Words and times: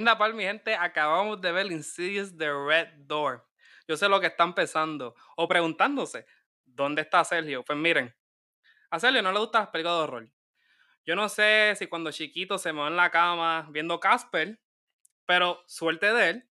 Anda, 0.00 0.16
pal, 0.16 0.32
mi 0.32 0.44
gente, 0.44 0.74
acabamos 0.74 1.42
de 1.42 1.52
ver 1.52 1.66
Insidious 1.66 2.34
The 2.34 2.50
Red 2.50 2.88
Door. 3.00 3.46
Yo 3.86 3.98
sé 3.98 4.08
lo 4.08 4.18
que 4.18 4.28
están 4.28 4.54
pensando 4.54 5.14
o 5.36 5.46
preguntándose, 5.46 6.24
¿dónde 6.64 7.02
está 7.02 7.22
Sergio? 7.22 7.62
Pues 7.62 7.76
miren, 7.76 8.16
a 8.90 8.98
Sergio 8.98 9.20
no 9.20 9.30
le 9.30 9.38
gustan 9.38 9.60
las 9.60 9.68
películas 9.68 9.98
de 9.98 10.02
horror. 10.04 10.32
Yo 11.04 11.14
no 11.14 11.28
sé 11.28 11.74
si 11.76 11.86
cuando 11.86 12.10
chiquito 12.12 12.56
se 12.56 12.72
me 12.72 12.80
va 12.80 12.88
en 12.88 12.96
la 12.96 13.10
cama 13.10 13.68
viendo 13.72 14.00
Casper, 14.00 14.58
pero 15.26 15.62
suerte 15.66 16.14
de 16.14 16.30
él, 16.30 16.50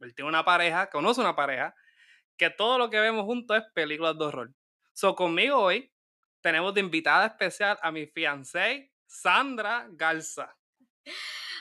él 0.00 0.14
tiene 0.14 0.30
una 0.30 0.46
pareja, 0.46 0.88
conoce 0.88 1.20
una 1.20 1.36
pareja, 1.36 1.74
que 2.38 2.48
todo 2.48 2.78
lo 2.78 2.88
que 2.88 2.98
vemos 2.98 3.26
juntos 3.26 3.58
es 3.58 3.64
películas 3.74 4.16
de 4.16 4.24
horror. 4.24 4.54
So, 4.94 5.14
conmigo 5.14 5.58
hoy 5.58 5.92
tenemos 6.40 6.72
de 6.72 6.80
invitada 6.80 7.26
especial 7.26 7.78
a 7.82 7.92
mi 7.92 8.06
fiancé, 8.06 8.90
Sandra 9.04 9.86
Garza. 9.90 10.56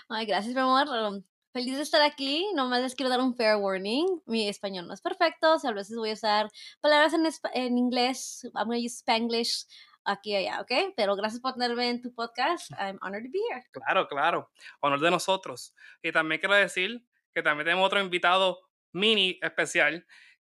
Ay, 0.07 0.27
gracias, 0.27 0.53
mi 0.53 0.61
amor. 0.61 0.87
Um, 0.87 1.23
feliz 1.51 1.77
de 1.77 1.81
estar 1.81 2.01
aquí. 2.03 2.45
Nomás 2.53 2.81
les 2.81 2.93
quiero 2.93 3.09
dar 3.09 3.19
un 3.21 3.35
fair 3.35 3.55
warning. 3.55 4.21
Mi 4.27 4.47
español 4.47 4.87
no 4.87 4.93
es 4.93 5.01
perfecto. 5.01 5.55
O 5.55 5.67
a 5.67 5.71
veces 5.71 5.97
voy 5.97 6.11
a 6.11 6.13
usar 6.13 6.47
palabras 6.79 7.13
en, 7.13 7.25
en 7.53 7.77
inglés. 7.77 8.43
I'm 8.53 8.67
going 8.67 8.79
to 8.79 8.85
use 8.85 8.97
Spanglish 8.97 9.65
aquí 10.03 10.33
y 10.33 10.35
allá, 10.35 10.61
¿ok? 10.61 10.93
Pero 10.95 11.15
gracias 11.15 11.41
por 11.41 11.53
tenerme 11.53 11.89
en 11.89 12.01
tu 12.01 12.13
podcast. 12.13 12.69
I'm 12.79 12.99
honored 13.01 13.23
to 13.23 13.31
be 13.31 13.39
here. 13.49 13.63
Claro, 13.71 14.07
claro. 14.07 14.51
Honor 14.81 14.99
de 14.99 15.09
nosotros. 15.09 15.73
Y 16.03 16.11
también 16.11 16.39
quiero 16.39 16.53
decir 16.53 17.03
que 17.33 17.41
también 17.41 17.65
tenemos 17.65 17.87
otro 17.87 17.99
invitado 17.99 18.59
mini 18.91 19.39
especial 19.41 20.05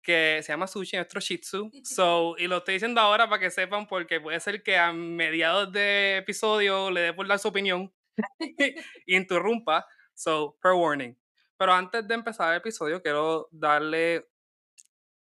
que 0.02 0.40
se 0.42 0.52
llama 0.52 0.66
Sushi, 0.66 0.96
nuestro 0.96 1.20
Shih 1.20 1.38
Tzu. 1.38 1.70
So, 1.84 2.36
y 2.38 2.46
lo 2.48 2.56
estoy 2.56 2.74
diciendo 2.74 3.02
ahora 3.02 3.28
para 3.28 3.40
que 3.40 3.50
sepan, 3.50 3.86
porque 3.86 4.18
puede 4.18 4.40
ser 4.40 4.62
que 4.62 4.78
a 4.78 4.92
mediados 4.92 5.70
de 5.72 6.16
episodio 6.16 6.90
le 6.90 7.02
dé 7.02 7.12
por 7.12 7.28
dar 7.28 7.38
su 7.38 7.48
opinión 7.48 7.92
interrumpa. 9.06 9.86
So, 10.14 10.56
per 10.62 10.72
warning. 10.72 11.16
Pero 11.56 11.72
antes 11.72 12.06
de 12.06 12.14
empezar 12.14 12.52
el 12.52 12.58
episodio, 12.58 13.02
quiero 13.02 13.48
darle 13.50 14.28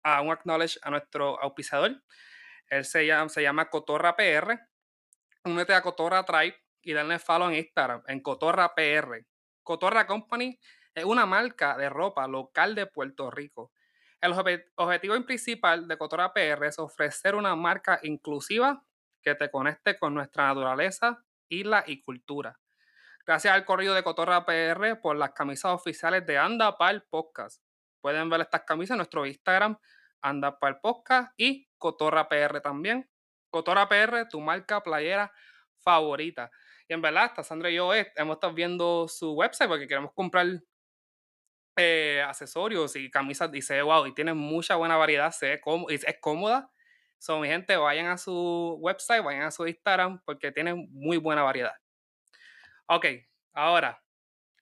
un 0.03 0.31
acknowledge 0.31 0.79
a 0.81 0.89
nuestro 0.89 1.39
auspiciador. 1.41 2.01
Él 2.67 2.85
se 2.85 3.05
llama, 3.05 3.29
se 3.29 3.41
llama 3.41 3.69
Cotorra 3.69 4.15
PR. 4.15 4.59
Únete 5.45 5.73
a 5.73 5.81
Cotorra 5.81 6.23
Tribe 6.23 6.55
y 6.81 6.93
dale 6.93 7.19
follow 7.19 7.49
en 7.49 7.55
Instagram, 7.55 8.03
en 8.07 8.21
Cotorra 8.21 8.73
PR. 8.75 9.25
Cotorra 9.63 10.07
Company 10.07 10.59
es 10.93 11.03
una 11.03 11.25
marca 11.25 11.77
de 11.77 11.89
ropa 11.89 12.27
local 12.27 12.75
de 12.75 12.87
Puerto 12.87 13.29
Rico. 13.31 13.71
El 14.21 14.33
objetivo 14.75 15.25
principal 15.25 15.87
de 15.87 15.97
Cotorra 15.97 16.33
PR 16.33 16.67
es 16.67 16.77
ofrecer 16.79 17.35
una 17.35 17.55
marca 17.55 17.99
inclusiva 18.03 18.83
que 19.21 19.35
te 19.35 19.49
conecte 19.49 19.97
con 19.97 20.13
nuestra 20.13 20.47
naturaleza, 20.47 21.23
isla 21.47 21.83
y 21.87 22.01
cultura. 22.01 22.59
Gracias 23.29 23.53
al 23.53 23.63
corrido 23.63 23.93
de 23.93 24.01
Cotorra 24.01 24.43
PR 24.43 24.99
por 24.99 25.15
las 25.15 25.33
camisas 25.33 25.71
oficiales 25.71 26.25
de 26.25 26.39
Anda 26.39 26.79
Pal 26.79 27.03
Podcast. 27.11 27.61
Pueden 28.01 28.27
ver 28.27 28.41
estas 28.41 28.63
camisas 28.63 28.95
en 28.95 28.97
nuestro 28.97 29.23
Instagram, 29.23 29.77
Anda 30.19 30.57
Pal 30.57 30.79
Podcast 30.79 31.31
y 31.37 31.69
Cotorra 31.77 32.27
PR 32.27 32.59
también. 32.59 33.07
Cotorra 33.51 33.87
PR, 33.87 34.27
tu 34.27 34.41
marca 34.41 34.81
playera 34.81 35.31
favorita. 35.77 36.49
Y 36.87 36.93
en 36.93 37.03
verdad, 37.03 37.25
hasta 37.25 37.43
Sandra 37.43 37.69
y 37.69 37.75
yo 37.75 37.93
eh, 37.93 38.11
hemos 38.15 38.37
estado 38.37 38.55
viendo 38.55 39.07
su 39.07 39.33
website 39.33 39.69
porque 39.69 39.87
queremos 39.87 40.11
comprar 40.15 40.47
eh, 41.77 42.23
accesorios 42.27 42.95
y 42.95 43.11
camisas. 43.11 43.51
Dice, 43.51 43.79
wow, 43.83 44.07
y 44.07 44.15
tiene 44.15 44.33
mucha 44.33 44.75
buena 44.75 44.97
variedad, 44.97 45.29
se 45.29 45.53
es, 45.53 46.03
es 46.03 46.15
cómoda. 46.19 46.71
So, 47.19 47.39
mi 47.39 47.47
gente, 47.47 47.77
vayan 47.77 48.07
a 48.07 48.17
su 48.17 48.75
website, 48.79 49.23
vayan 49.23 49.43
a 49.43 49.51
su 49.51 49.67
Instagram 49.67 50.19
porque 50.25 50.51
tiene 50.51 50.73
muy 50.73 51.17
buena 51.17 51.43
variedad. 51.43 51.73
Ok, 52.91 53.05
ahora, 53.53 54.03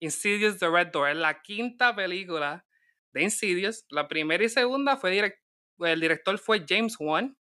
Insidious 0.01 0.59
The 0.59 0.67
Red 0.69 0.87
Door 0.87 1.11
es 1.11 1.15
la 1.15 1.41
quinta 1.41 1.95
película 1.95 2.65
de 3.13 3.23
Insidious. 3.23 3.85
La 3.87 4.09
primera 4.09 4.43
y 4.43 4.49
segunda 4.49 4.97
fue 4.97 5.33
el 5.79 6.01
director 6.01 6.37
fue 6.37 6.65
James 6.67 6.97
Wan, 6.99 7.37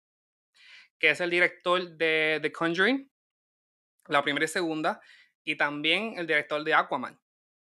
que 0.99 1.11
es 1.11 1.21
el 1.21 1.29
director 1.29 1.87
de 1.99 2.39
The 2.41 2.51
Conjuring, 2.51 3.13
la 4.07 4.23
primera 4.23 4.47
y 4.47 4.49
segunda, 4.49 5.03
y 5.45 5.57
también 5.57 6.15
el 6.17 6.27
director 6.27 6.65
de 6.65 6.73
Aquaman. 6.73 7.21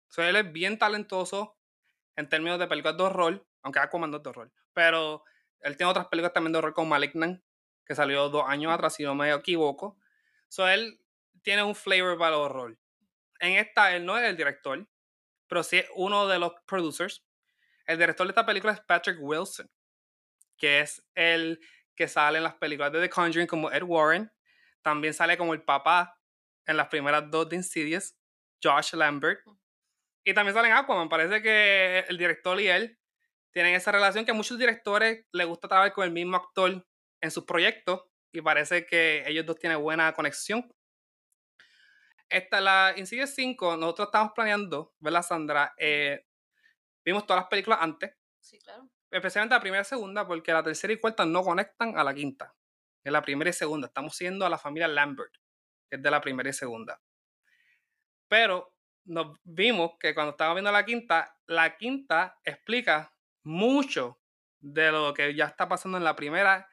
So, 0.07 0.23
él 0.23 0.35
es 0.35 0.51
bien 0.51 0.79
talentoso 0.79 1.55
en 2.15 2.27
términos 2.27 2.57
de 2.57 2.65
películas 2.65 2.97
de 2.97 3.03
horror, 3.03 3.47
aunque 3.61 3.77
Aquaman 3.77 4.09
no 4.09 4.17
es 4.17 4.23
de 4.23 4.29
horror, 4.31 4.51
pero 4.73 5.23
él 5.59 5.77
tiene 5.77 5.91
otras 5.91 6.07
películas 6.07 6.33
también 6.33 6.53
de 6.53 6.57
horror 6.57 6.73
como 6.73 6.89
Malignant, 6.89 7.43
que 7.85 7.93
salió 7.93 8.27
dos 8.29 8.45
años 8.47 8.71
atrás, 8.71 8.95
si 8.95 9.03
no 9.03 9.13
me 9.13 9.31
equivoco. 9.31 9.99
So, 10.49 10.67
él 10.67 10.99
tiene 11.43 11.61
un 11.61 11.75
flavor 11.75 12.17
para 12.17 12.37
el 12.37 12.41
horror 12.41 12.82
en 13.43 13.57
esta 13.57 13.93
él 13.93 14.05
no 14.05 14.17
es 14.17 14.23
el 14.23 14.37
director, 14.37 14.87
pero 15.47 15.63
sí 15.63 15.77
es 15.79 15.87
uno 15.95 16.27
de 16.27 16.39
los 16.39 16.53
producers. 16.65 17.25
El 17.85 17.97
director 17.97 18.25
de 18.25 18.31
esta 18.31 18.45
película 18.45 18.71
es 18.71 18.79
Patrick 18.79 19.17
Wilson, 19.19 19.69
que 20.57 20.79
es 20.79 21.05
el 21.13 21.59
que 21.93 22.07
sale 22.07 22.37
en 22.37 22.45
las 22.45 22.55
películas 22.55 22.93
de 22.93 23.01
The 23.01 23.09
Conjuring 23.09 23.47
como 23.47 23.69
Ed 23.69 23.83
Warren. 23.83 24.31
También 24.81 25.13
sale 25.13 25.37
como 25.37 25.53
el 25.53 25.61
papá 25.61 26.17
en 26.65 26.77
las 26.77 26.87
primeras 26.87 27.29
dos 27.29 27.49
de 27.49 27.57
Insidious, 27.57 28.15
Josh 28.63 28.93
Lambert. 28.93 29.41
Y 30.23 30.33
también 30.33 30.55
sale 30.55 30.69
en 30.69 30.75
Aquaman. 30.75 31.09
Parece 31.09 31.41
que 31.41 32.05
el 32.07 32.17
director 32.17 32.59
y 32.61 32.69
él 32.69 32.97
tienen 33.51 33.75
esa 33.75 33.91
relación 33.91 34.23
que 34.23 34.31
a 34.31 34.35
muchos 34.35 34.57
directores 34.57 35.25
les 35.33 35.45
gusta 35.45 35.67
trabajar 35.67 35.91
con 35.91 36.05
el 36.05 36.11
mismo 36.11 36.37
actor 36.37 36.87
en 37.19 37.31
sus 37.31 37.43
proyectos 37.43 38.05
y 38.31 38.41
parece 38.41 38.85
que 38.85 39.25
ellos 39.27 39.45
dos 39.45 39.59
tienen 39.59 39.81
buena 39.81 40.13
conexión 40.13 40.73
esta, 42.29 42.61
la 42.61 42.93
Insidious 42.97 43.31
5, 43.35 43.77
nosotros 43.77 44.07
estamos 44.07 44.31
planeando, 44.33 44.93
¿verdad, 44.99 45.21
Sandra? 45.21 45.73
Eh, 45.77 46.25
vimos 47.05 47.25
todas 47.25 47.43
las 47.43 47.49
películas 47.49 47.79
antes. 47.81 48.15
Sí, 48.39 48.59
claro. 48.59 48.89
Especialmente 49.11 49.55
la 49.55 49.61
primera 49.61 49.81
y 49.81 49.85
segunda, 49.85 50.27
porque 50.27 50.51
la 50.51 50.63
tercera 50.63 50.91
y 50.93 50.99
cuarta 50.99 51.25
no 51.25 51.43
conectan 51.43 51.97
a 51.97 52.03
la 52.03 52.13
quinta. 52.13 52.55
Es 53.03 53.11
la 53.11 53.21
primera 53.21 53.49
y 53.49 53.53
segunda. 53.53 53.87
Estamos 53.87 54.15
siguiendo 54.15 54.45
a 54.45 54.49
la 54.49 54.57
familia 54.57 54.87
Lambert, 54.87 55.33
que 55.89 55.97
es 55.97 56.01
de 56.01 56.09
la 56.09 56.21
primera 56.21 56.49
y 56.49 56.53
segunda. 56.53 56.99
Pero 58.27 58.73
nos 59.05 59.37
vimos 59.43 59.91
que 59.99 60.15
cuando 60.15 60.31
estábamos 60.31 60.55
viendo 60.55 60.71
la 60.71 60.85
quinta, 60.85 61.37
la 61.45 61.77
quinta 61.77 62.39
explica 62.43 63.13
mucho 63.43 64.19
de 64.59 64.91
lo 64.91 65.13
que 65.13 65.35
ya 65.35 65.45
está 65.45 65.67
pasando 65.67 65.97
en 65.97 66.03
la 66.03 66.15
primera 66.15 66.67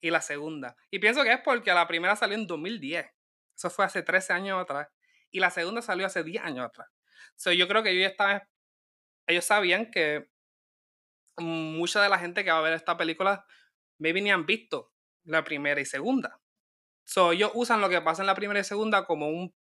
y 0.00 0.10
la 0.10 0.20
segunda. 0.20 0.76
Y 0.90 0.98
pienso 0.98 1.22
que 1.22 1.32
es 1.32 1.40
porque 1.40 1.72
la 1.72 1.86
primera 1.86 2.16
salió 2.16 2.36
en 2.36 2.46
2010. 2.46 3.06
Eso 3.56 3.70
fue 3.70 3.84
hace 3.84 4.02
13 4.02 4.32
años 4.32 4.60
atrás 4.60 4.88
y 5.30 5.40
la 5.40 5.50
segunda 5.50 5.82
salió 5.82 6.06
hace 6.06 6.22
10 6.22 6.44
años 6.44 6.66
atrás. 6.66 6.88
So, 7.36 7.52
yo 7.52 7.66
creo 7.66 7.82
que 7.82 7.90
ellos 7.90 8.10
estaban, 8.10 8.42
ellos 9.26 9.44
sabían 9.44 9.90
que 9.90 10.30
mucha 11.38 12.00
de 12.00 12.08
la 12.08 12.18
gente 12.18 12.44
que 12.44 12.52
va 12.52 12.58
a 12.58 12.62
ver 12.62 12.74
esta 12.74 12.96
película 12.96 13.44
maybe 13.98 14.22
ni 14.22 14.30
han 14.30 14.46
visto 14.46 14.92
la 15.24 15.42
primera 15.42 15.80
y 15.80 15.84
segunda. 15.84 16.40
So, 17.04 17.32
ellos 17.32 17.50
usan 17.54 17.80
lo 17.80 17.88
que 17.88 18.00
pasa 18.00 18.22
en 18.22 18.26
la 18.26 18.34
primera 18.34 18.60
y 18.60 18.64
segunda 18.64 19.04
como 19.06 19.28
un 19.28 19.54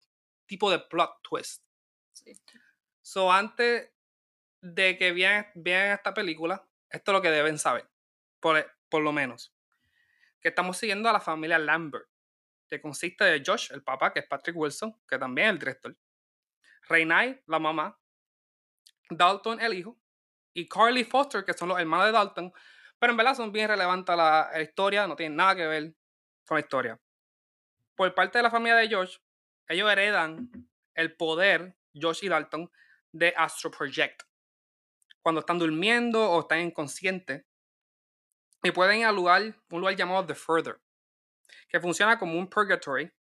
tipo 0.46 0.70
de 0.70 0.80
plot 0.80 1.22
twist. 1.24 1.64
So, 3.02 3.32
antes 3.32 3.92
de 4.62 4.98
que 4.98 5.12
vean, 5.12 5.48
vean 5.56 5.92
esta 5.92 6.14
película, 6.14 6.68
esto 6.90 7.12
es 7.12 7.14
lo 7.14 7.22
que 7.22 7.32
deben 7.32 7.58
saber, 7.58 7.90
por, 8.40 8.64
por 8.90 9.02
lo 9.02 9.12
menos. 9.12 9.53
Que 10.40 10.50
estamos 10.50 10.78
siguiendo 10.78 11.09
a 11.09 11.14
la 11.14 11.20
familia 11.20 11.58
Lambert 11.58 12.12
que 12.73 12.81
consiste 12.81 13.23
de 13.23 13.44
Josh, 13.45 13.72
el 13.72 13.84
papá, 13.84 14.11
que 14.11 14.19
es 14.22 14.28
Patrick 14.28 14.57
Wilson, 14.57 15.00
que 15.07 15.19
también 15.19 15.47
es 15.47 15.53
el 15.53 15.59
director, 15.59 15.97
Rainay, 16.88 17.39
la 17.45 17.59
mamá, 17.59 18.00
Dalton, 19.11 19.59
el 19.61 19.75
hijo, 19.75 20.00
y 20.56 20.67
Carly 20.67 21.03
Foster, 21.03 21.45
que 21.45 21.53
son 21.53 21.69
los 21.69 21.79
hermanos 21.79 22.07
de 22.07 22.11
Dalton, 22.13 22.51
pero 22.97 23.11
en 23.11 23.17
verdad 23.17 23.35
son 23.35 23.51
bien 23.51 23.67
relevantes 23.67 24.16
la 24.16 24.51
historia, 24.59 25.06
no 25.06 25.16
tienen 25.16 25.35
nada 25.35 25.56
que 25.56 25.67
ver 25.67 25.95
con 26.47 26.56
la 26.56 26.61
historia. 26.61 27.00
Por 27.95 28.11
parte 28.16 28.39
de 28.39 28.44
la 28.44 28.50
familia 28.50 28.75
de 28.75 28.91
Josh, 28.91 29.17
ellos 29.67 29.91
heredan 29.91 30.50
el 30.95 31.16
poder, 31.16 31.78
Josh 31.94 32.23
y 32.23 32.28
Dalton, 32.28 32.72
de 33.11 33.35
Astro 33.37 33.69
Project. 33.69 34.23
Cuando 35.22 35.41
están 35.41 35.59
durmiendo 35.59 36.28
o 36.31 36.40
están 36.41 36.61
inconscientes, 36.61 37.46
y 38.64 38.72
pueden 38.72 39.02
ir 39.02 39.05
a 39.05 39.11
lugar, 39.11 39.43
un 39.69 39.79
lugar 39.79 39.96
llamado 39.96 40.26
The 40.26 40.34
Further 40.34 40.79
que 41.73 41.79
funciona 41.79 42.20
como 42.20 42.37
un 42.37 42.47
purgatory, 42.47 43.11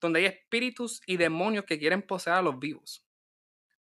donde 0.00 0.20
hay 0.20 0.24
espíritus 0.24 1.02
y 1.06 1.18
demonios 1.18 1.66
que 1.66 1.78
quieren 1.78 2.00
poseer 2.00 2.36
a 2.36 2.42
los 2.42 2.58
vivos. 2.58 3.06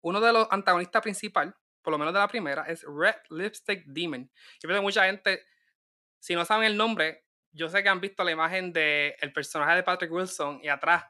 Uno 0.03 0.21
de 0.21 0.31
los 0.31 0.47
antagonistas 0.51 1.01
principales, 1.01 1.55
por 1.81 1.91
lo 1.91 1.97
menos 1.97 2.13
de 2.13 2.21
la 2.21 2.29
primera, 2.29 2.65
es 2.65 2.85
Red 2.87 3.15
Lipstick 3.31 3.83
Demon. 3.87 4.31
Yo 4.61 4.69
creo 4.69 4.77
que 4.77 4.83
mucha 4.83 5.07
gente, 5.07 5.47
si 6.19 6.35
no 6.35 6.45
saben 6.45 6.67
el 6.67 6.77
nombre, 6.77 7.25
yo 7.51 7.71
sé 7.71 7.83
que 7.83 7.89
han 7.89 8.03
visto 8.03 8.23
la 8.25 8.33
imagen 8.33 8.75
del 8.75 9.15
el 9.19 9.33
personaje 9.33 9.77
de 9.77 9.83
Patrick 9.83 10.13
Wilson 10.13 10.61
y 10.63 10.69
atrás 10.69 11.05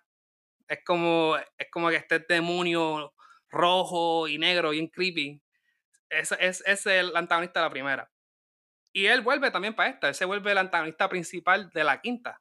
es 0.69 0.79
como, 0.85 1.37
es 1.37 1.67
como 1.73 1.88
que 1.88 1.97
este 1.97 2.20
demonio 2.20 3.12
rojo 3.49 4.29
y 4.29 4.38
negro, 4.38 4.70
bien 4.70 4.87
creepy. 4.87 5.43
Es, 6.08 6.31
es, 6.38 6.62
es 6.64 6.87
el 6.87 7.17
antagonista 7.17 7.58
de 7.58 7.67
la 7.67 7.70
primera. 7.70 8.12
Y 8.93 9.06
él 9.06 9.20
vuelve 9.23 9.50
también 9.50 9.75
para 9.75 9.90
esta, 9.90 10.06
él 10.06 10.14
se 10.14 10.26
vuelve 10.26 10.52
el 10.52 10.58
antagonista 10.58 11.08
principal 11.08 11.70
de 11.70 11.82
la 11.82 12.00
quinta. 12.00 12.40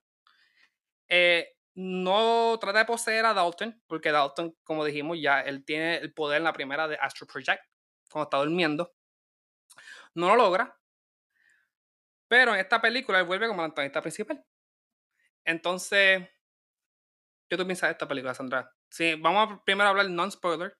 Eh, 1.07 1.47
no 1.75 2.57
trata 2.59 2.79
de 2.79 2.85
poseer 2.85 3.25
a 3.25 3.33
Dalton, 3.33 3.81
porque 3.88 4.11
Dalton, 4.11 4.55
como 4.63 4.85
dijimos 4.85 5.17
ya, 5.21 5.41
él 5.41 5.65
tiene 5.65 5.97
el 5.97 6.13
poder 6.13 6.38
en 6.38 6.44
la 6.45 6.53
primera 6.53 6.88
de 6.88 6.97
Astro 6.97 7.27
Project, 7.27 7.61
cuando 8.09 8.25
está 8.25 8.38
durmiendo. 8.38 8.94
No 10.15 10.29
lo 10.29 10.35
logra, 10.35 10.75
pero 12.27 12.53
en 12.53 12.59
esta 12.59 12.81
película 12.81 13.19
él 13.19 13.25
vuelve 13.25 13.47
como 13.47 13.61
el 13.61 13.65
antagonista 13.65 14.01
principal. 14.01 14.44
Entonces, 15.45 16.27
¿qué 17.49 17.57
tú 17.57 17.65
piensas 17.65 17.88
de 17.89 17.91
esta 17.91 18.07
película, 18.07 18.33
Sandra? 18.33 18.71
Sí, 18.89 19.15
vamos 19.15 19.49
a 19.49 19.63
primero 19.63 19.89
hablar 19.89 20.09
non-spoiler. 20.09 20.77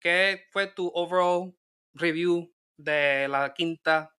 ¿Qué 0.00 0.46
fue 0.50 0.68
tu 0.68 0.90
overall 0.94 1.56
review 1.94 2.52
de 2.76 3.28
la 3.28 3.54
quinta? 3.54 4.11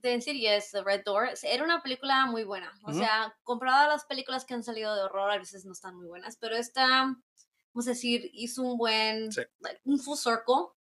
De 0.00 0.12
Insidious, 0.12 0.70
The 0.70 0.82
Red 0.82 1.02
Door, 1.04 1.30
era 1.42 1.64
una 1.64 1.82
película 1.82 2.26
muy 2.26 2.44
buena. 2.44 2.72
O 2.84 2.92
sea, 2.92 3.34
comparada 3.42 3.84
a 3.84 3.88
las 3.88 4.04
películas 4.04 4.44
que 4.44 4.54
han 4.54 4.62
salido 4.62 4.94
de 4.94 5.02
horror, 5.02 5.30
a 5.30 5.38
veces 5.38 5.64
no 5.64 5.72
están 5.72 5.96
muy 5.96 6.06
buenas, 6.06 6.36
pero 6.36 6.56
esta, 6.56 7.14
vamos 7.72 7.86
a 7.86 7.90
decir, 7.90 8.30
hizo 8.32 8.62
un 8.62 8.76
buen, 8.76 9.28
un 9.84 9.98
full 9.98 10.16
circle. 10.16 10.74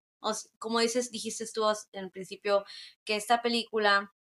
como 0.59 0.81
dices, 0.81 1.11
dijiste 1.11 1.45
tú 1.53 1.65
en 1.93 2.05
el 2.05 2.11
principio, 2.11 2.65
que 3.05 3.17
esta 3.17 3.43
película 3.43 4.13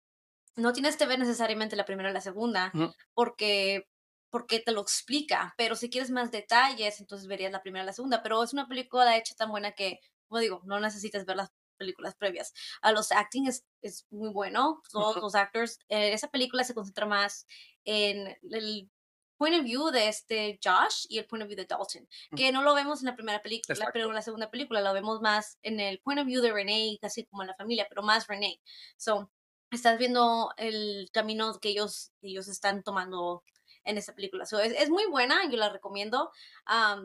no 0.57 0.73
tienes 0.73 0.97
que 0.97 1.07
ver 1.07 1.19
necesariamente 1.19 1.77
la 1.77 1.85
primera 1.85 2.11
y 2.11 2.15
la 2.15 2.21
segunda, 2.21 2.73
porque 3.15 3.87
porque 4.31 4.61
te 4.61 4.73
lo 4.73 4.81
explica, 4.81 5.55
pero 5.57 5.75
si 5.75 5.89
quieres 5.89 6.11
más 6.11 6.31
detalles, 6.31 7.01
entonces 7.01 7.29
verías 7.29 7.53
la 7.53 7.63
primera 7.63 7.85
y 7.85 7.87
la 7.87 7.93
segunda, 7.93 8.23
pero 8.23 8.43
es 8.43 8.53
una 8.53 8.69
película 8.69 9.17
hecha 9.17 9.35
tan 9.35 9.51
buena 9.51 9.73
que, 9.73 10.01
como 10.27 10.41
digo, 10.41 10.61
no 10.65 10.81
necesitas 10.81 11.25
ver 11.25 11.37
las 11.37 11.51
películas 11.79 12.15
previas. 12.15 12.53
A 12.83 12.93
los 12.93 13.13
acting 13.13 13.47
es, 13.47 13.65
es 13.81 14.07
muy 14.11 14.31
bueno, 14.31 14.83
todos 14.93 15.17
los 15.17 15.35
actors, 15.35 15.79
eh, 15.89 16.13
esa 16.13 16.29
película 16.29 16.65
se 16.65 16.75
concentra 16.75 17.07
más 17.07 17.47
en 17.85 18.37
el 18.51 18.91
point 19.39 19.57
of 19.57 19.65
view 19.65 19.91
de 19.91 20.09
este 20.09 20.59
Josh 20.63 21.07
y 21.09 21.19
el 21.19 21.27
point 21.27 21.43
of 21.43 21.49
view 21.49 21.57
de 21.57 21.65
Dalton, 21.65 22.07
que 22.37 22.53
no 22.53 22.63
lo 22.63 22.75
vemos 22.75 23.01
en 23.01 23.07
la 23.07 23.15
primera 23.15 23.41
película, 23.41 23.89
pero 23.93 24.09
en 24.09 24.15
la 24.15 24.23
segunda 24.23 24.51
película 24.51 24.81
lo 24.83 24.93
vemos 24.93 25.21
más 25.21 25.59
en 25.63 25.81
el 25.81 26.01
point 26.01 26.21
of 26.21 26.27
view 26.27 26.43
de 26.43 26.53
Renee, 26.53 26.99
casi 27.01 27.25
como 27.25 27.43
en 27.43 27.49
la 27.49 27.55
familia, 27.55 27.87
pero 27.89 28.03
más 28.03 28.27
Renee. 28.27 28.61
So, 28.97 29.31
estás 29.71 29.99
viendo 29.99 30.53
el 30.57 31.09
camino 31.13 31.59
que 31.61 31.71
ellos, 31.71 32.13
ellos 32.21 32.49
están 32.49 32.83
tomando 32.83 33.45
en 33.89 33.99
esta 33.99 34.15
película. 34.15 34.45
es, 34.45 34.91
muy 34.91 35.07
buena, 35.07 35.49
yo 35.51 35.57
la 35.57 35.71
recomiendo. 35.71 36.31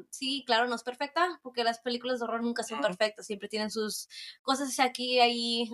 sí, 0.10 0.44
claro, 0.46 0.68
no 0.68 0.76
es 0.76 0.84
perfecta, 0.84 1.40
porque 1.42 1.64
las 1.64 1.80
películas 1.80 2.20
de 2.20 2.26
horror 2.26 2.44
nunca 2.44 2.64
son 2.64 2.82
perfectas, 2.82 3.26
siempre 3.26 3.48
tienen 3.48 3.72
sus 3.72 4.10
cosas 4.42 4.80
aquí, 4.80 5.20
ahí, 5.20 5.72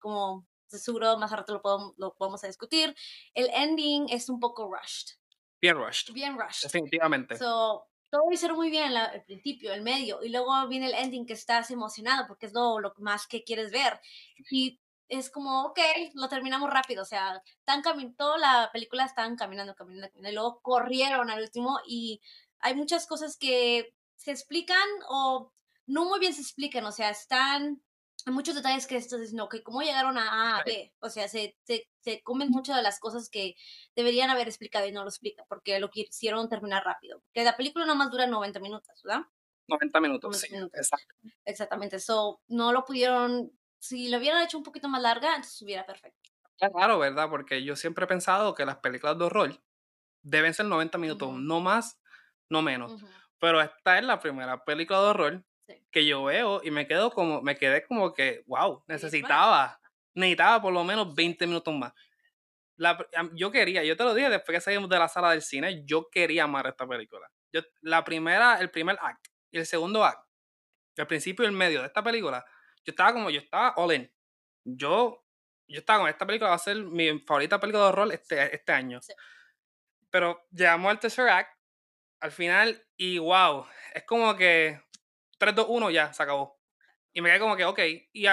como 0.00 0.46
seguro 0.66 1.16
más 1.18 1.30
rato 1.30 1.52
lo, 1.52 1.62
podemos, 1.62 1.94
lo 1.96 2.14
podemos 2.14 2.42
a 2.44 2.48
discutir. 2.48 2.94
El 3.34 3.48
ending 3.52 4.06
es 4.08 4.28
un 4.28 4.40
poco 4.40 4.70
rushed. 4.72 5.16
Bien 5.60 5.76
rushed. 5.76 6.12
Bien 6.12 6.36
rushed. 6.36 6.62
Definitivamente. 6.62 7.36
So, 7.36 7.86
todo 8.10 8.30
hicieron 8.32 8.56
muy 8.56 8.70
bien 8.70 8.96
al 8.96 9.22
principio, 9.24 9.72
el 9.72 9.82
medio, 9.82 10.22
y 10.22 10.28
luego 10.28 10.66
viene 10.68 10.86
el 10.86 10.94
ending 10.94 11.24
que 11.24 11.34
estás 11.34 11.70
emocionado 11.70 12.26
porque 12.26 12.46
es 12.46 12.52
lo, 12.52 12.80
lo 12.80 12.92
más 12.98 13.26
que 13.26 13.44
quieres 13.44 13.70
ver. 13.70 14.00
Y 14.50 14.80
es 15.12 15.30
como, 15.30 15.64
ok, 15.66 15.78
lo 16.14 16.28
terminamos 16.28 16.70
rápido, 16.70 17.02
o 17.02 17.04
sea, 17.04 17.42
tan 17.64 17.82
toda 18.16 18.38
la 18.38 18.70
película 18.72 19.04
están 19.04 19.36
caminando, 19.36 19.74
caminando, 19.74 20.08
caminando, 20.08 20.30
y 20.30 20.32
luego 20.32 20.60
corrieron 20.62 21.28
al 21.28 21.42
último 21.42 21.80
y 21.86 22.22
hay 22.60 22.74
muchas 22.74 23.06
cosas 23.06 23.36
que 23.36 23.94
se 24.16 24.30
explican 24.30 24.88
o 25.10 25.52
no 25.86 26.06
muy 26.06 26.18
bien 26.18 26.32
se 26.32 26.40
explican, 26.40 26.86
o 26.86 26.92
sea, 26.92 27.10
están, 27.10 27.82
hay 28.24 28.32
muchos 28.32 28.54
detalles 28.54 28.86
que 28.86 28.96
estás 28.96 29.20
diciendo, 29.20 29.44
ok, 29.44 29.56
¿cómo 29.62 29.82
llegaron 29.82 30.16
a 30.16 30.54
A 30.54 30.58
a 30.60 30.64
B? 30.64 30.94
O 31.00 31.10
sea, 31.10 31.28
se, 31.28 31.58
se, 31.64 31.90
se 32.00 32.22
comen 32.22 32.48
muchas 32.48 32.76
de 32.76 32.82
las 32.82 32.98
cosas 32.98 33.28
que 33.28 33.54
deberían 33.94 34.30
haber 34.30 34.48
explicado 34.48 34.86
y 34.86 34.92
no 34.92 35.02
lo 35.02 35.10
explican, 35.10 35.44
porque 35.46 35.78
lo 35.78 35.90
quisieron 35.90 36.48
terminar 36.48 36.84
rápido, 36.84 37.22
que 37.34 37.44
la 37.44 37.58
película 37.58 37.84
nomás 37.84 38.10
dura 38.10 38.26
90 38.26 38.60
minutos, 38.60 39.02
¿verdad? 39.04 39.26
90 39.68 40.00
minutos, 40.00 40.38
sí, 40.38 40.48
exacto. 40.72 41.14
Exactamente, 41.44 42.00
so, 42.00 42.40
no 42.48 42.72
lo 42.72 42.86
pudieron 42.86 43.52
si 43.82 44.08
lo 44.08 44.18
hubieran 44.18 44.42
hecho 44.42 44.56
un 44.56 44.62
poquito 44.62 44.88
más 44.88 45.02
larga, 45.02 45.30
entonces 45.30 45.54
estuviera 45.54 45.84
perfecto. 45.84 46.30
Es 46.60 46.70
raro, 46.72 47.00
¿verdad? 47.00 47.28
Porque 47.28 47.64
yo 47.64 47.74
siempre 47.74 48.04
he 48.04 48.08
pensado 48.08 48.54
que 48.54 48.64
las 48.64 48.76
películas 48.76 49.18
de 49.18 49.24
horror 49.24 49.60
deben 50.22 50.54
ser 50.54 50.66
90 50.66 50.98
minutos, 50.98 51.32
no 51.32 51.58
más, 51.58 52.00
no 52.48 52.62
menos. 52.62 53.04
Pero 53.40 53.60
esta 53.60 53.98
es 53.98 54.04
la 54.04 54.20
primera 54.20 54.64
película 54.64 55.00
de 55.00 55.06
horror 55.06 55.44
que 55.90 56.06
yo 56.06 56.22
veo 56.22 56.60
y 56.62 56.70
me 56.70 56.86
quedo 56.86 57.10
como, 57.10 57.42
me 57.42 57.56
quedé 57.56 57.84
como 57.84 58.14
que, 58.14 58.44
wow, 58.46 58.84
necesitaba, 58.86 59.80
necesitaba 60.14 60.62
por 60.62 60.72
lo 60.72 60.84
menos 60.84 61.12
20 61.12 61.44
minutos 61.48 61.74
más. 61.74 61.92
La, 62.76 62.96
yo 63.34 63.50
quería, 63.50 63.82
yo 63.82 63.96
te 63.96 64.04
lo 64.04 64.14
dije 64.14 64.30
después 64.30 64.58
que 64.58 64.60
salimos 64.60 64.88
de 64.88 64.98
la 65.00 65.08
sala 65.08 65.32
del 65.32 65.42
cine, 65.42 65.84
yo 65.84 66.08
quería 66.08 66.44
amar 66.44 66.68
esta 66.68 66.86
película. 66.86 67.28
Yo, 67.52 67.62
la 67.80 68.04
primera, 68.04 68.60
el 68.60 68.70
primer 68.70 68.96
act 69.00 69.26
y 69.50 69.58
el 69.58 69.66
segundo 69.66 70.04
act, 70.04 70.24
el 70.94 71.08
principio 71.08 71.44
y 71.44 71.48
el 71.48 71.52
medio 71.52 71.80
de 71.80 71.88
esta 71.88 72.04
película, 72.04 72.44
yo 72.84 72.90
estaba 72.90 73.12
como, 73.12 73.30
yo 73.30 73.40
estaba 73.40 73.74
all 73.76 73.94
in. 73.94 74.12
Yo, 74.64 75.24
yo 75.66 75.78
estaba 75.78 76.00
con 76.00 76.08
esta 76.08 76.26
película, 76.26 76.50
va 76.50 76.56
a 76.56 76.58
ser 76.58 76.76
mi 76.76 77.18
favorita 77.20 77.60
película 77.60 77.84
de 77.84 77.88
horror 77.90 78.12
este, 78.12 78.54
este 78.54 78.72
año. 78.72 79.00
Pero 80.10 80.46
llegamos 80.50 80.90
al 80.90 81.00
tercer 81.00 81.28
act, 81.28 81.56
al 82.20 82.32
final, 82.32 82.84
y 82.96 83.18
wow, 83.18 83.66
es 83.94 84.04
como 84.04 84.36
que 84.36 84.80
3, 85.38 85.54
2, 85.54 85.66
1 85.68 85.90
ya, 85.90 86.12
se 86.12 86.22
acabó. 86.22 86.60
Y 87.12 87.20
me 87.20 87.30
quedé 87.30 87.40
como 87.40 87.56
que, 87.56 87.64
ok, 87.64 87.78
y 88.12 88.26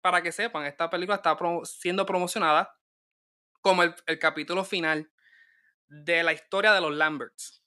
para 0.00 0.22
que 0.22 0.32
sepan, 0.32 0.66
esta 0.66 0.90
película 0.90 1.16
está 1.16 1.36
siendo 1.64 2.04
promocionada 2.06 2.76
como 3.60 3.82
el, 3.82 3.94
el, 4.06 4.18
capítulo 4.18 4.64
final 4.64 5.10
de 5.86 6.22
la 6.22 6.32
historia 6.32 6.72
de 6.72 6.80
los 6.80 6.92
Lamberts. 6.92 7.62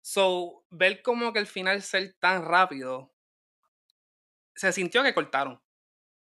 So, 0.00 0.64
ver 0.70 1.02
como 1.02 1.32
que 1.32 1.40
el 1.40 1.46
final 1.46 1.82
ser 1.82 2.16
tan 2.20 2.44
rápido 2.44 3.12
se 4.58 4.72
sintió 4.72 5.02
que 5.02 5.14
cortaron. 5.14 5.62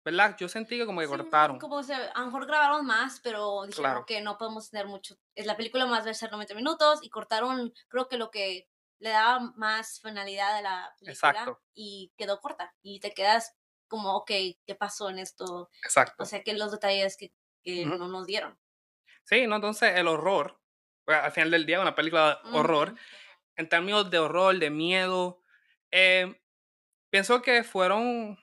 ¿Verdad? 0.04 0.36
Yo 0.36 0.48
sentí 0.48 0.76
que 0.76 0.86
como 0.86 1.00
que 1.00 1.06
cortaron. 1.06 1.60
Como 1.60 1.82
se, 1.84 1.94
a 1.94 2.18
lo 2.18 2.26
mejor 2.26 2.46
grabaron 2.46 2.84
más, 2.84 3.20
pero 3.20 3.64
dijeron 3.66 4.04
que 4.04 4.20
no 4.20 4.36
podemos 4.36 4.68
tener 4.68 4.86
mucho. 4.86 5.16
Es 5.36 5.46
la 5.46 5.56
película 5.56 5.86
más 5.86 6.02
debe 6.02 6.14
ser 6.14 6.32
90 6.32 6.54
minutos 6.54 6.98
y 7.02 7.08
cortaron, 7.08 7.72
creo 7.86 8.08
que 8.08 8.16
lo 8.16 8.32
que 8.32 8.68
le 8.98 9.10
daba 9.10 9.52
más 9.56 10.00
finalidad 10.00 10.56
a 10.56 10.62
la 10.62 10.94
película. 10.98 11.30
Exacto. 11.30 11.62
Y 11.72 12.12
quedó 12.16 12.40
corta. 12.40 12.74
Y 12.82 12.98
te 12.98 13.14
quedas 13.14 13.54
como, 13.86 14.16
ok, 14.16 14.30
¿qué 14.66 14.74
pasó 14.76 15.08
en 15.08 15.20
esto? 15.20 15.70
Exacto. 15.84 16.22
O 16.22 16.26
sea, 16.26 16.42
que 16.42 16.54
los 16.54 16.72
detalles 16.72 17.16
que, 17.16 17.32
no 17.84 18.08
nos 18.08 18.26
dieron. 18.26 18.58
Sí, 19.24 19.46
no, 19.46 19.56
entonces 19.56 19.92
el 19.96 20.08
horror, 20.08 20.60
pues, 21.04 21.16
al 21.18 21.30
final 21.30 21.52
del 21.52 21.64
día, 21.64 21.80
una 21.80 21.94
película 21.94 22.40
de 22.42 22.58
horror, 22.58 22.96
en 23.54 23.68
términos 23.68 24.10
de 24.10 24.18
horror, 24.18 24.58
de 24.58 24.70
miedo, 24.70 25.42
eh, 25.92 26.41
Pienso 27.12 27.42
que 27.42 27.62
fueron 27.62 28.38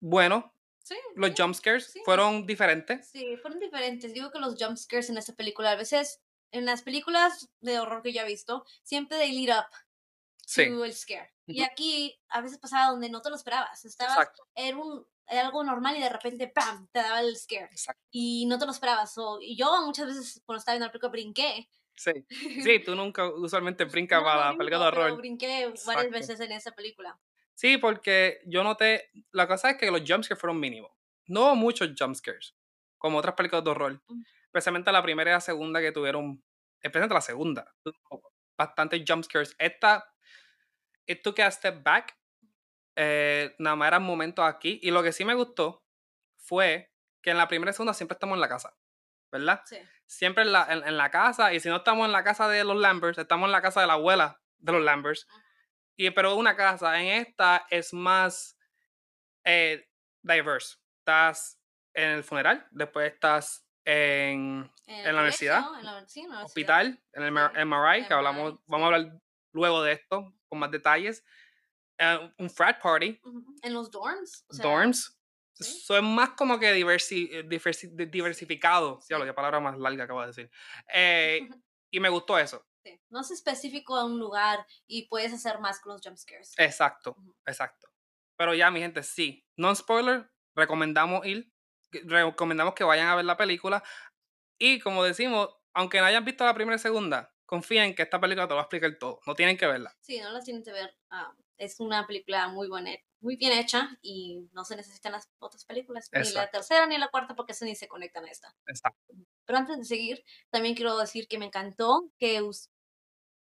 bueno. 0.00 0.52
Sí, 0.82 0.94
los 1.14 1.32
jumpscares 1.34 1.94
fueron 2.04 2.44
diferentes. 2.44 3.08
Sí, 3.08 3.38
fueron 3.38 3.58
diferentes. 3.58 4.12
Digo 4.12 4.30
que 4.30 4.38
los 4.38 4.62
jumpscares 4.62 5.08
en 5.08 5.16
esta 5.16 5.32
película, 5.32 5.70
a 5.70 5.76
veces, 5.76 6.20
en 6.52 6.66
las 6.66 6.82
películas 6.82 7.48
de 7.62 7.78
horror 7.78 8.02
que 8.02 8.12
yo 8.12 8.20
he 8.20 8.26
visto, 8.26 8.66
siempre 8.82 9.16
they 9.16 9.32
lead 9.32 9.58
up 9.58 9.64
to 10.54 10.84
el 10.84 10.92
scare. 10.92 11.32
Y 11.46 11.62
aquí, 11.62 12.20
a 12.28 12.42
veces 12.42 12.58
pasaba 12.58 12.90
donde 12.90 13.08
no 13.08 13.22
te 13.22 13.30
lo 13.30 13.36
esperabas. 13.36 13.82
Estabas, 13.86 14.28
era, 14.54 14.76
un, 14.76 15.06
algo 15.28 15.64
normal 15.64 15.96
y 15.96 16.02
de 16.02 16.10
repente, 16.10 16.48
¡pam! 16.48 16.86
te 16.92 16.98
daba 16.98 17.20
el 17.20 17.34
scare. 17.34 17.70
Y 18.10 18.44
no 18.44 18.58
te 18.58 18.66
lo 18.66 18.72
esperabas. 18.72 19.14
y 19.40 19.56
yo 19.56 19.86
muchas 19.86 20.08
veces, 20.08 20.42
cuando 20.44 20.58
estaba 20.58 20.74
viendo 20.74 20.88
la 20.88 20.92
película, 20.92 21.12
brinqué 21.12 21.66
Sí, 21.96 22.12
sí, 22.62 22.80
tú 22.80 22.94
nunca 22.96 23.28
usualmente 23.28 23.84
brincas 23.84 24.22
para 24.22 24.52
la 24.52 24.58
película 24.58 24.78
de 24.78 24.88
horror. 24.88 25.10
Yo 25.10 25.16
brinqué 25.16 25.72
varias 25.86 26.10
veces 26.10 26.40
en 26.40 26.52
esa 26.52 26.72
película. 26.72 27.18
Sí, 27.54 27.78
porque 27.78 28.40
yo 28.46 28.64
noté, 28.64 29.10
la 29.30 29.46
cosa 29.46 29.70
es 29.70 29.76
que 29.76 29.90
los 29.90 30.02
jumpscares 30.06 30.40
fueron 30.40 30.58
mínimos. 30.58 30.90
No 31.26 31.42
hubo 31.42 31.56
muchos 31.56 31.90
jumpscares, 31.96 32.56
como 32.98 33.18
otras 33.18 33.34
películas 33.34 33.64
de 33.64 33.70
horror. 33.70 34.02
Mm. 34.08 34.22
Especialmente 34.46 34.92
la 34.92 35.02
primera 35.02 35.30
y 35.30 35.34
la 35.34 35.40
segunda 35.40 35.80
que 35.80 35.92
tuvieron, 35.92 36.42
especialmente 36.80 37.14
la 37.14 37.20
segunda, 37.20 37.74
bastantes 38.56 39.02
jumpscares. 39.06 39.54
Esta, 39.58 40.04
it 41.06 41.22
took 41.22 41.38
a 41.40 41.50
step 41.50 41.82
back. 41.82 42.16
Eh, 42.96 43.54
nada 43.58 43.76
más 43.76 43.88
eran 43.88 44.02
momentos 44.02 44.44
aquí. 44.44 44.80
Y 44.82 44.90
lo 44.90 45.02
que 45.02 45.12
sí 45.12 45.24
me 45.24 45.34
gustó 45.34 45.84
fue 46.36 46.92
que 47.22 47.30
en 47.30 47.38
la 47.38 47.48
primera 47.48 47.70
y 47.70 47.74
segunda 47.74 47.94
siempre 47.94 48.14
estamos 48.14 48.36
en 48.36 48.40
la 48.40 48.48
casa, 48.48 48.76
¿verdad? 49.38 49.62
Sí 49.66 49.78
siempre 50.06 50.44
en 50.44 50.52
la, 50.52 50.66
en, 50.70 50.96
la 50.96 51.10
casa, 51.10 51.52
y 51.52 51.60
si 51.60 51.68
no 51.68 51.76
estamos 51.76 52.06
en 52.06 52.12
la 52.12 52.24
casa 52.24 52.48
de 52.48 52.64
los 52.64 52.76
Lambers, 52.76 53.18
estamos 53.18 53.46
en 53.46 53.52
la 53.52 53.62
casa 53.62 53.80
de 53.80 53.86
la 53.86 53.94
abuela 53.94 54.40
de 54.58 54.72
los 54.72 54.82
Lambers. 54.82 55.26
Y, 55.96 56.10
pero 56.10 56.36
una 56.36 56.56
casa, 56.56 57.00
en 57.00 57.06
esta 57.06 57.66
es 57.70 57.92
más 57.92 58.56
eh, 59.44 59.88
diverse. 60.22 60.76
Estás 60.98 61.60
en 61.92 62.10
el 62.10 62.24
funeral, 62.24 62.66
después 62.70 63.12
estás 63.12 63.66
en, 63.84 64.70
en, 64.86 65.04
la 65.04 65.20
universidad, 65.20 65.64
hospital, 66.42 67.00
en 67.12 67.22
el 67.22 67.32
MRI, 67.32 68.06
que 68.06 68.14
hablamos, 68.14 68.54
vamos 68.66 68.84
a 68.84 68.94
hablar 68.94 69.12
luego 69.52 69.82
de 69.82 69.92
esto 69.92 70.32
con 70.48 70.58
más 70.58 70.70
detalles. 70.70 71.24
Eh, 71.98 72.32
un 72.38 72.50
frat 72.50 72.80
party. 72.80 73.20
En 73.62 73.72
los 73.72 73.90
dorms. 73.90 74.44
dorms. 74.48 75.13
Eso 75.58 75.96
es 75.96 76.02
más 76.02 76.30
como 76.30 76.58
que 76.58 76.72
diversi, 76.72 77.30
eh, 77.32 77.44
diversificado. 77.44 79.00
Sí, 79.00 79.14
que 79.14 79.32
palabra 79.32 79.60
más 79.60 79.78
larga 79.78 80.04
acabo 80.04 80.20
de 80.22 80.26
decir. 80.28 80.50
Eh, 80.92 81.40
y 81.90 82.00
me 82.00 82.08
gustó 82.08 82.38
eso. 82.38 82.66
No 83.08 83.20
es 83.20 83.30
específico 83.30 83.96
a 83.96 84.04
un 84.04 84.18
lugar 84.18 84.66
y 84.86 85.08
puedes 85.08 85.32
hacer 85.32 85.58
más 85.60 85.80
con 85.80 85.92
los 85.92 86.02
jump 86.02 86.18
scares. 86.18 86.52
Exacto, 86.58 87.16
exacto. 87.46 87.88
Pero 88.36 88.54
ya, 88.54 88.70
mi 88.70 88.80
gente, 88.80 89.02
sí. 89.02 89.46
Non-spoiler, 89.56 90.30
recomendamos 90.54 91.24
ir. 91.24 91.50
Recomendamos 91.90 92.74
que 92.74 92.84
vayan 92.84 93.08
a 93.08 93.14
ver 93.14 93.24
la 93.24 93.36
película. 93.36 93.82
Y 94.58 94.80
como 94.80 95.04
decimos, 95.04 95.48
aunque 95.72 96.00
no 96.00 96.06
hayan 96.06 96.24
visto 96.24 96.44
la 96.44 96.54
primera 96.54 96.76
y 96.76 96.80
segunda, 96.80 97.32
confíen 97.46 97.94
que 97.94 98.02
esta 98.02 98.20
película 98.20 98.48
te 98.48 98.54
va 98.54 98.60
a 98.60 98.64
explicar 98.64 98.96
todo. 98.98 99.20
No 99.26 99.34
tienen 99.34 99.56
que 99.56 99.66
verla. 99.66 99.96
Sí, 100.00 100.20
no 100.20 100.32
las 100.32 100.44
tienen 100.44 100.62
que 100.62 100.72
ver. 100.72 100.94
ah, 101.10 101.34
es 101.58 101.80
una 101.80 102.06
película 102.06 102.48
muy 102.48 102.68
buena, 102.68 102.90
muy 103.20 103.36
bien 103.36 103.52
hecha 103.52 103.98
y 104.02 104.48
no 104.52 104.64
se 104.64 104.76
necesitan 104.76 105.12
las 105.12 105.30
otras 105.38 105.64
películas, 105.64 106.10
ni 106.14 106.32
la 106.32 106.50
tercera 106.50 106.86
ni 106.86 106.98
la 106.98 107.08
cuarta 107.08 107.34
porque 107.34 107.52
eso 107.52 107.64
ni 107.64 107.74
se 107.74 107.88
conectan 107.88 108.24
a 108.24 108.30
esta. 108.30 108.54
Exacto. 108.66 109.14
Pero 109.46 109.58
antes 109.58 109.78
de 109.78 109.84
seguir, 109.84 110.24
también 110.50 110.74
quiero 110.74 110.96
decir 110.98 111.28
que 111.28 111.38
me 111.38 111.46
encantó 111.46 112.10
que, 112.18 112.42
us- 112.42 112.70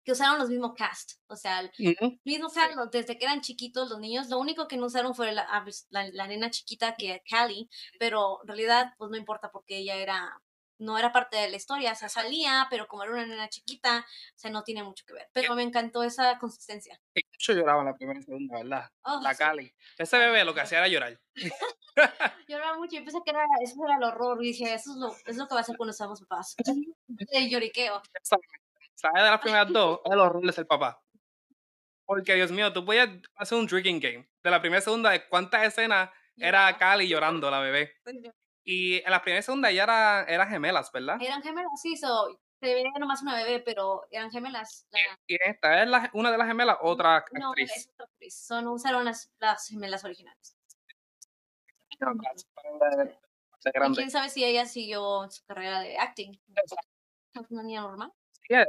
que 0.04 0.12
usaron 0.12 0.40
los 0.40 0.50
mismos 0.50 0.74
cast, 0.76 1.14
o 1.28 1.36
sea, 1.36 1.62
el 1.62 1.72
Ujú. 1.80 2.20
mismo 2.26 2.50
cast 2.50 2.74
desde 2.92 3.18
que 3.18 3.26
eran 3.26 3.42
chiquitos 3.42 3.90
los 3.90 4.00
niños, 4.00 4.30
lo 4.30 4.40
único 4.40 4.68
que 4.68 4.78
no 4.78 4.88
usaron 4.88 5.16
fue 5.16 5.32
la, 5.32 5.44
ah, 5.50 5.62
pues, 5.64 5.88
la, 5.90 6.10
la 6.12 6.28
nena 6.28 6.52
chiquita 6.52 6.96
que 6.96 7.22
Callie, 7.30 7.70
pero 8.00 8.40
en 8.44 8.48
realidad 8.50 8.94
pues 8.98 9.12
no 9.12 9.18
importa 9.18 9.52
porque 9.52 9.78
ella 9.78 9.96
era 9.98 10.42
no 10.80 10.98
era 10.98 11.14
parte 11.14 11.38
de 11.38 11.50
la 11.50 11.56
historia, 11.58 11.94
o 11.94 11.96
sea, 11.96 12.10
salía, 12.10 12.68
pero 12.70 12.88
como 12.88 13.04
era 13.04 13.14
una 13.14 13.26
nena 13.26 13.48
chiquita, 13.50 14.00
o 14.02 14.38
sea, 14.40 14.52
no 14.52 14.64
tiene 14.64 14.84
mucho 14.84 15.06
que 15.08 15.14
ver. 15.14 15.30
Pero 15.32 15.56
me 15.56 15.64
encantó 15.64 16.04
esa 16.04 16.38
consistencia. 16.40 17.00
Yo 17.40 17.54
lloraba 17.54 17.82
en 17.82 17.88
la 17.88 17.96
primera 17.96 18.20
y 18.20 18.24
segunda, 18.24 18.58
¿verdad? 18.58 18.90
Oh, 19.04 19.20
La 19.22 19.34
sí. 19.34 19.40
Cali. 19.40 19.76
Ese 19.98 20.18
bebé 20.18 20.46
lo 20.46 20.54
que 20.54 20.62
hacía 20.62 20.80
era 20.80 20.88
llorar. 20.88 21.20
Lloraba 22.48 22.78
mucho 22.78 22.96
y 22.96 23.02
pensé 23.02 23.20
que 23.24 23.32
era, 23.32 23.46
eso 23.62 23.76
era 23.86 23.98
el 23.98 24.04
horror 24.04 24.44
y 24.44 24.48
dije, 24.48 24.74
eso 24.74 24.92
es 24.92 24.98
lo, 24.98 25.16
es 25.26 25.38
lo 25.38 25.48
que 25.48 25.54
va 25.54 25.60
a 25.60 25.62
hacer 25.62 25.78
cuando 25.78 25.94
seamos 25.94 26.22
papás. 26.22 26.56
El 27.32 27.50
lloriqueo. 27.50 28.02
¿Sabes 28.96 29.24
de 29.24 29.30
las 29.30 29.40
primeras 29.42 29.72
dos? 29.72 30.00
El 30.06 30.20
horror 30.20 30.46
de 30.46 30.52
ser 30.54 30.66
papá. 30.66 31.02
Porque, 32.06 32.36
Dios 32.36 32.52
mío, 32.52 32.72
tú 32.74 32.86
podías 32.86 33.10
hacer 33.36 33.58
un 33.58 33.68
drinking 33.68 34.00
game. 34.00 34.30
De 34.44 34.52
la 34.52 34.62
primera 34.62 34.80
y 34.80 34.84
segunda, 34.84 35.12
de 35.12 35.28
cuántas 35.28 35.64
escenas 35.64 36.10
era. 36.38 36.78
Cali 36.78 37.08
llorando, 37.08 37.50
la 37.50 37.60
bebé. 37.60 37.96
Y 38.64 38.98
en 38.98 39.12
la 39.12 39.22
primera 39.22 39.40
y 39.40 39.44
segunda 39.44 39.72
ya 39.72 39.84
era, 39.84 40.24
eran 40.24 40.50
gemelas, 40.50 40.92
¿verdad? 40.92 41.18
Eran 41.22 41.42
gemelas, 41.42 41.72
sí, 41.82 41.96
so, 41.98 42.40
se 42.64 42.74
veía 42.74 42.90
nomás 43.00 43.22
una 43.22 43.36
bebé, 43.36 43.60
pero 43.60 44.08
eran 44.10 44.32
gemelas. 44.32 44.88
La- 44.92 45.00
Y 45.28 45.38
esta 45.44 45.84
es 45.84 45.90
la- 45.90 46.10
una 46.14 46.32
de 46.32 46.38
las 46.38 46.48
gemelas, 46.48 46.78
otra 46.82 47.26
no, 47.34 47.50
actriz. 47.50 47.72
es 47.76 47.90
otra 47.94 48.06
actriz. 48.06 48.36
Son, 48.36 48.68
usaron 48.68 49.04
las, 49.06 49.32
las 49.40 49.68
gemelas 49.68 50.04
originales. 50.06 50.58
Y 51.90 51.98
quién 53.96 54.12
sabe 54.12 54.30
si 54.30 54.44
ella 54.44 54.66
siguió 54.66 55.30
su 55.30 55.44
carrera 55.46 55.82
de 55.82 55.98
acting. 55.98 56.32
Una 57.50 57.64
niña 57.64 57.82
normal. 57.82 58.12
Sí, 58.48 58.54
eh, 58.56 58.66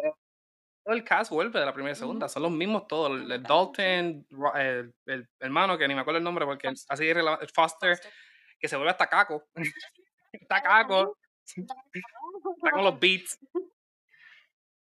el 0.87 1.05
cast 1.05 1.31
vuelve 1.31 1.59
de 1.61 1.67
la 1.67 1.73
primera 1.75 1.93
y 1.93 1.97
segunda. 1.97 2.27
Ujú. 2.27 2.33
Son 2.35 2.43
los 2.43 2.53
mismos 2.53 2.87
todos. 2.87 3.11
El, 3.13 3.31
el 3.31 3.43
Dalton, 3.43 4.27
el, 4.57 4.95
el 5.07 5.29
hermano, 5.41 5.79
que 5.79 5.87
ni 5.89 5.95
me 5.95 6.01
acuerdo 6.01 6.19
el 6.19 6.25
nombre 6.25 6.45
porque 6.45 6.69
Foster. 6.69 6.93
así 6.93 7.09
el 7.09 7.23
Foster, 7.51 7.97
Foster. 7.97 8.13
que 8.59 8.69
se 8.69 8.77
vuelve 8.77 8.91
hasta 8.91 9.07
caco. 9.09 9.45
está 10.33 10.63
caco. 10.63 11.17
Está 11.57 12.71
con 12.73 12.85
los 12.85 12.99
beats. 12.99 13.39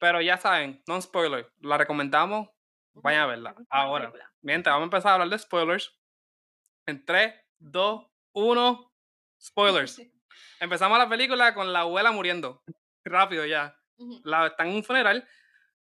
Pero 0.02 0.20
ya 0.20 0.36
saben, 0.36 0.82
no 0.88 1.00
spoiler. 1.00 1.48
La 1.60 1.78
recomendamos. 1.78 2.48
Vayan 2.92 3.20
a 3.20 3.26
verla. 3.26 3.54
Ahora, 3.70 4.10
te 4.10 4.62
vamos 4.68 4.80
a 4.80 4.82
empezar 4.82 5.10
a 5.10 5.14
hablar 5.14 5.28
de 5.28 5.38
spoilers. 5.38 5.96
En 6.88 7.04
3, 7.04 7.32
2, 7.60 8.04
1. 8.34 8.92
Spoilers. 9.40 10.02
Empezamos 10.60 10.98
la 10.98 11.08
película 11.08 11.54
con 11.54 11.72
la 11.72 11.82
abuela 11.82 12.10
muriendo. 12.10 12.64
Rápido 13.04 13.46
ya. 13.46 13.78
La, 14.24 14.48
está 14.48 14.64
en 14.64 14.74
un 14.74 14.82
funeral. 14.82 15.24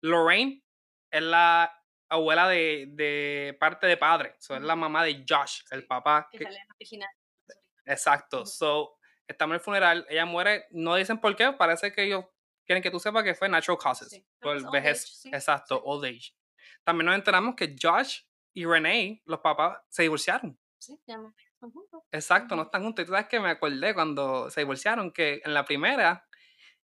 Lorraine 0.04 0.64
es 1.12 1.24
la 1.24 1.76
abuela 2.08 2.48
de, 2.48 2.86
de 2.90 3.58
parte 3.60 3.88
de 3.88 3.98
padre. 3.98 4.36
So, 4.38 4.56
es 4.56 4.62
la 4.62 4.76
mamá 4.76 5.04
de 5.04 5.26
Josh, 5.28 5.62
el 5.72 5.88
papá. 5.88 6.28
Que 6.32 6.38
que- 6.38 6.44
sale 6.44 6.58
en 6.60 6.68
la 6.68 6.76
original. 6.76 7.10
exacto. 7.86 8.46
So, 8.46 8.96
estamos 9.28 9.54
en 9.54 9.56
el 9.56 9.62
funeral. 9.62 10.06
Ella 10.08 10.26
muere. 10.28 10.68
No 10.70 10.94
dicen 10.94 11.20
por 11.20 11.36
qué. 11.36 11.52
Parece 11.54 11.92
que 11.92 12.04
ellos 12.04 12.26
quieren 12.66 12.82
que 12.82 12.92
tú 12.92 13.00
sepas 13.00 13.24
que 13.24 13.34
fue 13.36 13.50
natural 13.50 13.78
causes. 13.78 14.10
Sí, 14.10 14.26
Por 14.40 14.72
vejez. 14.72 15.04
sí, 15.22 15.30
Exacto, 15.30 15.82
old 15.84 16.06
age. 16.06 16.34
También 16.84 17.08
nos 17.08 17.16
enteramos 17.16 17.56
que 17.56 17.76
Josh 17.82 18.22
y 18.54 18.66
Renee, 18.66 19.22
los 19.26 19.40
papás, 19.40 19.80
se 19.90 20.04
divorciaron. 20.04 20.60
Sí, 20.78 21.00
ya 21.08 21.18
no 21.18 21.34
están 21.38 21.72
juntos. 21.72 22.02
Exacto, 22.12 22.56
no 22.56 22.64
están 22.64 22.84
juntos. 22.84 23.04
Y 23.04 23.06
tú 23.06 23.14
sabes 23.14 23.28
que 23.28 23.40
me 23.40 23.50
acordé 23.50 23.94
cuando 23.94 24.50
se 24.50 24.62
divorciaron, 24.62 25.12
que 25.12 25.42
en 25.46 25.54
la 25.54 25.64
primera, 25.66 26.28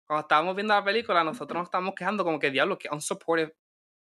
cuando 0.07 0.23
estábamos 0.23 0.55
viendo 0.57 0.75
la 0.75 0.85
película, 0.85 1.23
nosotros 1.23 1.59
nos 1.59 1.67
estábamos 1.69 1.95
quejando 1.95 2.25
como 2.25 2.39
que 2.39 2.51
diablo, 2.51 2.79
que 2.79 2.89
unsupportive 2.91 3.57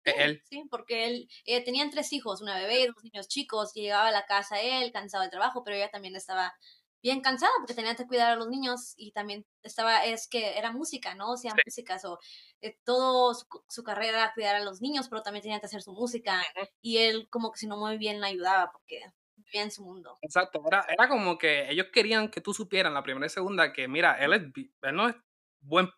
Sí, 0.03 0.11
él. 0.17 0.41
Sí, 0.49 0.63
porque 0.69 1.05
él, 1.05 1.29
eh, 1.45 1.63
tenían 1.63 1.91
tres 1.91 2.11
hijos, 2.11 2.41
una 2.41 2.57
bebé 2.57 2.81
y 2.81 2.87
dos 2.87 3.03
niños 3.03 3.27
chicos, 3.27 3.71
y 3.75 3.83
llegaba 3.83 4.07
a 4.07 4.11
la 4.11 4.25
casa 4.25 4.59
él, 4.59 4.91
cansado 4.91 5.21
del 5.21 5.29
trabajo, 5.29 5.63
pero 5.63 5.75
ella 5.77 5.91
también 5.91 6.15
estaba 6.15 6.55
bien 7.01 7.21
cansada 7.21 7.51
porque 7.59 7.73
tenía 7.73 7.95
que 7.95 8.07
cuidar 8.07 8.31
a 8.31 8.35
los 8.35 8.47
niños 8.47 8.93
y 8.97 9.11
también 9.11 9.45
estaba, 9.63 10.05
es 10.05 10.27
que 10.27 10.57
era 10.57 10.71
música, 10.71 11.15
¿no? 11.15 11.31
O 11.31 11.37
sea, 11.37 11.51
Sí. 11.55 11.61
música, 11.65 11.99
so, 11.99 12.19
eh, 12.61 12.77
todo 12.83 13.33
su, 13.33 13.45
su 13.67 13.83
carrera 13.83 14.19
era 14.19 14.33
cuidar 14.33 14.55
a 14.55 14.63
los 14.63 14.81
niños, 14.81 15.07
pero 15.09 15.23
también 15.23 15.43
tenía 15.43 15.59
que 15.59 15.65
hacer 15.65 15.81
su 15.81 15.93
música 15.93 16.43
y 16.81 16.97
él 16.97 17.27
como 17.29 17.51
que 17.51 17.59
si 17.59 17.67
no 17.67 17.77
muy 17.77 17.97
bien 17.97 18.21
la 18.21 18.27
ayudaba 18.27 18.71
porque 18.71 19.01
vivía 19.35 19.63
en 19.63 19.71
su 19.71 19.83
mundo. 19.83 20.17
Exacto, 20.21 20.61
era, 20.67 20.85
era 20.87 21.07
como 21.07 21.37
que 21.37 21.69
ellos 21.69 21.87
querían 21.91 22.29
que 22.29 22.41
tú 22.41 22.53
supieras 22.53 22.89
en 22.91 22.93
la 22.93 23.03
primera 23.03 23.25
y 23.25 23.29
segunda 23.29 23.73
que, 23.73 23.87
mira, 23.87 24.13
él, 24.23 24.33
es, 24.33 24.41
él 24.83 24.95
no 24.95 25.09
es 25.09 25.15
buen 25.59 25.89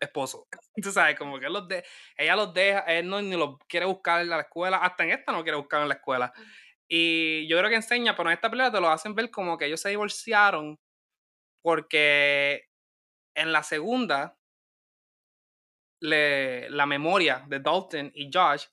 esposo. 0.00 0.46
Tú 0.82 0.92
sabes, 0.92 1.18
como 1.18 1.38
que 1.38 1.46
él 1.46 1.52
los 1.52 1.66
de, 1.68 1.84
ella 2.16 2.36
los 2.36 2.52
deja, 2.54 2.80
él 2.80 3.08
no 3.08 3.20
ni 3.22 3.36
los 3.36 3.58
quiere 3.68 3.86
buscar 3.86 4.22
en 4.22 4.30
la 4.30 4.40
escuela, 4.40 4.78
hasta 4.78 5.04
en 5.04 5.10
esta 5.10 5.32
no 5.32 5.42
quiere 5.42 5.58
buscar 5.58 5.82
en 5.82 5.88
la 5.88 5.94
escuela. 5.94 6.32
Ujú. 6.36 6.46
Y 6.88 7.46
yo 7.48 7.58
creo 7.58 7.70
que 7.70 7.76
enseña, 7.76 8.14
pero 8.16 8.28
en 8.28 8.34
esta 8.34 8.50
película 8.50 8.70
te 8.72 8.80
lo 8.80 8.88
hacen 8.90 9.14
ver 9.14 9.30
como 9.30 9.56
que 9.56 9.66
ellos 9.66 9.80
se 9.80 9.88
divorciaron 9.90 10.78
porque 11.62 12.68
en 13.34 13.52
la 13.52 13.62
segunda 13.62 14.38
le, 16.00 16.68
la 16.70 16.86
memoria 16.86 17.44
de 17.48 17.60
Dalton 17.60 18.12
y 18.14 18.30
Josh 18.32 18.66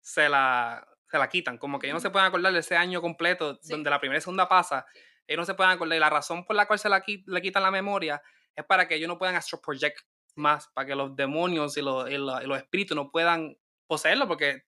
se 0.00 0.28
la, 0.28 0.86
se 1.10 1.18
la 1.18 1.28
quitan. 1.28 1.58
Como 1.58 1.78
que 1.78 1.86
ellos 1.86 1.94
no 1.94 2.00
se 2.00 2.10
pueden 2.10 2.28
acordar 2.28 2.52
de 2.52 2.58
ese 2.58 2.76
año 2.76 3.00
completo 3.00 3.58
Sí. 3.62 3.72
donde 3.72 3.90
la 3.90 3.98
primera 4.00 4.18
y 4.18 4.20
segunda 4.20 4.48
pasa. 4.48 4.84
Sí. 4.92 5.00
Ellos 5.26 5.40
no 5.40 5.46
se 5.46 5.54
pueden 5.54 5.72
acordar. 5.72 5.96
Y 5.96 6.00
la 6.00 6.10
razón 6.10 6.44
por 6.44 6.56
la 6.56 6.66
cual 6.66 6.78
se 6.78 6.88
la, 6.88 7.02
le 7.06 7.42
quitan 7.42 7.62
la 7.62 7.70
memoria 7.70 8.22
es 8.54 8.64
para 8.64 8.86
que 8.86 8.96
ellos 8.96 9.08
no 9.08 9.18
puedan 9.18 9.34
astro 9.36 9.60
project 9.60 10.00
más, 10.36 10.68
para 10.68 10.86
que 10.86 10.94
los 10.94 11.16
demonios 11.16 11.76
y 11.76 11.82
los, 11.82 12.10
y 12.10 12.18
los, 12.18 12.42
y 12.42 12.46
los 12.46 12.58
espíritus 12.58 12.94
no 12.94 13.10
puedan 13.10 13.56
poseerlo, 13.86 14.28
porque 14.28 14.64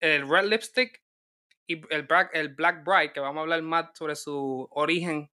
el 0.00 0.28
Red 0.28 0.44
Lipstick 0.46 1.02
y 1.74 1.82
el 1.90 2.02
Black, 2.04 2.30
el 2.34 2.54
Black 2.54 2.84
Bride, 2.84 3.12
que 3.12 3.20
vamos 3.20 3.38
a 3.38 3.42
hablar 3.42 3.62
más 3.62 3.90
sobre 3.94 4.16
su 4.16 4.66
origen 4.72 5.30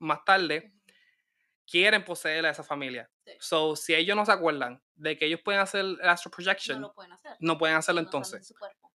más 0.00 0.24
tarde, 0.24 0.72
quieren 1.66 2.04
poseer 2.04 2.46
a 2.46 2.50
esa 2.50 2.64
familia. 2.64 3.10
Sí. 3.24 3.32
So, 3.40 3.76
si 3.76 3.94
ellos 3.94 4.16
no 4.16 4.24
se 4.26 4.32
acuerdan 4.32 4.82
de 4.94 5.16
que 5.16 5.26
ellos 5.26 5.40
pueden 5.44 5.60
hacer 5.60 5.80
el 5.80 6.00
astro 6.08 6.30
No 6.30 6.34
projection, 6.36 6.80
lo 6.80 6.92
pueden 6.94 7.12
hacer. 7.12 7.36
no 7.40 7.58
pueden 7.58 7.76
hacerlo 7.76 8.00
no 8.00 8.06
entonces. 8.08 8.54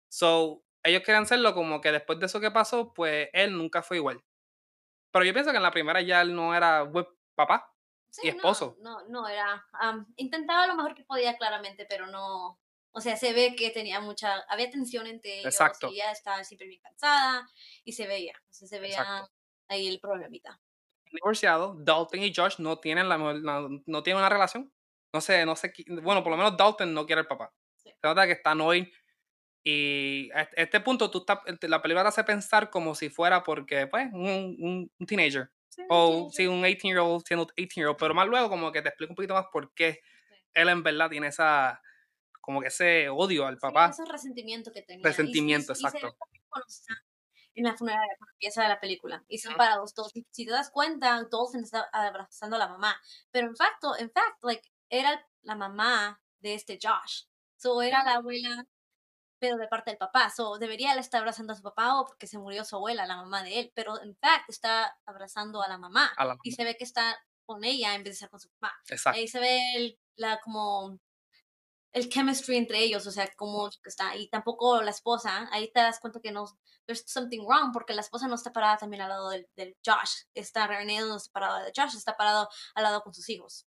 So, 0.09 0.63
ellos 0.83 1.03
querían 1.03 1.25
hacerlo 1.25 1.55
como 1.55 1.81
que 1.81 1.93
después 1.93 2.19
de 2.19 2.27
eso 2.27 2.41
que 2.41 2.51
pasó, 2.51 2.95
pues 2.95 3.29
él 3.33 3.57
nunca 3.57 3.83
fue 3.83 3.99
igual. 3.99 4.23
Pero 5.13 5.25
yo 5.25 5.33
pienso 5.33 5.51
que 5.51 5.57
en 5.59 5.63
la 5.63 5.71
primera 5.73 6.01
ya 6.01 6.23
él 6.23 6.35
no 6.35 6.55
era 6.55 6.83
buen 6.83 7.07
papá. 7.35 7.75
Sí, 8.11 8.29
y 8.29 8.31
no, 8.31 8.37
esposo. 8.37 8.77
No, 8.81 9.07
no, 9.09 9.29
era. 9.29 9.65
am, 9.73 10.07
intentaba 10.17 10.67
lo 10.67 10.75
mejor 10.77 10.95
que 10.95 11.05
podía, 11.05 11.37
claramente, 11.37 11.87
pero 11.89 12.07
no. 12.07 12.59
O 12.93 13.01
sea, 13.01 13.17
se 13.17 13.33
ve 13.33 13.55
que 13.57 13.71
tenía 13.71 14.01
mucha. 14.01 14.41
Había 14.49 14.71
tensión 14.71 15.07
entre 15.07 15.35
ellos. 15.41 15.47
Exacto. 15.55 15.89
Y 15.91 15.95
ella 15.97 16.11
estaba 16.11 16.43
siempre 16.45 16.67
bien 16.67 16.81
cansada. 16.81 17.47
Y 17.85 17.93
se 17.93 18.07
veía. 18.07 18.35
O 18.49 18.53
sea, 18.53 18.69
se 18.69 18.81
veía 18.81 18.99
Exacto. 18.99 19.33
ahí 19.69 19.87
el 19.89 20.01
problemita. 20.01 20.61
Divorciado, 21.13 21.75
Dalton 21.79 22.23
y 22.23 22.33
Josh 22.35 22.57
no 22.59 22.79
tienen, 22.79 23.09
la, 23.09 23.19
no, 23.19 23.69
no 23.87 24.03
tienen 24.03 24.19
una 24.19 24.29
relación. 24.29 24.73
No 25.13 25.21
sé, 25.21 25.45
no 25.45 25.57
sé. 25.57 25.73
Bueno, 26.03 26.23
por 26.23 26.31
lo 26.31 26.37
menos 26.37 26.57
Dalton 26.57 26.93
no 26.95 27.05
quiere 27.07 27.21
al 27.21 27.27
papá. 27.27 27.53
Sí. 27.77 27.91
Se 27.91 28.07
nota 28.07 28.27
que 28.27 28.33
está 28.33 28.53
hoy. 28.55 28.93
Y 29.63 30.31
a 30.33 30.43
este- 30.43 30.63
este 30.63 30.81
punto, 30.81 31.11
tú 31.11 31.25
la 31.63 31.83
película 31.83 32.03
te 32.03 32.09
hace 32.09 32.25
pensar 32.25 32.71
como 32.71 32.95
si 32.95 33.11
fuera 33.11 33.43
porque, 33.43 33.87
pues, 33.87 34.09
un, 34.13 34.57
un, 34.59 34.93
un 34.99 35.07
teenager. 35.07 35.51
Sí, 35.69 35.83
O 35.89 36.29
sí, 36.31 36.43
sí, 36.45 36.47
un 36.49 36.63
18-year-old 36.63 37.25
siendo 37.27 37.47
18-year-old. 37.49 37.99
Pero 37.99 38.15
más 38.15 38.27
luego, 38.27 38.49
como 38.49 38.73
que 38.73 38.83
te 38.83 38.89
explico 38.89 39.13
un 39.13 39.17
poquito 39.17 39.35
más 39.35 39.47
por 39.53 39.73
qué 39.75 40.01
Sí. 40.29 40.35
él 40.55 40.69
en 40.69 40.83
verdad 40.83 41.11
tiene 41.11 41.27
esa. 41.29 41.81
Como 42.41 42.61
que 42.61 42.69
ese 42.69 43.09
odio 43.09 43.47
al 43.47 43.55
Sí, 43.57 43.61
papá. 43.61 43.87
ese 43.91 44.05
resentimiento 44.05 44.73
que 44.73 44.83
tenía. 44.83 45.01
Y- 45.01 45.05
Resentimiento, 45.05 45.73
y- 45.73 45.77
y 45.77 45.79
exacto. 45.79 46.17
está 46.67 46.95
en 47.55 47.65
la 47.65 47.77
funeraria, 47.77 48.15
cuando 48.19 48.33
empieza 48.33 48.69
la 48.69 48.81
película. 48.81 49.25
Y 49.29 49.39
son 49.39 49.55
parados 49.57 49.93
todos. 49.95 50.11
Y 50.15 50.25
si 50.31 50.47
te 50.47 50.53
das 50.53 50.71
cuenta, 50.71 51.27
todos 51.31 51.55
están 51.55 51.85
abrazando 51.93 52.57
a 52.57 52.59
la 52.59 52.69
mamá. 52.69 53.01
Pero 53.31 53.49
en 53.49 53.57
fact, 53.57 53.83
en 53.99 54.11
fact, 54.11 54.43
like, 54.43 54.69
era 54.89 55.27
la 55.43 55.55
mamá 55.57 56.21
de 56.39 56.55
este 56.55 56.79
Josh. 56.81 57.25
So, 57.57 57.83
era 57.83 58.03
la 58.05 58.15
abuela, 58.15 58.65
pero 59.39 59.57
de 59.57 59.69
parte 59.69 59.91
del 59.91 59.99
papá. 59.99 60.31
So, 60.31 60.59
debería 60.59 60.93
él 60.93 60.99
estar 60.99 61.21
abrazando 61.21 61.53
a 61.53 61.57
su 61.57 61.63
papá 61.63 62.01
o 62.01 62.07
porque 62.07 62.27
se 62.27 62.39
murió 62.39 62.65
su 62.65 62.77
abuela, 62.77 63.05
la 63.07 63.17
mamá 63.17 63.43
de 63.43 63.59
él. 63.61 63.73
Pero 63.75 64.01
en 64.01 64.17
fact, 64.17 64.49
está 64.49 64.97
abrazando 65.05 65.63
a 65.63 65.69
la 65.69 65.77
mamá. 65.77 66.07
A 66.17 66.25
la 66.25 66.35
Y 66.43 66.51
mamá. 66.51 66.57
se 66.57 66.65
ve 66.65 66.77
que 66.77 66.85
está 66.85 67.19
con 67.45 67.65
ella 67.65 67.95
en 67.95 68.03
vez 68.05 68.13
de 68.13 68.15
estar 68.15 68.31
con 68.31 68.41
su 68.41 68.49
papá. 68.59 68.75
Exacto. 68.89 69.19
Ahí 69.19 69.29
se 69.29 69.41
ve 69.41 69.59
el- 69.77 69.99
la 70.17 70.41
como 70.41 70.99
el 71.93 72.09
chemistry 72.09 72.57
entre 72.57 72.79
ellos, 72.79 73.07
o 73.07 73.11
sea, 73.11 73.29
cómo 73.37 73.69
está, 73.85 74.15
y 74.17 74.29
tampoco 74.29 74.81
la 74.83 74.91
esposa, 74.91 75.49
ahí 75.53 75.71
te 75.73 75.81
das 75.81 75.99
cuenta 76.01 76.21
que 76.21 76.31
no, 76.33 76.45
there's 76.87 77.05
something 77.07 77.41
wrong, 77.47 77.73
porque 77.73 77.95
la 77.95 78.01
esposa 78.03 78.29
no 78.29 78.37
está 78.37 78.53
parada 78.53 78.77
también 78.77 79.03
al 79.03 79.09
lado 79.09 79.31
del, 79.31 79.49
del 79.57 79.77
Josh, 79.85 80.25
está 80.35 80.67
René 80.67 81.01
no 81.01 81.17
está 81.17 81.33
parado 81.33 81.65
de 81.65 81.73
Josh, 81.77 81.97
está 81.97 82.17
parado 82.17 82.49
al 82.75 82.83
lado 82.85 83.03
con 83.03 83.13
sus 83.13 83.29
hijos. 83.29 83.67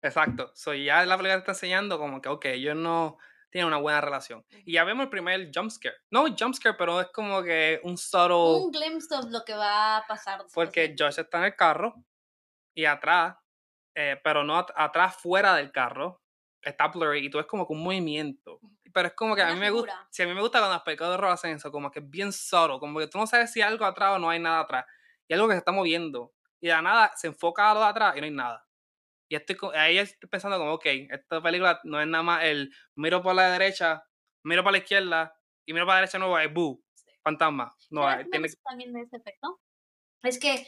Exacto, 0.00 0.50
so 0.54 0.72
ya 0.72 1.04
la 1.04 1.16
película 1.16 1.38
está 1.38 1.52
enseñando 1.52 1.98
como 1.98 2.20
que, 2.22 2.28
ok, 2.28 2.44
ellos 2.46 2.76
no 2.76 3.18
tienen 3.50 3.68
una 3.68 3.78
buena 3.78 4.00
relación. 4.00 4.44
Y 4.64 4.74
ya 4.74 4.84
vemos 4.84 5.04
el 5.04 5.10
primer 5.10 5.50
jumpscare. 5.52 5.96
No 6.10 6.26
jumpscare, 6.38 6.76
pero 6.76 7.00
es 7.00 7.08
como 7.14 7.42
que 7.42 7.80
un 7.82 7.96
subtle... 7.96 8.62
Un 8.62 8.70
glimpse 8.70 9.16
de 9.16 9.30
lo 9.30 9.42
que 9.42 9.54
va 9.54 9.96
a 9.96 10.06
pasar. 10.06 10.44
Porque 10.52 10.94
Josh 10.96 11.18
está 11.18 11.38
en 11.38 11.44
el 11.44 11.56
carro 11.56 11.94
y 12.74 12.84
atrás, 12.84 13.36
eh, 13.96 14.20
pero 14.22 14.44
no 14.44 14.58
at- 14.58 14.70
atrás 14.76 15.16
fuera 15.16 15.54
del 15.54 15.72
carro, 15.72 16.22
está 16.62 16.88
blurry 16.88 17.26
y 17.26 17.30
tú 17.30 17.38
ves 17.38 17.46
como 17.46 17.66
que 17.66 17.72
un 17.72 17.82
movimiento. 17.82 18.60
Pero 18.92 19.08
es 19.08 19.14
como 19.14 19.34
que 19.36 19.42
a 19.42 19.46
Una 19.46 19.54
mí 19.54 19.60
me 19.60 19.70
gusta, 19.70 19.92
figura. 19.92 20.08
si 20.10 20.22
a 20.22 20.26
mí 20.26 20.34
me 20.34 20.40
gusta 20.40 20.58
cuando 20.58 20.74
las 20.76 20.82
películas 20.82 21.10
de 21.10 21.14
horror 21.16 21.30
hacen 21.32 21.50
eso, 21.56 21.70
como 21.70 21.90
que 21.90 22.00
es 22.00 22.08
bien 22.10 22.32
solo, 22.32 22.78
como 22.80 22.98
que 22.98 23.06
tú 23.08 23.18
no 23.18 23.26
sabes 23.26 23.52
si 23.52 23.60
hay 23.62 23.68
algo 23.70 23.84
atrás 23.84 24.16
o 24.16 24.18
no 24.18 24.30
hay 24.30 24.38
nada 24.40 24.60
atrás. 24.60 24.84
Y 25.28 25.34
algo 25.34 25.46
que 25.48 25.54
se 25.54 25.58
está 25.58 25.72
moviendo. 25.72 26.34
Y 26.60 26.66
de 26.68 26.72
la 26.72 26.82
nada 26.82 27.12
se 27.16 27.28
enfoca 27.28 27.70
a 27.70 27.74
lo 27.74 27.80
de 27.80 27.86
atrás 27.86 28.16
y 28.16 28.20
no 28.20 28.24
hay 28.26 28.32
nada. 28.32 28.66
Y 29.28 29.36
estoy, 29.36 29.56
ahí 29.74 29.98
estoy 29.98 30.28
pensando 30.30 30.58
como, 30.58 30.72
ok, 30.74 30.86
esta 31.10 31.42
película 31.42 31.80
no 31.84 32.00
es 32.00 32.06
nada 32.06 32.22
más 32.24 32.44
el 32.44 32.72
miro 32.96 33.22
por 33.22 33.34
la 33.34 33.50
derecha, 33.52 34.04
miro 34.42 34.64
para 34.64 34.72
la 34.72 34.78
izquierda 34.78 35.34
y 35.66 35.72
miro 35.74 35.84
para 35.86 35.96
la 35.96 36.00
derecha 36.02 36.18
nuevo, 36.18 36.38
es 36.38 36.52
boo, 36.52 36.82
fantasma. 37.22 37.76
No, 37.90 38.02
¿Sabes 38.02 38.18
hay- 38.24 38.30
qué 38.30 38.38
me 38.40 38.48
tiene, 38.48 38.62
también 38.64 38.92
de 38.94 39.00
este 39.02 39.16
efecto? 39.18 39.60
Es 40.22 40.38
que 40.40 40.66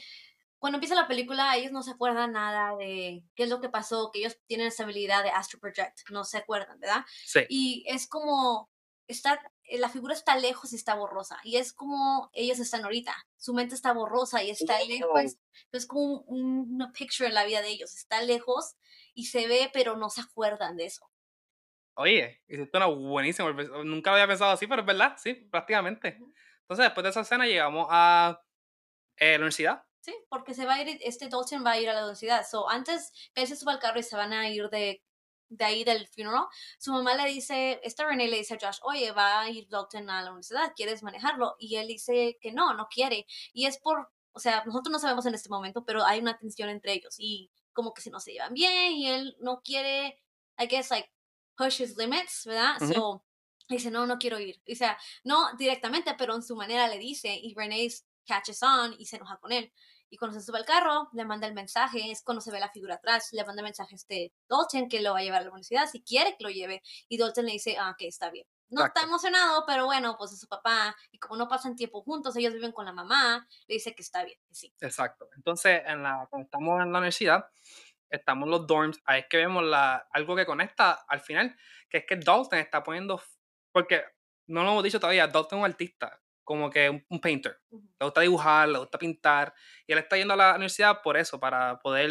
cuando 0.61 0.77
empieza 0.77 0.95
la 0.95 1.07
película, 1.09 1.57
ellos 1.57 1.73
no 1.73 1.83
se 1.83 1.91
acuerdan 1.91 2.33
nada 2.33 2.77
de 2.77 3.23
qué 3.35 3.43
es 3.43 3.49
lo 3.49 3.59
que 3.61 3.69
pasó, 3.69 4.11
que 4.13 4.19
ellos 4.19 4.39
tienen 4.47 4.67
esa 4.67 4.83
habilidad 4.83 5.23
de 5.23 5.31
Astro 5.31 5.59
Project, 5.59 5.99
no 6.11 6.23
se 6.23 6.37
acuerdan, 6.37 6.79
¿verdad? 6.79 7.03
sí. 7.25 7.41
Y 7.49 7.83
es 7.87 8.07
como, 8.07 8.69
está, 9.07 9.41
eh, 9.63 9.79
la 9.79 9.89
figura 9.89 10.13
está 10.13 10.37
lejos 10.37 10.71
y 10.73 10.77
está 10.77 10.95
borrosa, 10.95 11.37
y 11.43 11.57
es 11.57 11.73
como 11.73 12.29
ellos 12.33 12.59
están 12.59 12.83
ahorita, 12.85 13.15
su 13.37 13.53
mente 13.53 13.75
está 13.75 13.93
borrosa 13.93 14.43
y 14.43 14.51
está 14.51 14.79
lejos, 14.85 15.37
es 15.71 15.85
como 15.87 16.03
un- 16.03 16.23
un- 16.27 16.75
una 16.75 16.91
picture 16.91 17.27
en 17.27 17.35
la 17.35 17.45
vida 17.45 17.61
de 17.61 17.69
ellos, 17.69 17.95
está 17.95 18.21
lejos 18.21 18.75
y 19.15 19.25
se 19.25 19.47
ve, 19.47 19.71
pero 19.73 19.97
no 19.97 20.09
se 20.09 20.21
acuerdan 20.21 20.77
de 20.77 20.85
eso. 20.85 21.09
Oye, 21.95 22.41
hiciste 22.47 22.77
una 22.77 22.85
buenísima. 22.87 23.51
Nunca 23.83 24.11
lo 24.11 24.15
había 24.15 24.27
pensado 24.27 24.51
así, 24.51 24.65
pero 24.67 24.81
es 24.81 24.87
verdad, 24.87 25.15
sí, 25.17 25.33
prácticamente. 25.33 26.17
Entonces, 26.61 26.85
después 26.85 27.03
de 27.03 27.09
esa 27.09 27.21
escena, 27.21 27.45
llegamos 27.45 27.87
a 27.89 28.41
eh, 29.17 29.31
la 29.33 29.37
universidad. 29.37 29.83
Sí, 30.01 30.15
porque 30.29 30.55
se 30.55 30.65
va 30.65 30.75
a 30.75 30.81
ir, 30.81 30.99
este 31.03 31.29
Dalton 31.29 31.63
va 31.65 31.71
a 31.71 31.79
ir 31.79 31.89
a 31.89 31.93
la 31.93 32.01
universidad. 32.01 32.45
So, 32.49 32.67
antes 32.69 33.11
él 33.35 33.47
se 33.47 33.55
suba 33.55 33.73
al 33.73 33.79
carro 33.79 33.99
y 33.99 34.03
se 34.03 34.15
van 34.15 34.33
a 34.33 34.49
ir 34.49 34.67
de, 34.69 35.03
de 35.49 35.65
ahí 35.65 35.83
del 35.83 36.07
funeral, 36.07 36.45
su 36.79 36.91
mamá 36.91 37.15
le 37.15 37.29
dice, 37.31 37.79
esta 37.83 38.05
René 38.07 38.27
le 38.27 38.37
dice 38.37 38.55
a 38.55 38.57
Josh, 38.59 38.79
oye, 38.83 39.11
va 39.11 39.41
a 39.41 39.49
ir 39.49 39.67
Dalton 39.69 40.09
a 40.09 40.23
la 40.23 40.31
universidad, 40.31 40.73
¿quieres 40.75 41.03
manejarlo? 41.03 41.55
Y 41.59 41.75
él 41.75 41.87
dice 41.87 42.37
que 42.41 42.51
no, 42.51 42.73
no 42.73 42.87
quiere. 42.87 43.27
Y 43.53 43.67
es 43.67 43.77
por, 43.77 44.09
o 44.31 44.39
sea, 44.39 44.63
nosotros 44.65 44.91
no 44.91 44.99
sabemos 44.99 45.25
en 45.27 45.35
este 45.35 45.49
momento, 45.49 45.85
pero 45.85 46.03
hay 46.03 46.19
una 46.19 46.37
tensión 46.37 46.69
entre 46.69 46.93
ellos 46.93 47.15
y 47.19 47.51
como 47.73 47.93
que 47.93 48.01
si 48.01 48.09
no 48.09 48.19
se 48.19 48.31
llevan 48.33 48.53
bien 48.53 48.93
y 48.93 49.07
él 49.09 49.35
no 49.39 49.61
quiere, 49.61 50.19
I 50.57 50.67
guess, 50.67 50.89
like, 50.89 51.11
push 51.57 51.81
his 51.81 51.97
limits, 51.97 52.45
¿verdad? 52.45 52.77
So, 52.93 53.23
dice, 53.69 53.91
no, 53.91 54.07
no 54.07 54.17
quiero 54.17 54.39
ir. 54.39 54.61
O 54.71 54.75
sea, 54.75 54.97
no 55.23 55.53
directamente, 55.57 56.15
pero 56.17 56.35
en 56.35 56.43
su 56.43 56.55
manera 56.55 56.87
le 56.87 56.97
dice 56.97 57.39
y 57.41 57.53
René 57.53 57.85
catches 58.31 58.63
on 58.63 58.95
y 58.97 59.05
se 59.05 59.17
enoja 59.17 59.37
con 59.37 59.51
él. 59.51 59.71
Y 60.09 60.17
cuando 60.17 60.37
se 60.37 60.45
sube 60.45 60.57
al 60.57 60.65
carro, 60.65 61.09
le 61.13 61.25
manda 61.25 61.47
el 61.47 61.53
mensaje, 61.53 62.11
es 62.11 62.21
cuando 62.21 62.41
se 62.41 62.51
ve 62.51 62.59
la 62.59 62.69
figura 62.69 62.95
atrás, 62.95 63.29
le 63.31 63.45
manda 63.45 63.61
el 63.61 63.65
mensaje 63.65 63.93
a 63.93 63.95
este 63.95 64.33
Dalton 64.49 64.89
que 64.89 65.01
lo 65.01 65.13
va 65.13 65.19
a 65.19 65.23
llevar 65.23 65.41
a 65.41 65.43
la 65.45 65.49
universidad, 65.51 65.87
si 65.87 66.01
quiere 66.01 66.35
que 66.37 66.43
lo 66.43 66.49
lleve. 66.49 66.81
Y 67.07 67.17
Dalton 67.17 67.45
le 67.45 67.53
dice, 67.53 67.77
ah, 67.79 67.95
que 67.97 68.07
está 68.07 68.29
bien. 68.29 68.45
No 68.69 68.81
está 68.85 69.01
Exacto. 69.01 69.07
emocionado, 69.09 69.63
pero 69.65 69.85
bueno, 69.85 70.15
pues 70.17 70.31
es 70.31 70.39
su 70.39 70.47
papá. 70.47 70.95
Y 71.11 71.19
como 71.19 71.37
no 71.37 71.47
pasan 71.47 71.75
tiempo 71.75 72.01
juntos, 72.03 72.35
ellos 72.37 72.53
viven 72.53 72.71
con 72.71 72.85
la 72.85 72.93
mamá, 72.93 73.47
le 73.67 73.75
dice 73.75 73.93
que 73.93 74.01
está 74.01 74.23
bien, 74.23 74.37
que 74.47 74.55
sí. 74.55 74.73
Exacto. 74.79 75.29
Entonces, 75.35 75.81
en 75.85 76.03
la, 76.03 76.27
cuando 76.29 76.45
estamos 76.45 76.81
en 76.81 76.91
la 76.91 76.99
universidad, 76.99 77.45
estamos 78.09 78.47
en 78.47 78.51
los 78.51 78.67
dorms, 78.67 79.01
ahí 79.05 79.21
es 79.21 79.27
que 79.29 79.37
vemos 79.37 79.63
la, 79.63 80.07
algo 80.11 80.35
que 80.35 80.45
conecta 80.45 81.05
al 81.07 81.21
final, 81.21 81.55
que 81.89 81.99
es 81.99 82.05
que 82.05 82.17
Dalton 82.17 82.59
está 82.59 82.83
poniendo, 82.83 83.21
porque 83.71 84.03
no 84.47 84.63
lo 84.63 84.71
hemos 84.71 84.83
dicho 84.83 84.99
todavía, 84.99 85.27
Dalton 85.27 85.59
es 85.59 85.63
un 85.63 85.71
artista, 85.71 86.20
como 86.43 86.69
que 86.69 86.89
un, 86.89 87.05
un 87.09 87.19
painter. 87.21 87.59
Le 87.71 88.05
gusta 88.05 88.21
dibujar, 88.21 88.67
le 88.69 88.79
gusta 88.79 88.97
pintar, 88.97 89.53
y 89.87 89.93
él 89.93 89.99
está 89.99 90.17
yendo 90.17 90.33
a 90.33 90.37
la 90.37 90.51
universidad 90.55 91.01
por 91.01 91.17
eso, 91.17 91.39
para 91.39 91.79
poder, 91.79 92.09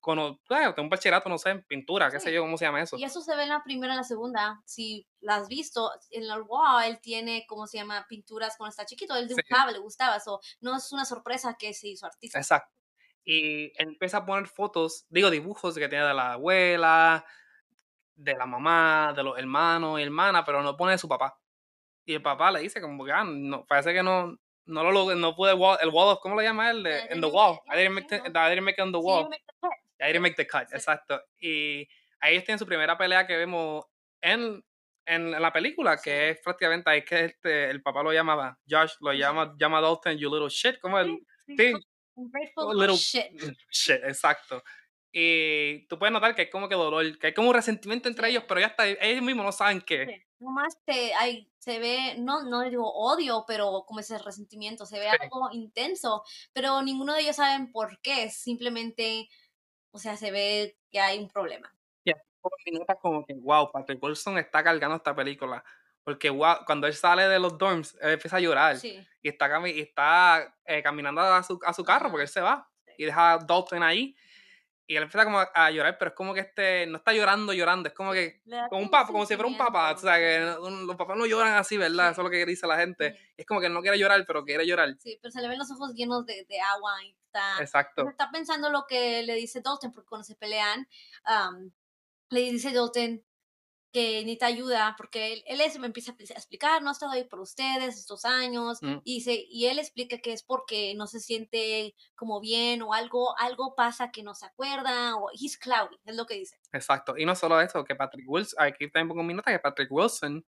cono- 0.00 0.40
bueno, 0.48 0.74
un 0.76 0.88
bachillerato, 0.90 1.28
no 1.28 1.38
sé, 1.38 1.50
en 1.50 1.62
pintura, 1.64 2.10
qué 2.10 2.20
sé 2.20 2.32
yo, 2.32 2.42
cómo 2.42 2.58
se 2.58 2.64
llama 2.66 2.82
eso. 2.82 2.96
Y 2.98 3.04
eso 3.04 3.20
se 3.22 3.34
ve 3.36 3.44
en 3.44 3.48
la 3.48 3.62
primera 3.62 3.94
y 3.94 3.96
la 3.96 4.04
segunda. 4.04 4.60
Si 4.66 5.06
la 5.20 5.36
has 5.36 5.48
visto, 5.48 5.90
en 6.10 6.24
el 6.24 6.42
wall 6.42 6.84
él 6.84 7.00
tiene, 7.00 7.46
¿cómo 7.48 7.66
se 7.66 7.78
llama? 7.78 8.04
Pinturas 8.08 8.56
cuando 8.58 8.70
está 8.70 8.84
chiquito. 8.84 9.16
Él 9.16 9.28
Sí. 9.28 9.34
dibujaba, 9.34 9.72
le 9.72 9.78
gustaba. 9.78 10.16
eso 10.16 10.40
no 10.60 10.76
es 10.76 10.92
una 10.92 11.04
sorpresa 11.06 11.56
que 11.58 11.72
se 11.72 11.88
hizo 11.88 12.04
artista. 12.06 12.38
Exacto. 12.38 12.70
Y 13.24 13.72
empieza 13.80 14.18
a 14.18 14.26
poner 14.26 14.46
fotos, 14.48 15.06
digo 15.08 15.30
dibujos 15.30 15.74
que 15.76 15.88
tiene 15.88 16.04
de 16.04 16.12
la 16.12 16.32
abuela, 16.34 17.24
de 18.16 18.34
la 18.34 18.44
mamá, 18.46 19.14
de 19.16 19.22
los 19.22 19.38
hermanos 19.38 19.98
y 19.98 20.02
hermanas, 20.02 20.42
pero 20.44 20.62
no 20.62 20.76
pone 20.76 20.92
de 20.92 20.98
su 20.98 21.08
papá. 21.08 21.40
Y 22.04 22.14
el 22.14 22.22
papá 22.22 22.50
le 22.50 22.60
dice 22.60 22.80
como 22.80 23.04
que, 23.04 23.12
ah, 23.12 23.24
no, 23.24 23.64
parece 23.66 23.92
que 23.92 24.02
no, 24.02 24.36
no 24.66 24.82
lo 24.82 24.92
logré, 24.92 25.16
no 25.16 25.34
pude, 25.34 25.54
wall, 25.54 25.78
el 25.80 25.88
wall 25.88 26.08
of, 26.08 26.20
¿cómo 26.20 26.34
lo 26.34 26.42
llama 26.42 26.70
él? 26.70 26.78
In 26.78 26.84
didn't 26.84 27.20
the 27.20 27.26
wall. 27.26 27.60
I 27.68 27.76
didn't 27.76 27.94
make, 27.94 28.08
the-. 28.08 28.16
I 28.16 28.50
didn't 28.50 28.64
make 28.64 28.76
it 28.78 28.82
on 28.82 28.92
the 28.92 28.98
wall. 28.98 29.28
I 30.00 30.06
didn't 30.08 30.22
make 30.22 30.36
the 30.36 30.46
cut, 30.46 30.72
exacto. 30.72 31.20
Y 31.40 31.88
ahí 32.20 32.34
ellos 32.34 32.44
tienen 32.44 32.58
su 32.58 32.66
primera 32.66 32.98
pelea 32.98 33.26
que 33.26 33.36
vemos 33.36 33.84
en, 34.20 34.62
en 35.06 35.30
la 35.30 35.52
película, 35.52 35.96
que 35.96 36.30
es 36.30 36.40
prácticamente 36.40 36.90
ahí 36.90 37.04
que 37.04 37.26
este, 37.26 37.70
el 37.70 37.82
papá 37.82 38.02
lo 38.02 38.12
llamaba, 38.12 38.58
Josh 38.68 38.94
lo 39.00 39.12
llama, 39.12 39.54
llama 39.58 39.80
Dalton, 39.80 40.18
you 40.18 40.30
little 40.30 40.48
shit, 40.48 40.78
como 40.80 40.98
el, 40.98 41.18
Sí, 41.46 41.72
little 42.16 42.74
little 42.74 42.96
shit. 42.96 43.26
shit, 43.70 44.02
exacto. 44.04 44.62
Y 45.16 45.86
tú 45.86 45.96
puedes 45.96 46.12
notar 46.12 46.34
que 46.34 46.42
hay 46.42 46.50
como 46.50 46.68
que 46.68 46.74
dolor, 46.74 47.18
que 47.20 47.28
hay 47.28 47.34
como 47.34 47.50
un 47.50 47.54
resentimiento 47.54 48.08
entre 48.08 48.30
ellos, 48.30 48.42
pero 48.48 48.58
ya 48.58 48.66
está, 48.66 48.84
ellos 48.88 49.22
mismos 49.22 49.46
no 49.46 49.52
saben 49.52 49.80
qué. 49.80 50.06
Sí. 50.06 50.22
Nomás 50.40 50.76
te, 50.84 51.14
hay, 51.14 51.48
se 51.58 51.78
ve, 51.78 52.16
no, 52.18 52.42
no 52.42 52.62
digo 52.62 52.92
odio, 52.92 53.44
pero 53.46 53.84
como 53.86 54.00
ese 54.00 54.18
resentimiento, 54.18 54.84
se 54.86 54.98
ve 54.98 55.06
Sí. 55.08 55.16
algo 55.20 55.50
intenso, 55.52 56.24
pero 56.52 56.82
ninguno 56.82 57.14
de 57.14 57.20
ellos 57.20 57.36
saben 57.36 57.70
por 57.70 58.00
qué, 58.00 58.28
simplemente, 58.28 59.28
o 59.92 59.98
sea, 59.98 60.16
se 60.16 60.32
ve 60.32 60.76
que 60.90 60.98
hay 60.98 61.20
un 61.20 61.28
problema. 61.28 61.72
Y 62.02 62.10
así 62.10 62.20
como 63.00 63.24
que 63.24 63.34
wow, 63.34 63.70
Patrick 63.70 64.02
Wilson 64.02 64.36
está 64.38 64.64
cargando 64.64 64.96
esta 64.96 65.14
película. 65.14 65.64
Porque 66.02 66.28
wow, 66.28 66.56
cuando 66.66 66.88
él 66.88 66.94
sale 66.94 67.28
de 67.28 67.38
los 67.38 67.56
dorms, 67.56 67.96
él 68.02 68.10
empieza 68.14 68.36
a 68.36 68.40
llorar. 68.40 68.76
Sí. 68.76 68.98
Y 69.22 69.28
está, 69.28 69.48
cami- 69.48 69.74
y 69.74 69.80
está 69.80 70.54
eh, 70.66 70.82
caminando 70.82 71.22
a 71.22 71.42
su, 71.42 71.58
a 71.64 71.72
su 71.72 71.84
carro 71.84 72.10
porque 72.10 72.24
él 72.24 72.28
se 72.28 72.40
va. 72.42 72.68
Y 72.98 73.04
deja 73.04 73.32
a 73.34 73.38
Dalton 73.38 73.82
ahí. 73.82 74.14
Y 74.86 74.96
él 74.96 75.02
empieza 75.04 75.24
como 75.24 75.38
a, 75.38 75.50
a 75.54 75.70
llorar, 75.70 75.96
pero 75.98 76.10
es 76.10 76.14
como 76.14 76.34
que 76.34 76.40
este, 76.40 76.86
no 76.86 76.98
está 76.98 77.12
llorando, 77.14 77.54
llorando. 77.54 77.88
Es 77.88 77.94
como 77.94 78.12
que, 78.12 78.42
como 78.68 78.82
un 78.82 78.90
papá, 78.90 79.06
como 79.12 79.24
si 79.24 79.34
fuera 79.34 79.48
un 79.48 79.56
papá. 79.56 79.92
O 79.92 79.96
sea, 79.96 80.16
que 80.18 80.56
un- 80.60 80.86
los 80.86 80.96
papás 80.96 81.16
no 81.16 81.24
lloran 81.24 81.54
así, 81.56 81.78
¿verdad? 81.78 82.08
Sí. 82.08 82.12
Eso 82.12 82.20
es 82.20 82.24
lo 82.24 82.30
que 82.30 82.44
dice 82.44 82.66
la 82.66 82.76
gente. 82.76 83.08
Ujú. 83.08 83.18
Es 83.38 83.46
como 83.46 83.60
que 83.62 83.70
no 83.70 83.80
quiere 83.80 83.98
llorar, 83.98 84.22
pero 84.26 84.44
quiere 84.44 84.66
llorar. 84.66 84.94
Sí, 84.98 85.18
pero 85.22 85.32
se 85.32 85.40
le 85.40 85.48
ven 85.48 85.58
los 85.58 85.70
ojos 85.70 85.94
llenos 85.94 86.26
de, 86.26 86.44
de 86.46 86.60
agua 86.60 87.02
y 87.02 87.16
está, 87.24 87.60
Exacto. 87.60 88.06
está 88.10 88.30
pensando 88.30 88.68
lo 88.68 88.84
que 88.86 89.22
le 89.22 89.34
dice 89.36 89.62
Dalton, 89.62 89.90
porque 89.90 90.08
cuando 90.08 90.24
se 90.24 90.34
pelean, 90.36 90.86
le 92.30 92.40
dice 92.40 92.72
Dalton 92.72 93.22
que 93.94 94.20
necesita 94.22 94.46
ayuda, 94.46 94.94
porque 94.98 95.32
él, 95.34 95.44
él 95.46 95.60
es- 95.62 95.78
me 95.78 95.86
empieza 95.86 96.10
a 96.12 96.16
pl- 96.16 96.28
a 96.34 96.36
explicar, 96.38 96.82
no 96.82 96.90
he 96.90 96.92
estado 96.92 97.12
ahí 97.12 97.24
por 97.24 97.38
ustedes 97.40 97.96
estos 97.96 98.24
años, 98.24 98.80
Mm. 98.82 98.96
y, 99.04 99.20
se, 99.22 99.46
y 99.48 99.66
él 99.66 99.78
explica 99.78 100.18
que 100.18 100.32
es 100.32 100.42
porque 100.42 100.94
no 100.96 101.06
se 101.06 101.20
siente 101.20 101.94
como 102.16 102.40
bien 102.40 102.82
o 102.82 102.92
algo, 102.92 103.38
algo 103.38 103.74
pasa 103.76 104.10
que 104.10 104.22
no 104.24 104.34
se 104.34 104.46
acuerda, 104.46 105.14
o 105.16 105.30
he's 105.32 105.56
cloudy, 105.56 105.96
es 106.04 106.16
lo 106.16 106.26
que 106.26 106.34
dice. 106.34 106.58
Exacto. 106.72 107.16
Y 107.16 107.24
no 107.24 107.34
solo 107.36 107.60
eso, 107.60 107.84
que 107.84 107.94
Patrick 107.94 108.28
Wilson, 108.28 108.60
aquí 108.62 108.90
también 108.90 109.08
pongo 109.08 109.22
mi 109.22 109.32
nota, 109.32 109.50
que 109.52 109.58
Patrick 109.60 109.90
Wilson, 109.92 110.32
en 110.36 110.44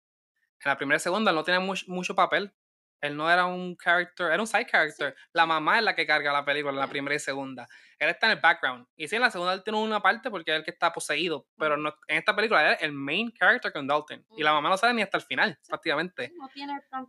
la 0.63 0.77
primera 0.77 0.97
y 0.97 0.99
segunda, 0.99 1.31
no 1.31 1.43
tenía 1.43 1.59
mucho, 1.59 1.85
mucho 1.87 2.13
papel. 2.13 2.53
Él 3.01 3.17
no 3.17 3.29
era 3.29 3.45
un 3.45 3.75
character, 3.75 4.27
era 4.31 4.39
un 4.41 4.47
side 4.47 4.67
character. 4.67 5.15
La 5.33 5.45
mamá 5.45 5.79
es 5.79 5.83
la 5.83 5.95
que 5.95 6.05
carga 6.05 6.31
la 6.31 6.45
película 6.45 6.71
en 6.71 6.77
la 6.79 6.85
Sí. 6.85 6.91
primera 6.91 7.15
y 7.15 7.19
segunda. 7.19 7.67
Él 7.99 8.09
está 8.09 8.27
en 8.27 8.33
el 8.33 8.39
background. 8.39 8.87
Y 8.95 9.07
sí, 9.07 9.15
en 9.15 9.21
la 9.23 9.31
segunda 9.31 9.53
él 9.53 9.63
tiene 9.63 9.79
una 9.79 10.01
parte 10.01 10.29
porque 10.31 10.51
es 10.51 10.57
el 10.57 10.63
que 10.63 10.71
está 10.71 10.91
poseído. 10.93 11.47
Pero 11.57 11.77
no- 11.77 11.93
en 12.07 12.17
esta 12.17 12.35
película 12.35 12.67
él 12.67 12.73
es 12.75 12.83
el 12.83 12.91
main 12.93 13.31
character 13.31 13.71
con 13.73 13.87
Dalton. 13.87 14.25
Y 14.37 14.43
la 14.43 14.53
mamá 14.53 14.69
no 14.69 14.77
sale 14.77 14.93
ni 14.93 15.01
hasta 15.01 15.17
el 15.17 15.23
final, 15.23 15.57
Sí. 15.61 15.69
prácticamente. 15.69 16.31
No 16.35 16.47
tiene 16.49 16.73
airtime. 16.73 17.07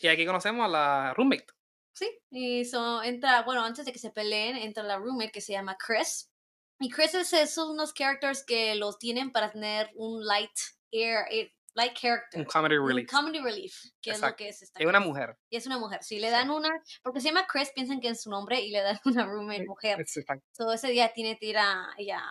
Y 0.00 0.08
aquí 0.08 0.24
conocemos 0.26 0.64
a 0.64 0.68
la 0.68 1.14
roommate. 1.14 1.46
Sí, 1.92 2.18
y 2.30 2.64
so, 2.64 3.02
entra, 3.02 3.42
bueno, 3.42 3.62
antes 3.64 3.84
de 3.84 3.92
que 3.92 3.98
se 3.98 4.10
peleen, 4.10 4.56
entra 4.56 4.82
la 4.82 4.96
roommate 4.96 5.32
que 5.32 5.40
se 5.40 5.52
llama 5.52 5.76
Chris. 5.76 6.30
Y 6.78 6.88
Chris 6.88 7.14
es, 7.14 7.32
es 7.34 7.58
unos 7.58 7.92
characters 7.92 8.44
que 8.46 8.74
los 8.76 8.98
tienen 8.98 9.32
para 9.32 9.50
tener 9.50 9.90
un 9.96 10.24
light 10.24 10.50
air, 10.92 11.26
eh, 11.30 11.52
light 11.74 11.96
character. 11.98 12.40
Un 12.40 12.44
comedy 12.46 12.76
un 12.76 12.88
relief. 12.88 13.10
comedy 13.10 13.40
relief, 13.40 13.74
que 14.02 14.10
es 14.10 14.20
lo 14.20 14.26
Exacto. 14.26 14.36
que 14.36 14.48
es 14.48 14.62
esta 14.62 14.80
Es 14.80 14.86
una 14.86 15.00
mujer. 15.00 15.36
Y 15.50 15.56
es 15.56 15.66
una 15.66 15.78
mujer. 15.78 16.02
Si 16.02 16.18
le 16.18 16.28
Sí. 16.28 16.32
dan 16.32 16.50
una, 16.50 16.68
porque 17.02 17.20
se 17.20 17.28
llama 17.28 17.46
Chris, 17.46 17.70
piensan 17.74 18.00
que 18.00 18.08
es 18.08 18.22
su 18.22 18.30
nombre 18.30 18.60
y 18.60 18.70
le 18.70 18.80
dan 18.82 18.98
una 19.24 19.26
roommate 19.26 19.64
mujer. 19.66 20.00
Exacto. 20.00 20.44
So 20.52 20.72
ese 20.72 20.88
día 20.88 21.12
tiene 21.12 21.36
que 21.38 21.46
ir 21.46 21.58
a 21.58 21.88
ella 21.98 22.22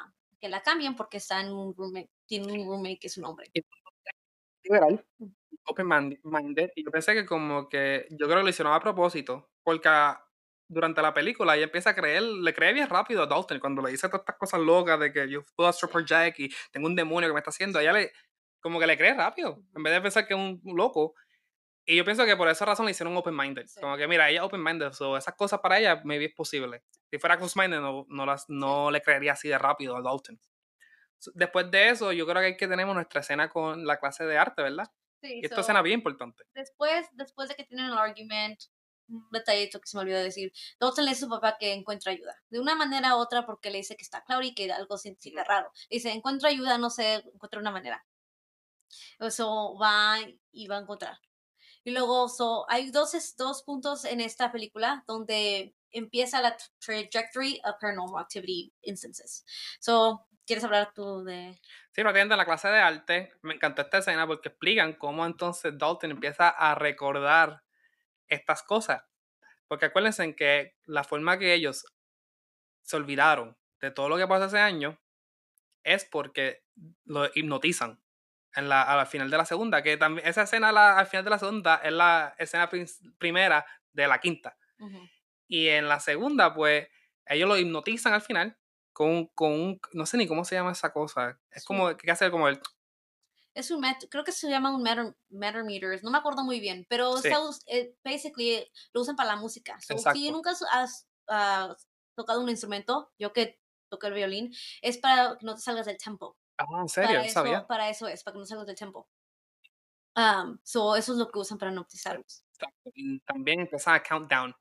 que 0.41 0.49
la 0.49 0.61
cambien 0.61 0.95
porque 0.95 1.17
está 1.17 1.41
en 1.41 1.51
un 1.51 1.73
roommate, 1.75 2.09
tiene 2.25 2.51
un 2.53 2.65
roommate 2.67 2.97
que 2.99 3.07
es 3.07 3.17
un 3.17 3.25
hombre. 3.25 3.51
liberal, 4.63 5.05
open-minded, 5.65 6.71
y 6.75 6.83
yo 6.83 6.91
pensé 6.91 7.13
que 7.13 7.25
como 7.25 7.69
que, 7.69 8.07
yo 8.11 8.27
creo 8.27 8.37
que 8.39 8.43
lo 8.43 8.49
hicieron 8.49 8.73
a 8.73 8.79
propósito, 8.79 9.49
porque 9.63 9.89
durante 10.67 11.01
la 11.01 11.13
película 11.13 11.55
ella 11.55 11.65
empieza 11.65 11.91
a 11.91 11.95
creer, 11.95 12.21
le 12.21 12.53
cree 12.53 12.73
bien 12.73 12.87
rápido 12.87 13.23
a 13.23 13.27
Dalton 13.27 13.59
cuando 13.59 13.81
le 13.81 13.89
dice 13.91 14.07
todas 14.07 14.21
estas 14.21 14.37
cosas 14.37 14.59
locas 14.59 14.99
de 14.99 15.11
que 15.11 15.27
yo 15.29 15.43
puedo 15.55 15.67
hacer 15.69 15.89
Jack 16.05 16.39
y 16.39 16.49
tengo 16.71 16.87
un 16.87 16.95
demonio 16.95 17.27
que 17.29 17.33
me 17.33 17.39
está 17.39 17.49
haciendo, 17.49 17.79
ella 17.79 17.93
le, 17.93 18.11
como 18.61 18.79
que 18.79 18.87
le 18.87 18.97
cree 18.97 19.13
rápido, 19.13 19.63
en 19.75 19.83
vez 19.83 19.93
de 19.93 20.01
pensar 20.01 20.27
que 20.27 20.33
es 20.33 20.39
un 20.39 20.61
loco. 20.63 21.15
Y 21.85 21.95
yo 21.95 22.05
pienso 22.05 22.25
que 22.25 22.37
por 22.37 22.47
esa 22.49 22.65
razón 22.65 22.85
le 22.85 22.91
hicieron 22.91 23.17
open-minded. 23.17 23.65
Como 23.81 23.97
que, 23.97 24.07
mira, 24.07 24.29
ella 24.29 24.41
es 24.41 24.45
open-minded, 24.45 24.91
so 24.91 25.17
esas 25.17 25.35
cosas 25.35 25.59
para 25.59 25.79
ella 25.79 26.01
maybe 26.03 26.25
es 26.25 26.35
posible. 26.35 26.83
Si 27.09 27.17
fuera 27.17 27.37
close-minded, 27.37 27.79
no, 27.79 28.05
no, 28.07 28.25
las, 28.25 28.45
no 28.47 28.91
le 28.91 29.01
creería 29.01 29.33
así 29.33 29.47
de 29.47 29.57
rápido 29.57 29.95
a 29.95 30.01
Dalton. 30.01 30.39
Después 31.33 31.69
de 31.71 31.89
eso, 31.89 32.11
yo 32.13 32.25
creo 32.25 32.41
que 32.41 32.47
hay 32.47 32.57
que 32.57 32.67
tener 32.67 32.85
nuestra 32.85 33.21
escena 33.21 33.49
con 33.49 33.85
la 33.85 33.97
clase 33.99 34.25
de 34.25 34.37
arte, 34.37 34.61
¿verdad? 34.61 34.89
Sí, 35.21 35.39
y 35.41 35.45
esta 35.45 35.61
escena 35.61 35.81
bien 35.81 35.99
importante. 35.99 36.43
Después, 36.53 37.07
después 37.13 37.49
de 37.49 37.55
que 37.55 37.65
tienen 37.65 37.87
el 37.87 37.97
argument, 37.97 38.59
un 39.09 39.27
detallito 39.31 39.81
que 39.81 39.87
se 39.87 39.97
me 39.97 40.03
olvidó 40.03 40.19
decir, 40.19 40.53
Dalton 40.79 41.05
le 41.05 41.11
dice 41.11 41.25
a 41.25 41.27
su 41.27 41.29
papá 41.29 41.57
que 41.59 41.73
encuentra 41.73 42.11
ayuda. 42.11 42.35
De 42.49 42.59
una 42.59 42.75
manera 42.75 43.15
u 43.15 43.19
otra, 43.19 43.45
porque 43.45 43.71
le 43.71 43.79
dice 43.79 43.97
que 43.97 44.03
está 44.03 44.23
claro 44.23 44.43
y 44.43 44.53
que 44.53 44.71
algo 44.71 44.97
se 44.97 45.15
siente 45.15 45.43
raro. 45.43 45.71
Dice, 45.89 46.11
encuentra 46.11 46.49
ayuda, 46.49 46.77
no 46.77 46.89
sé, 46.89 47.15
encuentra 47.33 47.59
una 47.59 47.71
manera. 47.71 48.05
Eso 49.19 49.77
va 49.77 50.17
y 50.51 50.67
va 50.67 50.77
a 50.77 50.81
encontrar. 50.81 51.17
Y 51.83 51.91
luego 51.91 52.27
hay 52.67 52.91
dos, 52.91 53.35
dos 53.37 53.63
puntos 53.63 54.05
en 54.05 54.19
esta 54.19 54.51
película 54.51 55.03
donde 55.07 55.75
empieza 55.91 56.41
la 56.41 56.55
trajectory 56.79 57.61
of 57.63 57.75
paranormal 57.79 58.21
activity 58.21 58.73
instances. 58.81 59.45
So, 59.79 60.27
¿quieres 60.45 60.63
hablar 60.63 60.93
tú 60.93 61.23
de...? 61.23 61.59
Sí, 61.91 62.01
en 62.01 62.29
la 62.29 62.45
clase 62.45 62.67
de 62.67 62.79
arte. 62.79 63.31
Me 63.41 63.55
encantó 63.55 63.81
esta 63.81 63.99
escena 63.99 64.27
porque 64.27 64.49
explican 64.49 64.93
cómo 64.93 65.25
entonces 65.25 65.77
Dalton 65.77 66.11
empieza 66.11 66.49
a 66.49 66.75
recordar 66.75 67.63
estas 68.27 68.63
cosas. 68.63 69.03
Porque 69.67 69.85
acuérdense 69.85 70.35
que 70.35 70.75
la 70.85 71.03
forma 71.03 71.37
que 71.37 71.53
ellos 71.53 71.85
se 72.83 72.95
olvidaron 72.95 73.57
de 73.81 73.91
todo 73.91 74.09
lo 74.09 74.17
que 74.17 74.27
pasó 74.27 74.45
hace 74.45 74.59
años 74.59 74.95
es 75.83 76.05
porque 76.05 76.63
lo 77.05 77.29
hipnotizan 77.33 78.01
en 78.55 78.69
la, 78.69 78.83
al 78.83 79.07
final 79.07 79.29
de 79.29 79.37
la 79.37 79.45
segunda, 79.45 79.81
que 79.83 79.97
también 79.97 80.27
esa 80.27 80.43
escena 80.43 80.69
al 80.97 81.07
final 81.07 81.23
de 81.23 81.29
la 81.29 81.39
segunda 81.39 81.75
es 81.83 81.93
la 81.93 82.35
escena 82.37 82.69
primera 83.17 83.65
de 83.93 84.07
la 84.07 84.19
quinta. 84.19 84.57
Y 85.47 85.67
en 85.67 85.87
la 85.87 85.99
segunda, 85.99 86.53
pues, 86.53 86.87
ellos 87.25 87.47
lo 87.47 87.57
hipnotizan 87.57 88.13
al 88.13 88.21
final 88.21 88.57
con, 88.93 89.27
con 89.27 89.51
un, 89.51 89.81
no 89.93 90.05
sé 90.05 90.17
ni 90.17 90.27
cómo 90.27 90.45
se 90.45 90.55
llama 90.55 90.71
esa 90.71 90.91
cosa. 90.91 91.39
Es 91.51 91.65
como, 91.65 91.95
que 91.95 92.11
hace 92.11 92.31
como 92.31 92.47
el... 92.47 92.59
Es 93.53 93.71
un 93.71 93.83
creo 94.09 94.23
que 94.23 94.31
se 94.31 94.49
llama 94.49 94.73
un 94.73 94.83
matter, 94.83 95.63
meter, 95.63 96.03
no 96.03 96.11
me 96.11 96.17
acuerdo 96.17 96.43
muy 96.43 96.59
bien, 96.59 96.85
pero 96.87 97.17
sí. 97.17 97.29
Eh, 97.67 97.95
basically 98.03 98.65
lo 98.93 99.01
usan 99.01 99.15
para 99.15 99.35
la 99.35 99.35
música. 99.35 99.77
si 99.79 100.31
nunca 100.31 100.51
has 100.71 101.07
tocado 102.15 102.41
un 102.41 102.49
instrumento, 102.49 103.11
yo 103.17 103.33
que 103.33 103.59
toco 103.89 104.07
el 104.07 104.13
violín, 104.13 104.53
es 104.81 104.97
para 104.97 105.37
que 105.37 105.45
no 105.45 105.55
te 105.55 105.61
salgas 105.61 105.87
del 105.87 105.97
tempo. 105.97 106.37
Ah, 106.59 106.81
¿en 106.81 106.89
serio? 106.89 107.19
Para, 107.19 107.29
¿Sabía? 107.29 107.57
Eso, 107.59 107.67
para 107.67 107.89
eso 107.89 108.07
es, 108.07 108.23
para 108.23 108.33
que 108.33 108.39
no 108.39 108.45
salgas 108.45 108.67
del 108.67 108.75
tiempo. 108.75 109.07
Um, 110.15 110.59
so, 110.63 110.95
eso 110.95 111.13
es 111.13 111.17
lo 111.17 111.31
que 111.31 111.39
usan 111.39 111.57
para 111.57 111.71
hipnotizarlos. 111.71 112.43
Y 112.93 113.19
también 113.21 113.61
empiezan 113.61 113.95
a 113.95 114.03
countdown, 114.03 114.53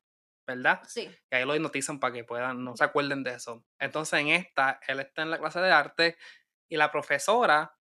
¿verdad? 0.46 0.80
Sí. 0.87 1.11
Y 1.30 1.34
ahí 1.34 1.44
lo 1.44 1.56
hipnotizan 1.56 1.98
para 1.98 2.14
que 2.14 2.22
puedan, 2.22 2.62
no 2.62 2.76
se 2.76 2.84
acuerden 2.84 3.24
de 3.24 3.32
eso. 3.32 3.64
Entonces, 3.80 4.20
en 4.20 4.28
esta, 4.28 4.78
él 4.87 5.00
está 5.00 5.22
en 5.22 5.30
la 5.30 5.38
clase 5.38 5.61
de 5.61 5.72
arte 5.72 6.16
y 6.68 6.76
la 6.76 6.92
profesora, 6.92 7.76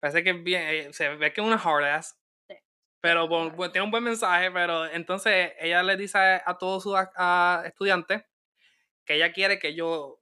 parece 0.00 0.24
que 0.24 0.32
bien, 0.32 0.62
eh, 0.62 0.92
se 0.94 1.10
ve 1.16 1.32
que 1.34 1.42
es 1.42 1.46
una 1.46 1.56
hard 1.56 1.84
ass, 1.84 2.18
sí. 2.48 2.56
pero 3.02 3.28
tiene 3.70 3.84
un 3.84 3.90
buen 3.90 4.04
mensaje, 4.04 4.50
pero 4.50 4.86
entonces 4.86 5.52
ella 5.58 5.82
le 5.82 5.98
dice 5.98 6.18
a, 6.18 6.56
todos 6.56 6.84
sus 6.84 6.98
estudiantes 7.64 8.24
que 9.04 9.16
ella 9.16 9.32
quiere 9.32 9.58
que 9.58 9.68
ellos 9.68 10.14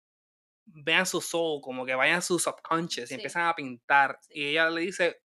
vean 0.66 1.06
su 1.06 1.20
soul, 1.20 1.60
como 1.62 1.86
que 1.86 1.94
vayan 1.94 2.18
a 2.18 2.20
su 2.20 2.38
subconscious 2.38 3.10
y 3.10 3.14
empiezan 3.14 3.46
a 3.46 3.54
pintar. 3.54 4.18
Y 4.30 4.46
ella 4.48 4.68
le 4.68 4.80
dice... 4.82 5.22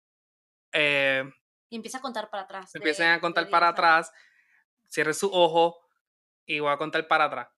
Eh, 0.72 1.24
y 1.70 1.76
empieza 1.76 1.98
a 1.98 2.02
contar 2.02 2.30
para 2.30 2.44
atrás. 2.44 2.74
Empiezan 2.76 3.12
a 3.12 3.20
contar 3.20 3.50
para 3.50 3.70
atrás, 3.70 4.12
cierre 4.88 5.14
su 5.14 5.30
ojo 5.32 5.80
y 6.46 6.60
voy 6.60 6.72
a 6.72 6.78
contar 6.78 7.08
para 7.08 7.26
atrás. 7.26 7.50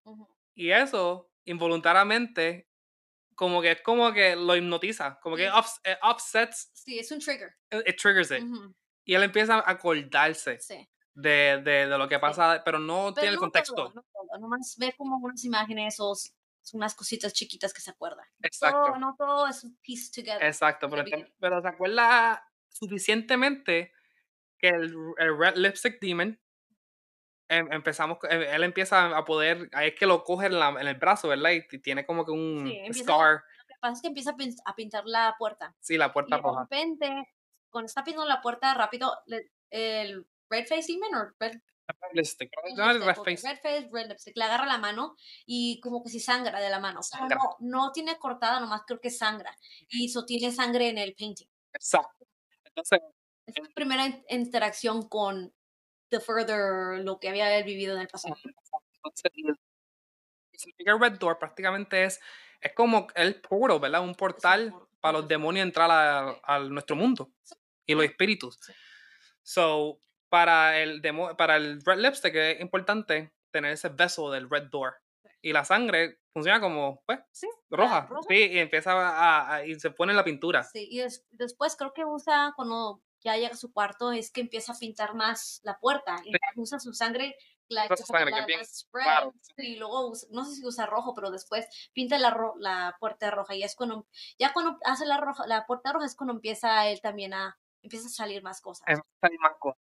Y 0.53 0.71
eso, 0.71 1.31
involuntariamente, 1.45 2.69
como 3.35 3.61
que 3.61 3.71
es 3.71 3.81
como 3.81 4.11
que 4.13 4.35
lo 4.35 4.55
hipnotiza, 4.55 5.19
como 5.21 5.35
que 5.35 5.47
eh, 5.47 5.97
upsets. 6.09 6.69
Sí, 6.73 6.99
es 6.99 7.11
un 7.11 7.19
trigger. 7.19 7.55
It, 7.85 7.97
triggers 7.99 8.31
it. 8.31 8.43
Y 9.03 9.15
él 9.15 9.23
empieza 9.23 9.55
a 9.55 9.71
acordarse. 9.71 10.59
De, 11.15 11.61
de, 11.63 11.87
de, 11.87 11.97
lo 11.97 12.07
que 12.07 12.17
pasa, 12.17 12.63
pero 12.65 12.79
no 12.79 13.13
tiene 13.13 13.29
el 13.29 13.37
contexto. 13.37 13.93
no 13.93 14.03
Nomás 14.39 14.75
ve 14.79 14.95
como 14.97 15.17
unas 15.17 15.43
imágenes 15.43 15.99
o 15.99 16.15
unas 16.71 16.95
cositas 16.95 17.33
chiquitas 17.33 17.73
que 17.73 17.81
se 17.81 17.91
acuerdan. 17.91 18.25
Exacto. 18.41 18.97
no 18.97 19.15
todo 19.17 19.47
es 19.47 19.67
piece 19.81 20.11
together. 20.13 20.43
Exacto, 20.43 20.89
pero, 20.89 21.03
pero 21.39 21.61
se 21.61 21.67
acuerda 21.67 22.49
suficientemente 22.69 23.91
que 24.57 24.69
el, 24.69 24.95
Red 25.17 25.57
Lipstick 25.57 25.99
Demon 25.99 26.39
em, 27.49 27.71
empezamos, 27.71 28.17
eh, 28.29 28.49
él 28.53 28.63
empieza 28.63 29.15
a 29.15 29.25
poder, 29.25 29.69
ahí 29.73 29.89
es 29.89 29.95
que 29.95 30.05
lo 30.05 30.23
coge 30.23 30.47
en, 30.47 30.59
la, 30.59 30.69
en 30.69 30.87
el 30.87 30.95
brazo, 30.95 31.27
¿verdad? 31.27 31.51
Y 31.51 31.79
tiene 31.79 32.05
como 32.05 32.25
que 32.25 32.31
un 32.31 32.71
scar. 32.93 33.43
Lo 33.57 33.65
que 33.67 33.73
pasa 33.81 33.93
es 33.93 34.01
que 34.01 34.07
empieza 34.07 34.35
a 34.65 34.75
pintar 34.75 35.03
la 35.05 35.35
puerta. 35.37 35.75
Sí, 35.81 35.97
la 35.97 36.13
puerta 36.13 36.37
roja. 36.37 36.65
De 36.69 36.77
repente, 36.77 37.33
cuando 37.69 37.87
está 37.87 38.03
pintando 38.03 38.29
la 38.29 38.41
puerta 38.41 38.73
rápido, 38.73 39.11
el 39.69 40.25
Red 40.49 40.67
Face 40.67 40.85
Demon 40.87 41.15
o 41.15 41.33
Red 41.39 41.59
Le 44.35 44.43
agarra 44.43 44.65
la 44.65 44.77
mano 44.77 45.15
y 45.45 45.79
como 45.81 46.03
que 46.03 46.09
si 46.09 46.19
sangra 46.19 46.59
de 46.59 46.69
la 46.69 46.79
mano. 46.79 47.01
No, 47.29 47.57
no 47.59 47.91
tiene 47.91 48.17
cortada, 48.17 48.59
nomás 48.59 48.83
creo 48.85 48.99
que 48.99 49.09
sangra. 49.09 49.57
Y 49.89 50.05
eso 50.07 50.25
tiene 50.25 50.51
sangre 50.51 50.89
en 50.89 50.97
el 50.97 51.15
painting. 51.15 51.47
Exacto. 51.73 52.25
Entonces. 52.65 52.99
Es 53.45 53.61
mi 53.61 53.73
primera 53.73 54.05
interacción 54.29 55.07
con 55.09 55.53
The 56.09 56.19
Further, 56.19 57.03
lo 57.03 57.19
que 57.19 57.29
había 57.29 57.61
vivido 57.63 57.95
en 57.95 58.01
el 58.01 58.07
pasado. 58.07 58.37
Entonces, 58.95 59.31
el 60.77 60.99
Red 60.99 61.19
Door 61.19 61.39
prácticamente 61.39 62.05
es, 62.05 62.19
es 62.61 62.73
como 62.73 63.07
el 63.15 63.41
puro, 63.41 63.79
¿verdad? 63.79 64.01
Un 64.01 64.15
portal 64.15 64.73
para 65.01 65.19
los 65.19 65.27
demonios 65.27 65.65
entrar 65.65 65.89
a, 65.91 66.59
nuestro 66.59 66.95
mundo 66.95 67.29
y 67.85 67.93
los 67.93 68.05
espíritus. 68.05 68.57
So, 69.41 69.99
para 70.33 70.79
el, 70.79 70.99
demo, 70.99 71.37
para 71.37 71.57
el 71.57 71.79
Red 71.85 71.99
Lipstick 71.99 72.33
es 72.33 72.59
importante 72.59 73.31
tener 73.51 73.71
ese 73.71 73.89
beso 73.89 74.31
del 74.31 74.49
Red 74.49 74.71
Door. 74.71 74.95
Y 75.43 75.53
la 75.53 75.63
sangre 75.63 76.21
funciona 76.33 76.59
como, 76.59 77.03
pues, 77.05 77.19
roja. 77.69 78.09
Sí, 78.27 78.47
y 78.51 78.57
empieza 78.57 78.93
a, 78.95 79.63
y 79.63 79.79
se 79.79 79.91
pone 79.91 80.11
en 80.11 80.17
la 80.17 80.23
pintura. 80.23 80.63
Sí, 80.63 80.87
y 80.89 81.03
después 81.29 81.75
creo 81.75 81.93
que 81.93 82.03
usa, 82.03 82.53
cuando 82.55 83.03
ya 83.23 83.35
llega 83.35 83.53
a 83.53 83.57
su 83.57 83.71
cuarto, 83.71 84.11
es 84.11 84.31
que 84.31 84.41
empieza 84.41 84.73
a 84.73 84.79
pintar 84.79 85.13
más 85.13 85.61
la 85.61 85.77
puerta. 85.77 86.15
Y 86.25 86.33
usa 86.55 86.79
su 86.79 86.93
sangre 86.93 87.35
la, 87.69 87.87
y 89.57 89.75
luego 89.75 90.13
no 90.31 90.45
sé 90.45 90.55
si 90.55 90.65
usa 90.65 90.87
rojo, 90.87 91.13
pero 91.13 91.29
después 91.29 91.67
pinta 91.93 92.17
la, 92.17 92.35
la 92.57 92.97
puerta 92.99 93.29
roja 93.29 93.55
y 93.55 93.63
es 93.63 93.75
cuando 93.75 94.07
ya 94.37 94.51
cuando 94.51 94.77
hace 94.83 95.05
la 95.05 95.17
roja, 95.17 95.47
la 95.47 95.65
puerta 95.65 95.93
roja 95.93 96.05
es 96.05 96.15
cuando 96.15 96.33
empieza 96.33 96.87
él 96.89 97.01
también 97.01 97.33
a 97.33 97.57
empieza 97.83 98.07
a 98.07 98.09
salir 98.09 98.41
más 98.41 98.61
cosas. 98.61 98.87
Empieza 98.87 99.07
a 99.17 99.27
salir 99.27 99.39
más 99.39 99.53
cosas, 99.59 99.81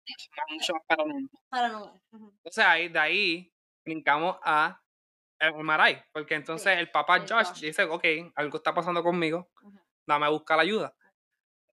mucho 0.49 0.73
más 0.73 0.83
paranormal. 0.87 2.01
Entonces 2.11 2.65
ahí, 2.65 2.89
de 2.89 2.99
ahí 2.99 3.53
brincamos 3.85 4.37
a 4.43 4.81
Marai, 5.55 6.03
porque 6.11 6.35
entonces 6.35 6.77
el 6.77 6.91
papá 6.91 7.23
Josh, 7.27 7.61
dice, 7.61 7.83
ok, 7.83 8.03
algo 8.35 8.57
está 8.57 8.73
pasando 8.73 9.01
conmigo, 9.03 9.49
dame 10.05 10.25
a 10.25 10.29
buscar 10.29 10.57
la 10.57 10.63
ayuda. 10.63 10.95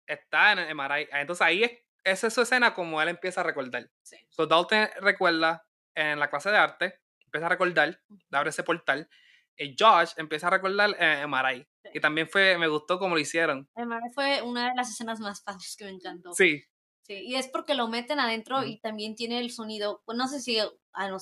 Está 0.08 0.54
en 0.54 0.60
el 0.60 0.76
Marai. 0.76 1.08
Entonces 1.12 1.46
ahí 1.46 1.64
es, 1.64 1.72
esa 2.04 2.28
es 2.28 2.34
su 2.34 2.42
escena 2.42 2.74
como 2.74 3.02
él 3.02 3.10
empieza 3.10 3.42
a 3.42 3.44
recordar. 3.44 3.90
Sí. 4.02 4.18
So 4.30 4.48
Dalton 4.48 4.90
recuerda 5.02 5.66
en 5.96 6.20
la 6.20 6.30
clase 6.30 6.50
de 6.50 6.58
arte, 6.58 7.00
empieza 7.26 7.46
a 7.46 7.50
recordar, 7.50 8.02
abre 8.32 8.50
ese 8.50 8.64
portal, 8.64 9.10
y 9.56 9.76
Josh 9.78 10.14
empieza 10.18 10.48
a 10.48 10.52
recordar 10.52 10.96
en 11.00 11.30
Marai. 11.30 11.68
Y 11.94 12.02
también 12.02 12.28
fue, 12.30 12.58
me 12.58 12.68
gustó 12.68 13.00
cómo 13.00 13.16
lo 13.16 13.22
hicieron. 13.22 13.70
fue 14.14 14.42
una 14.42 14.70
de 14.70 14.76
las 14.76 14.90
escenas 14.90 15.20
más 15.20 15.44
fáciles 15.44 15.76
que 15.78 15.86
me 15.86 15.92
encantó. 15.92 16.34
Sí. 16.34 16.64
Sí, 17.06 17.16
y 17.16 17.36
es 17.36 17.50
porque 17.50 17.76
lo 17.76 17.90
meten 17.90 18.22
adentro 18.22 18.64
y 18.64 18.80
también 18.80 19.16
tiene 19.16 19.40
el 19.40 19.52
sonido, 19.52 20.02
pues 20.06 20.18
no 20.18 20.30
sé 20.30 20.40
si 20.40 20.58
a 20.58 20.70
ah, 20.94 21.14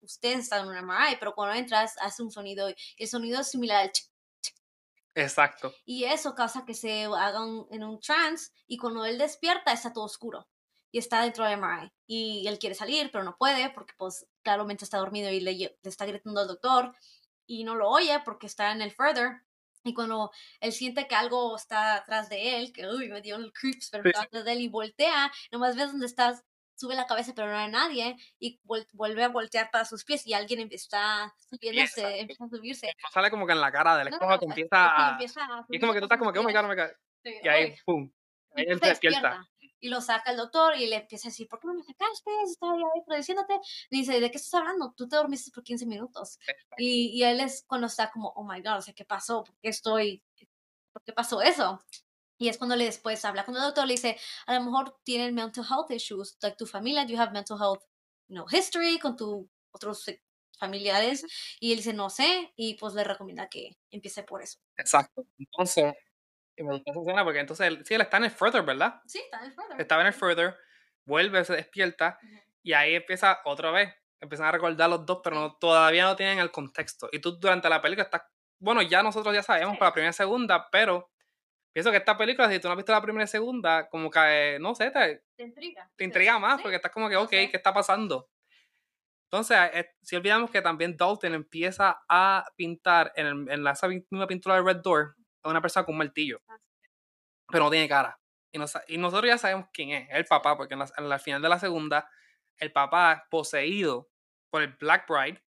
ustedes 0.00 0.38
están 0.38 0.62
en 0.62 0.68
un 0.68 0.86
MRI, 0.86 1.16
pero 1.18 1.34
cuando 1.34 1.54
entras 1.54 1.94
hace 2.00 2.22
un 2.22 2.30
sonido, 2.30 2.68
el 2.96 3.06
sonido 3.06 3.42
es 3.42 3.50
similar 3.50 3.82
al 3.82 3.92
Exacto. 5.14 5.74
Y 5.84 6.04
eso 6.04 6.34
causa 6.34 6.64
que 6.66 6.74
se 6.74 7.04
haga 7.04 7.40
en 7.70 7.84
un 7.84 8.00
trance 8.00 8.50
y 8.66 8.76
cuando 8.76 9.04
él 9.04 9.16
despierta 9.18 9.72
está 9.72 9.92
todo 9.92 10.04
oscuro 10.04 10.46
y 10.90 10.98
está 10.98 11.22
dentro 11.22 11.44
del 11.44 11.58
MRI 11.58 11.92
y 12.06 12.46
él 12.46 12.58
quiere 12.58 12.74
salir 12.74 13.10
pero 13.10 13.24
no 13.24 13.36
puede 13.38 13.70
porque 13.70 13.94
pues 13.96 14.26
claramente 14.42 14.84
está 14.84 14.98
dormido 14.98 15.30
y 15.30 15.40
le, 15.40 15.52
le 15.54 15.78
está 15.82 16.04
gritando 16.04 16.40
al 16.40 16.48
doctor 16.48 16.94
y 17.46 17.64
no 17.64 17.76
lo 17.76 17.88
oye 17.88 18.20
porque 18.26 18.46
está 18.46 18.72
en 18.72 18.82
el 18.82 18.92
further 18.92 19.42
Y 19.86 19.94
cuando 19.94 20.30
él 20.60 20.72
siente 20.72 21.06
que 21.06 21.14
algo 21.14 21.56
está 21.56 21.96
atrás 21.96 22.28
de 22.28 22.56
él, 22.56 22.72
que 22.72 22.86
uy, 22.86 23.08
me 23.08 23.20
dio 23.20 23.36
el 23.36 23.52
creeps, 23.52 23.90
pero 23.90 24.04
está 24.04 24.22
atrás 24.22 24.44
de 24.44 24.52
él 24.52 24.60
y 24.60 24.68
voltea, 24.68 25.30
nomás 25.52 25.76
ves 25.76 25.92
dónde 25.92 26.06
estás, 26.06 26.44
sube 26.74 26.94
la 26.94 27.06
cabeza, 27.06 27.32
pero 27.34 27.48
no 27.48 27.56
hay 27.56 27.70
nadie, 27.70 28.16
y 28.38 28.60
vuelve 28.64 29.24
a 29.24 29.28
voltear 29.28 29.70
para 29.70 29.84
sus 29.84 30.04
pies 30.04 30.26
y 30.26 30.34
alguien 30.34 30.68
está 30.70 31.32
subiéndose, 31.48 32.20
empieza 32.20 32.44
a 32.44 32.48
subirse. 32.48 32.86
No 33.02 33.08
sale 33.12 33.30
como 33.30 33.46
que 33.46 33.52
en 33.52 33.60
la 33.60 33.72
cara 33.72 33.96
del 33.96 34.08
esponja 34.08 34.38
que 34.38 34.46
empieza 34.46 35.14
a... 35.14 35.18
Y 35.70 35.78
como 35.78 35.92
que 35.92 36.00
tú 36.00 36.06
estás 36.06 36.18
como 36.18 36.32
que, 36.32 36.38
oh 36.40 36.44
my 36.44 36.52
god, 36.52 36.64
oh 36.64 36.68
my 36.68 36.74
god. 36.74 36.90
y 37.24 37.48
ahí, 37.48 37.76
pum, 37.84 38.10
ahí 38.54 38.64
él 38.68 38.80
se 38.80 38.88
despierta 38.88 39.48
y 39.86 39.88
lo 39.88 40.00
saca 40.00 40.32
el 40.32 40.36
doctor 40.36 40.76
y 40.76 40.86
le 40.86 40.96
empieza 40.96 41.28
a 41.28 41.30
decir, 41.30 41.48
¿por 41.48 41.60
qué 41.60 41.68
no 41.68 41.74
me 41.74 41.82
sacaste? 41.82 42.30
Estaba 42.44 42.72
ahí 42.72 43.02
produciéndote. 43.06 43.54
Y 43.90 44.00
dice, 44.00 44.20
¿de 44.20 44.30
qué 44.30 44.36
estás 44.36 44.54
hablando? 44.54 44.92
Tú 44.96 45.08
te 45.08 45.14
dormiste 45.14 45.52
por 45.52 45.62
15 45.62 45.86
minutos. 45.86 46.38
Y, 46.76 47.10
y, 47.14 47.22
él 47.22 47.40
es 47.40 47.64
cuando 47.66 47.86
está 47.86 48.10
como, 48.10 48.30
oh 48.30 48.44
my 48.44 48.60
God, 48.60 48.78
o 48.78 48.82
sea, 48.82 48.94
¿qué 48.94 49.04
pasó? 49.04 49.44
¿Por 49.44 49.56
qué 49.62 49.68
estoy? 49.68 50.22
¿Por 50.92 51.02
qué 51.04 51.12
pasó 51.12 51.40
eso? 51.40 51.84
Y 52.38 52.48
es 52.48 52.58
cuando 52.58 52.74
le 52.74 52.84
después 52.84 53.24
habla 53.24 53.44
con 53.44 53.54
el 53.54 53.62
doctor, 53.62 53.86
le 53.86 53.94
dice, 53.94 54.18
a 54.46 54.54
lo 54.54 54.64
mejor 54.64 54.98
tienen 55.04 55.34
mental 55.34 55.64
health 55.64 55.90
issues, 55.90 56.36
like 56.42 56.56
tu 56.56 56.66
familia, 56.66 57.06
you 57.06 57.18
have 57.18 57.32
mental 57.32 57.58
health, 57.58 57.82
you 58.28 58.34
know, 58.34 58.46
history 58.50 58.98
con 58.98 59.16
tus 59.16 59.46
otros 59.70 60.04
familiares. 60.58 61.24
Y 61.60 61.70
él 61.70 61.78
dice, 61.78 61.94
no 61.94 62.10
sé, 62.10 62.52
y 62.56 62.74
pues 62.74 62.94
le 62.94 63.04
recomienda 63.04 63.48
que 63.48 63.78
empiece 63.90 64.24
por 64.24 64.42
eso. 64.42 64.58
Exacto. 64.76 65.24
Entonces, 65.38 65.94
y 66.56 66.62
me 66.62 66.72
gusta 66.72 66.90
esa 66.90 67.00
escena 67.00 67.24
porque 67.24 67.40
entonces, 67.40 67.66
él, 67.66 67.84
sí, 67.84 67.94
él 67.94 68.00
está 68.00 68.16
en 68.16 68.24
el 68.24 68.30
further, 68.30 68.62
¿verdad? 68.62 69.00
Sí, 69.06 69.18
está 69.18 69.38
en 69.38 69.44
el 69.44 69.52
further. 69.52 69.80
Estaba 69.80 70.00
en 70.02 70.06
el 70.08 70.12
further, 70.12 70.56
vuelve, 71.04 71.44
se 71.44 71.54
despierta 71.54 72.18
y 72.62 72.72
ahí 72.72 72.94
empieza 72.94 73.40
otra 73.44 73.70
vez. 73.70 73.94
Empiezan 74.20 74.46
a 74.46 74.52
recordar 74.52 74.88
los 74.88 75.04
dos, 75.04 75.20
pero 75.22 75.36
no, 75.36 75.56
todavía 75.56 76.04
no 76.04 76.16
tienen 76.16 76.38
el 76.38 76.50
contexto. 76.50 77.08
Y 77.12 77.20
tú 77.20 77.38
durante 77.38 77.68
la 77.68 77.82
película 77.82 78.04
estás, 78.04 78.22
bueno, 78.58 78.80
ya 78.82 79.02
nosotros 79.02 79.34
ya 79.34 79.42
sabemos 79.42 79.76
para 79.76 79.90
la 79.90 79.92
primera 79.92 80.10
y 80.10 80.14
segunda, 80.14 80.68
pero 80.70 81.10
pienso 81.72 81.90
que 81.90 81.98
esta 81.98 82.16
película, 82.16 82.50
si 82.50 82.58
tú 82.58 82.68
no 82.68 82.72
has 82.72 82.78
visto 82.78 82.92
la 82.92 83.02
primera 83.02 83.24
y 83.24 83.28
segunda, 83.28 83.88
como 83.88 84.10
que, 84.10 84.56
no 84.60 84.74
sé, 84.74 84.90
te, 84.90 85.22
te 85.36 85.42
intriga. 85.42 85.90
Te 85.94 86.04
intriga 86.04 86.38
más 86.38 86.62
porque 86.62 86.76
estás 86.76 86.90
como 86.90 87.10
que, 87.10 87.16
ok, 87.16 87.28
¿qué 87.28 87.50
está 87.52 87.74
pasando? 87.74 88.30
Entonces, 89.30 89.58
si 90.02 90.16
olvidamos 90.16 90.50
que 90.50 90.62
también 90.62 90.96
Dalton 90.96 91.34
empieza 91.34 92.00
a 92.08 92.46
pintar 92.56 93.12
en, 93.16 93.50
en 93.50 93.64
la, 93.64 93.72
esa 93.72 93.88
misma 93.88 94.26
pintura 94.26 94.54
de 94.54 94.62
Red 94.62 94.78
Door, 94.82 95.16
una 95.50 95.60
persona 95.60 95.84
con 95.84 95.94
un 95.94 95.98
martillo, 95.98 96.40
pero 97.48 97.64
no 97.64 97.70
tiene 97.70 97.88
cara. 97.88 98.18
Y, 98.52 98.58
y 98.94 98.98
nosotros 98.98 99.28
ya 99.28 99.38
sabemos 99.38 99.68
quién 99.72 99.90
es, 99.90 100.08
el 100.10 100.24
papá, 100.24 100.56
porque 100.56 100.74
en 100.74 101.08
la, 101.08 101.18
final 101.18 101.42
de 101.42 101.48
la 101.48 101.58
segunda, 101.58 102.08
el 102.58 102.72
papá 102.72 103.12
es 103.12 103.20
poseído 103.30 104.10
por 104.50 104.62
el 104.62 104.68
Black 104.74 105.06
Bride, 105.08 105.42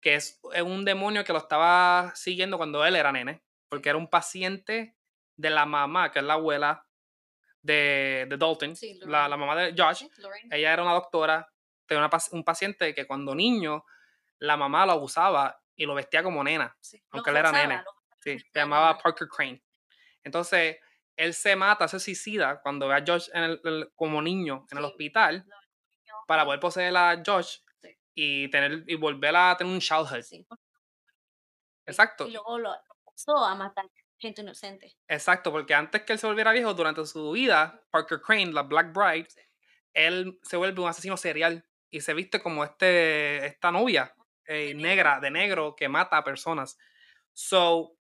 que 0.00 0.14
es, 0.14 0.40
un 0.64 0.84
demonio 0.84 1.24
que 1.24 1.32
lo 1.32 1.38
estaba 1.38 2.12
siguiendo 2.14 2.56
cuando 2.58 2.84
él 2.84 2.96
era 2.96 3.12
nene, 3.12 3.42
porque 3.68 3.88
era 3.88 3.98
un 3.98 4.08
paciente 4.08 4.96
de 5.36 5.50
la 5.50 5.64
mamá, 5.64 6.10
que 6.10 6.18
es 6.18 6.24
la 6.24 6.34
abuela 6.34 6.86
de, 7.62 8.26
de 8.28 8.36
Dalton, 8.36 8.74
la, 9.02 9.28
la, 9.28 9.36
mamá 9.36 9.56
de 9.56 9.74
Josh. 9.76 10.04
Ella 10.50 10.72
era 10.72 10.82
una 10.82 10.92
doctora, 10.92 11.48
tenía 11.86 12.10
un 12.32 12.44
paciente 12.44 12.94
que 12.94 13.06
cuando 13.06 13.34
niño 13.34 13.84
la 14.38 14.56
mamá 14.56 14.84
lo 14.84 14.92
abusaba 14.92 15.62
y 15.76 15.86
lo 15.86 15.94
vestía 15.94 16.22
como 16.22 16.42
nena, 16.42 16.76
aunque 17.10 17.30
él 17.30 17.36
era 17.36 17.52
nene. 17.52 17.82
Sí, 18.22 18.38
se 18.38 18.58
llamaba 18.58 18.96
Parker 18.98 19.28
Crane. 19.28 19.62
Entonces, 20.22 20.76
él 21.16 21.34
se 21.34 21.56
mata, 21.56 21.88
se 21.88 21.98
suicida 21.98 22.60
cuando 22.62 22.88
ve 22.88 22.94
a 22.94 23.04
Josh 23.06 23.28
en 23.32 23.42
el, 23.42 23.92
como 23.94 24.22
niño 24.22 24.66
en 24.70 24.78
el 24.78 24.84
hospital 24.84 25.44
para 26.26 26.44
poder 26.44 26.60
poseer 26.60 26.96
a 26.96 27.22
Josh 27.24 27.58
y 28.14 28.48
tener 28.50 28.84
y 28.86 28.94
volver 28.94 29.34
a 29.36 29.56
tener 29.56 29.72
un 29.72 29.80
childhood. 29.80 30.24
Exacto. 31.86 32.28
Y 32.28 32.32
luego 32.32 32.58
lo 32.58 32.72
pasó 33.04 33.36
a 33.36 33.54
matar 33.54 33.86
gente 34.18 34.40
inocente. 34.40 34.96
Exacto, 35.08 35.50
porque 35.50 35.74
antes 35.74 36.02
que 36.02 36.12
él 36.12 36.18
se 36.18 36.26
volviera 36.26 36.52
viejo, 36.52 36.72
durante 36.74 37.04
su 37.04 37.32
vida, 37.32 37.82
Parker 37.90 38.20
Crane, 38.20 38.52
la 38.52 38.62
Black 38.62 38.92
Bride, 38.92 39.28
él 39.92 40.38
se 40.42 40.56
vuelve 40.56 40.80
un 40.80 40.88
asesino 40.88 41.16
serial 41.16 41.66
y 41.90 42.00
se 42.00 42.14
viste 42.14 42.40
como 42.40 42.62
este, 42.64 43.44
esta 43.44 43.72
novia 43.72 44.14
eh, 44.46 44.74
negra, 44.74 45.18
de 45.20 45.30
negro, 45.30 45.74
que 45.76 45.88
mata 45.88 46.16
a 46.16 46.24
personas. 46.24 46.78
So, 47.32 47.96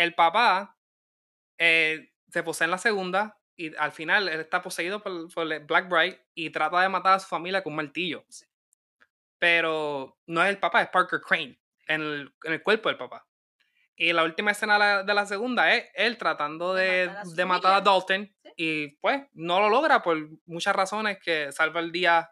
el 0.00 0.14
papá 0.14 0.78
eh, 1.58 2.12
se 2.30 2.42
posee 2.42 2.64
en 2.64 2.70
la 2.70 2.78
segunda 2.78 3.38
y 3.54 3.74
al 3.76 3.92
final 3.92 4.28
él 4.28 4.40
está 4.40 4.62
poseído 4.62 5.02
por, 5.02 5.12
el 5.52 5.60
Black 5.60 5.88
Bright 5.88 6.18
y 6.34 6.48
trata 6.50 6.80
de 6.80 6.88
matar 6.88 7.14
a 7.14 7.20
su 7.20 7.28
familia 7.28 7.62
con 7.62 7.74
un 7.74 7.78
martillo. 7.78 8.24
Pero 9.38 10.18
no 10.26 10.42
es 10.42 10.48
el 10.48 10.58
papá, 10.58 10.82
es 10.82 10.88
Parker 10.88 11.20
Crane 11.20 11.60
en 11.86 12.32
el, 12.44 12.62
cuerpo 12.62 12.88
del 12.88 12.96
papá. 12.96 13.26
Y 13.94 14.12
la 14.14 14.24
última 14.24 14.52
escena 14.52 15.02
de 15.02 15.14
la 15.14 15.26
segunda 15.26 15.74
es 15.74 15.90
él 15.94 16.16
tratando 16.16 16.72
de, 16.72 17.10
matar 17.46 17.74
a, 17.74 17.80
Dalton 17.82 18.34
y 18.56 18.88
pues 18.96 19.22
no 19.32 19.60
lo 19.60 19.68
logra 19.68 20.02
por 20.02 20.16
muchas 20.46 20.74
razones 20.74 21.18
que 21.18 21.52
salva 21.52 21.80
el 21.80 21.92
día 21.92 22.30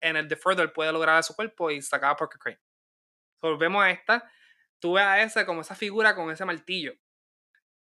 en 0.00 0.16
el 0.16 0.26
The 0.26 0.36
Further 0.36 0.72
puede 0.72 0.92
lograr 0.92 1.18
a 1.18 1.22
su 1.22 1.36
cuerpo 1.36 1.70
y 1.70 1.80
sacar 1.80 2.10
a 2.10 2.16
Parker 2.16 2.40
Crane. 2.40 2.60
Volvemos 3.40 3.84
a 3.84 3.90
esta 3.90 4.28
tú 4.84 4.92
ves 4.92 5.04
a 5.04 5.22
ese 5.22 5.46
como 5.46 5.62
esa 5.62 5.74
figura 5.74 6.14
con 6.14 6.30
ese 6.30 6.44
martillo. 6.44 6.92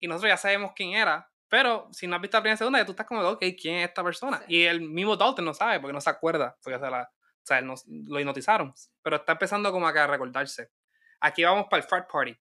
Y 0.01 0.09
nosotros 0.09 0.31
ya 0.31 0.37
sabemos 0.37 0.73
quién 0.75 0.95
era, 0.95 1.31
pero 1.49 1.89
si 1.93 2.07
no 2.07 2.17
has 2.17 2.23
visto 2.23 2.37
la 2.37 2.43
primera 2.43 2.55
y 2.55 2.59
segunda, 2.59 2.85
tú 2.85 2.93
estás 2.93 3.07
como, 3.07 3.21
ok, 3.23 3.45
¿quién 3.61 3.77
es 3.77 3.89
esta 3.89 4.03
persona? 4.03 4.43
Y 4.49 4.63
el 4.63 4.81
mismo 4.81 5.17
Dalton 5.17 5.45
no 5.45 5.53
sabe 5.53 5.81
porque 5.81 5.93
no 5.93 6.01
se 6.01 6.11
acuerda, 6.11 6.57
porque 6.63 6.79
se 6.79 6.91
la, 6.91 7.03
o 7.03 7.47
sea, 7.47 7.61
lo 7.61 8.21
hipnotizaron. 8.21 8.73
Pero 9.03 9.17
está 9.17 9.33
empezando 9.33 9.73
como 9.73 9.87
a 9.87 10.07
recordarse. 10.07 10.71
Aquí 11.21 11.43
vamos 11.45 11.67
para 11.69 11.83
el 11.83 11.89
frat 11.89 12.11
party. 12.11 12.37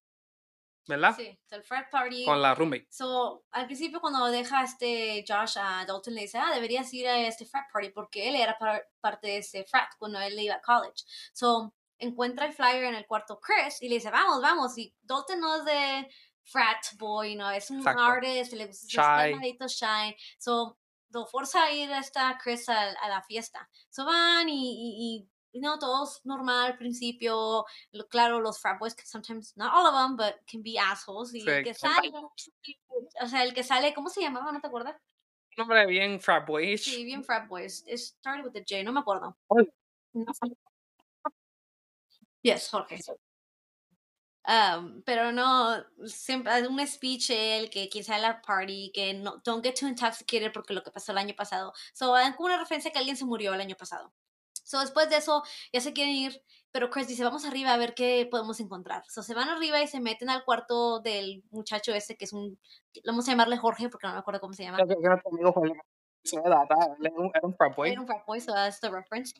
¿Verdad? 0.88 1.15
Sí, 1.15 1.39
el 1.52 1.63
frat 1.63 1.89
party. 1.91 2.26
Con 2.26 2.41
la 2.41 2.56
roommate. 2.56 2.88
So, 2.89 3.45
al 3.52 3.65
principio 3.65 4.00
cuando 4.00 4.26
deja 4.28 4.63
este 4.63 5.24
Josh 5.28 5.58
a 5.60 5.86
Dalton 5.86 6.15
le 6.15 6.22
dice, 6.22 6.39
ah, 6.39 6.52
deberías 6.54 6.91
ir 6.93 7.08
a 7.08 7.19
este 7.28 7.45
frat 7.45 7.65
party 7.72 7.89
porque 7.89 8.30
él 8.30 8.36
era 8.36 8.58
parte 9.00 9.28
de 9.28 9.38
ese 9.38 9.65
frat 9.65 9.89
cuando 9.98 10.19
él 10.19 10.39
iba 10.39 10.56
a 10.56 10.62
college. 10.62 11.04
So, 11.34 11.76
encuentra 12.00 12.45
el 12.45 12.54
flyer 12.54 12.86
en 12.86 12.95
el 12.95 13.06
cuarto 13.06 13.39
Chris 13.39 13.82
y 13.82 13.89
le 13.89 13.95
dice, 13.95 14.10
vamos, 14.10 14.41
vamos. 14.41 14.78
Y 14.78 14.95
Dalton 15.02 15.39
no 15.39 15.58
es 15.58 15.65
de 15.65 16.10
frat 16.51 16.85
boy, 16.97 17.35
no, 17.35 17.49
es 17.51 17.69
un 17.69 17.88
artist, 17.88 18.53
le 18.53 18.67
gusta 18.67 19.27
shy. 19.27 19.57
shy. 19.67 20.15
So, 20.38 20.77
lo 21.12 21.25
forza 21.25 21.63
a 21.63 21.71
ir 21.71 21.91
a 21.91 21.99
esta 21.99 22.38
Chris 22.41 22.67
a, 22.69 22.93
la 23.07 23.21
fiesta. 23.21 23.67
So 23.89 24.05
van 24.05 24.47
y, 24.49 25.27
y, 25.53 25.59
no, 25.59 25.79
todos 25.79 26.21
normal 26.25 26.71
al 26.71 26.77
principio. 26.77 27.65
claro, 28.09 28.39
los 28.39 28.59
frat 28.59 28.79
boys, 28.79 28.95
sometimes, 29.03 29.55
not 29.57 29.71
all 29.73 29.88
of 29.88 29.93
them, 29.93 30.15
but 30.15 30.35
can 30.49 30.62
be 30.62 30.77
assholes. 30.77 31.33
Y 31.33 31.47
el 31.47 31.63
que 31.63 31.73
sale, 31.73 32.12
o 33.21 33.27
sea, 33.27 33.43
el 33.43 33.53
que 33.53 33.63
sale, 33.63 33.93
¿cómo 33.93 34.09
se 34.09 34.21
llamaba? 34.21 34.51
¿No 34.51 34.62
te 34.62 34.67
acuerdas? 34.67 34.95
Nombre 35.57 35.85
bien 35.88 36.19
frat 36.19 36.47
boy. 36.47 36.77
Sí, 36.77 37.03
bien 37.03 37.23
frat 37.23 37.47
boys. 37.47 37.83
It 37.88 37.97
started 37.97 38.45
with 38.45 38.55
a 38.55 38.63
J, 38.63 38.83
no 38.83 38.91
me 38.91 38.99
acuerdo. 38.99 39.35
Yes, 42.41 42.69
Jorge. 42.69 42.99
Um, 44.47 45.02
pero 45.04 45.32
no, 45.32 45.84
siempre 46.06 46.52
hay 46.52 46.63
un 46.63 46.86
speech 46.88 47.30
él 47.30 47.69
que 47.69 47.89
quizá 47.89 48.17
la 48.17 48.41
party, 48.41 48.91
que 48.93 49.13
no, 49.13 49.41
don't 49.43 49.63
get 49.63 49.75
too 49.80 49.88
intoxicated 49.88 50.52
porque 50.52 50.73
lo 50.73 50.82
que 50.82 50.91
pasó 50.91 51.12
el 51.12 51.17
año 51.17 51.36
pasado. 51.36 51.73
So, 51.93 52.13
como 52.36 52.47
una 52.47 52.58
referencia 52.58 52.91
que 52.91 52.99
alguien 52.99 53.17
se 53.17 53.25
murió 53.25 53.54
el 53.54 53.62
año 53.62 53.75
pasado. 53.75 54.13
So, 54.63 54.80
después 54.80 55.10
de 55.10 55.17
eso, 55.17 55.43
ya 55.73 55.82
se 55.82 55.93
quieren 55.93 56.15
ir, 56.15 56.43
pero 56.71 56.89
Chris 56.89 57.08
dice, 57.08 57.23
vamos 57.23 57.45
arriba 57.45 57.73
a 57.73 57.78
ver 57.78 57.93
qué 57.93 58.28
podemos 58.30 58.60
encontrar. 58.60 59.04
So, 59.10 59.23
se 59.23 59.34
van 59.34 59.49
arriba 59.49 59.82
y 59.82 59.88
se 59.88 59.99
meten 59.99 60.30
al 60.30 60.45
cuarto 60.45 60.99
del 60.99 61.43
muchacho 61.52 61.93
ese, 61.93 62.15
que 62.17 62.25
es 62.25 62.34
un, 62.34 62.60
vamos 63.06 63.28
a 63.28 63.32
llamarle 63.32 63.58
Jorge, 63.58 63.89
porque 63.89 64.08
no 64.08 64.13
me 64.13 64.19
acuerdo 64.19 64.39
cómo 64.39 64.54
se 64.54 64.63
llama. 64.63 64.80
Era 64.80 65.21
un 67.43 67.56
frat 67.56 67.75
boy. 67.75 67.91
Era 67.91 68.02
un 68.02 68.08
frat 68.08 68.25
boy, 68.25 68.39
so 68.39 68.54
that's 68.54 68.80
the 68.80 68.89
reference. 68.89 69.34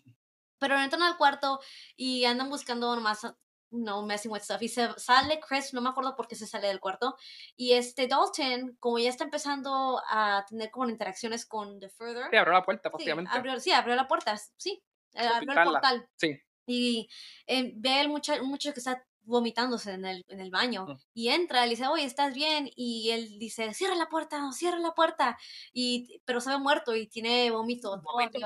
Pero 0.60 0.78
entran 0.78 1.04
al 1.04 1.18
cuarto 1.18 1.60
y 1.96 2.26
andan 2.26 2.50
buscando 2.50 2.94
nomás 2.96 3.26
no 3.72 4.06
messing 4.06 4.32
with 4.32 4.42
stuff. 4.42 4.62
Y 4.62 4.68
se 4.68 4.90
sale 4.98 5.40
Chris, 5.40 5.74
no 5.74 5.82
me 5.82 5.90
acuerdo 5.90 6.16
por 6.16 6.28
qué 6.28 6.36
se 6.36 6.48
sale 6.48 6.68
del 6.68 6.80
cuarto. 6.80 7.16
Y 7.56 7.74
este 7.74 8.08
Dalton, 8.08 8.78
como 8.80 9.00
ya 9.00 9.10
está 9.10 9.24
empezando 9.24 10.02
a 10.10 10.46
tener 10.48 10.72
como 10.72 10.90
interacciones 10.90 11.46
con 11.46 11.80
The 11.80 11.90
Further. 11.90 12.28
Sí, 12.30 12.38
abrió 12.38 12.54
la 12.54 12.64
puerta, 12.64 12.90
básicamente. 12.90 13.32
Sí, 13.32 13.38
abrió, 13.38 13.60
sí, 13.60 13.72
abrió 13.72 13.96
la 13.96 14.08
puerta, 14.08 14.36
sí. 14.58 14.84
Eh, 15.14 15.28
abrió 15.28 15.52
el 15.52 15.64
portal. 15.64 16.10
Sí. 16.16 16.40
Y 16.66 17.10
eh, 17.48 17.74
ve 17.76 18.00
al 18.00 18.10
muchacho, 18.10 18.44
muchacho 18.44 18.74
que 18.74 18.80
está 18.80 19.04
vomitándose 19.22 19.92
en 19.92 20.06
el, 20.06 20.26
en 20.28 20.40
el 20.40 20.52
baño. 20.52 20.86
Mm. 20.86 20.98
Y 21.14 21.30
entra, 21.30 21.64
le 21.66 21.72
dice, 21.72 21.88
oye, 21.88 22.04
¿estás 22.04 22.34
bien? 22.34 22.70
Y 22.76 23.12
él 23.12 23.40
dice, 23.40 23.74
cierra 23.74 23.96
la 23.96 24.10
puerta, 24.10 24.52
cierra 24.52 24.80
la 24.80 24.94
puerta. 24.94 25.38
Y, 25.72 26.22
pero 26.26 26.42
se 26.42 26.50
ve 26.50 26.58
muerto 26.58 26.96
y 26.96 27.08
tiene 27.08 27.50
vómito. 27.52 28.02
vómito 28.02 28.40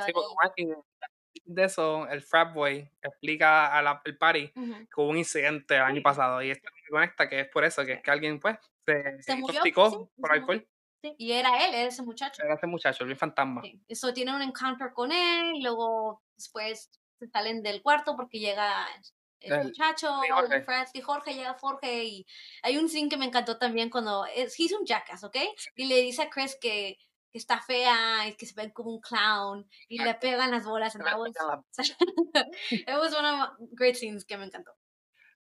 de 1.45 1.63
eso, 1.63 2.07
el 2.07 2.21
frat 2.21 2.53
boy 2.53 2.89
explica 3.01 3.77
al 3.77 4.01
party 4.19 4.49
que 4.49 4.87
hubo 4.97 5.09
un 5.09 5.17
incidente 5.17 5.75
el 5.75 5.81
año 5.81 6.01
pasado 6.01 6.41
y 6.41 6.51
esto 6.51 6.69
conecta 6.89 7.27
que 7.27 7.41
es 7.41 7.47
por 7.49 7.63
eso, 7.63 7.83
que 7.85 7.93
es 7.93 8.01
que 8.01 8.11
alguien 8.11 8.39
pues 8.39 8.57
se, 8.85 9.21
se 9.23 9.41
por 9.41 10.31
alcohol. 10.31 10.67
Y 11.17 11.33
era 11.33 11.65
él, 11.65 11.73
era 11.73 11.87
ese 11.89 12.03
muchacho. 12.03 12.41
Era 12.43 12.53
ese 12.53 12.67
muchacho, 12.67 13.03
el 13.03 13.17
fantasma. 13.17 13.61
Eso 13.87 14.13
tiene 14.13 14.33
un 14.33 14.41
encounter 14.41 14.93
con 14.93 15.11
él, 15.11 15.55
y 15.55 15.61
luego 15.61 16.21
después 16.35 16.89
se 17.19 17.27
salen 17.27 17.61
del 17.61 17.81
cuarto 17.81 18.15
porque 18.15 18.39
llega 18.39 18.85
el 19.41 19.51
El- 19.51 19.63
muchacho, 19.65 20.07
sí, 20.21 20.29
Jorge. 20.29 20.61
Fred, 20.61 20.87
y 20.93 21.01
Jorge 21.01 21.33
llega 21.33 21.57
Jorge 21.59 22.03
y 22.05 22.25
hay 22.61 22.77
un 22.77 22.87
scene 22.87 23.09
que 23.09 23.17
me 23.17 23.25
encantó 23.25 23.57
también 23.57 23.89
cuando 23.89 24.25
es, 24.25 24.57
he's 24.57 24.71
un 24.71 24.85
jackass, 24.85 25.23
¿ok? 25.25 25.35
Y 25.75 25.85
le 25.87 25.97
dice 26.01 26.21
a 26.21 26.29
Chris 26.29 26.57
que, 26.61 26.97
que 27.33 27.39
está 27.39 27.59
fea 27.61 28.27
y 28.27 28.35
que 28.35 28.45
se 28.45 28.53
ve 28.55 28.71
como 28.71 28.91
un 28.91 29.01
clown 29.01 29.67
y 29.89 29.97
le 30.01 30.13
pegan 30.13 30.51
las 30.51 30.65
bolas. 30.65 30.95
And 30.95 31.03
that 31.03 31.17
was, 31.17 31.33
it 32.69 32.87
was 32.87 33.13
one 33.13 33.25
of 33.25 33.49
great 33.71 33.95
scenes 33.95 34.23
que 34.23 34.37
me 34.37 34.45
encantó. 34.45 34.71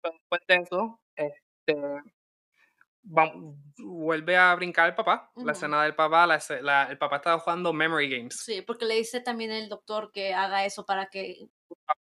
Después 0.03 0.41
de 0.47 0.55
eso, 0.55 1.01
este, 1.17 1.75
vam- 3.03 3.57
vuelve 3.79 4.37
a 4.37 4.55
brincar 4.55 4.89
el 4.89 4.95
papá. 4.95 5.33
La 5.35 5.43
Ujú. 5.43 5.51
escena 5.51 5.83
del 5.83 5.97
papá, 5.97 6.29
la 6.29 6.41
la- 6.63 6.85
el 6.85 6.97
papá 6.97 7.17
estaba 7.17 7.41
jugando 7.41 7.73
Memory 7.73 8.09
Games. 8.09 8.37
Sí, 8.41 8.63
porque 8.63 8.85
le 8.85 8.95
dice 8.95 9.21
también 9.21 9.51
el 9.51 9.69
doctor 9.69 10.13
que 10.13 10.33
haga 10.33 10.65
eso 10.65 10.87
para 10.87 11.07
que... 11.07 11.49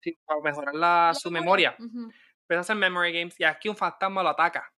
sí, 0.01 0.17
para 0.25 0.39
mejorar 0.39 0.73
la, 0.73 1.11
su 1.13 1.29
memoria. 1.29 1.75
Ujú. 1.79 2.11
Empieza 2.43 2.59
a 2.59 2.61
hacer 2.61 2.75
Memory 2.77 3.11
Games 3.11 3.39
y 3.39 3.43
aquí 3.43 3.67
un 3.67 3.75
fantasma 3.75 4.23
lo 4.23 4.29
ataca. 4.29 4.71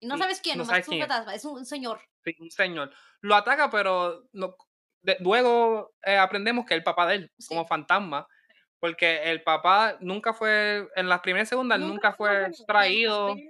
Y 0.00 0.06
no 0.06 0.16
sabes 0.18 0.40
quién, 0.40 0.58
no 0.58 0.64
sabes 0.64 0.82
es 0.82 0.88
un 0.88 0.92
quién 0.92 1.02
es. 1.02 1.08
fantasma, 1.08 1.34
es 1.34 1.44
un, 1.44 1.58
un 1.58 1.66
señor. 1.66 2.00
Sí, 2.24 2.34
un 2.40 2.50
señor. 2.50 2.90
Lo 3.20 3.34
ataca, 3.34 3.70
pero 3.70 4.24
no, 4.32 4.56
de- 5.02 5.16
luego 5.20 5.92
eh, 6.02 6.16
aprendemos 6.16 6.64
que 6.66 6.74
es 6.74 6.78
el 6.78 6.84
papá 6.84 7.06
de 7.06 7.14
él, 7.16 7.32
como 7.48 7.66
fantasma. 7.66 8.26
Porque 8.78 9.24
el 9.30 9.42
papá 9.42 9.98
nunca 10.00 10.32
fue, 10.32 10.88
en 10.96 11.06
las 11.08 11.20
primeras 11.20 11.48
y 11.48 11.50
segundas, 11.50 11.78
nunca, 11.78 12.14
fue 12.14 12.48
no, 12.48 12.64
traído. 12.66 13.34
no. 13.34 13.42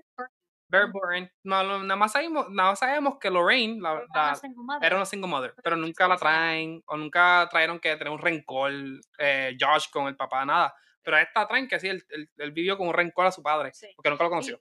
No, 1.42 1.62
no, 1.64 1.78
nada, 1.82 1.96
más 1.96 2.12
sabemos, 2.12 2.48
nada 2.50 2.70
más 2.70 2.78
sabemos 2.78 3.18
que 3.18 3.28
Lorraine 3.30 3.80
la, 3.80 3.94
no, 3.94 4.00
la- 4.14 4.40
no 4.54 4.78
era 4.80 4.96
una 4.96 5.04
single 5.04 5.28
mother, 5.28 5.54
Pero 5.62 5.76
nunca 5.76 6.06
la 6.06 6.16
traen, 6.16 6.80
o 6.86 6.96
nunca 6.96 7.48
trajeron 7.50 7.80
que 7.80 7.96
tener 7.96 8.12
un 8.12 8.20
rencor, 8.20 8.70
eh, 9.18 9.56
Josh 9.60 9.88
con 9.90 10.06
el 10.06 10.16
papá, 10.16 10.44
nada. 10.44 10.72
Pero 11.02 11.16
a 11.16 11.22
esta 11.22 11.46
traen 11.48 11.66
que 11.66 11.80
sí, 11.80 11.88
él, 11.88 12.04
él- 12.10 12.30
él 12.36 12.52
vivió 12.52 12.76
con 12.78 12.86
un 12.88 12.94
rencor 12.94 13.26
a 13.26 13.32
su 13.32 13.42
padre, 13.42 13.72
Sí. 13.72 13.88
porque 13.96 14.10
nunca 14.10 14.24
lo 14.24 14.30
conoció. 14.30 14.60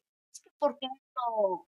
¿Por 0.58 0.78
qué 0.80 0.88
lo 0.88 1.68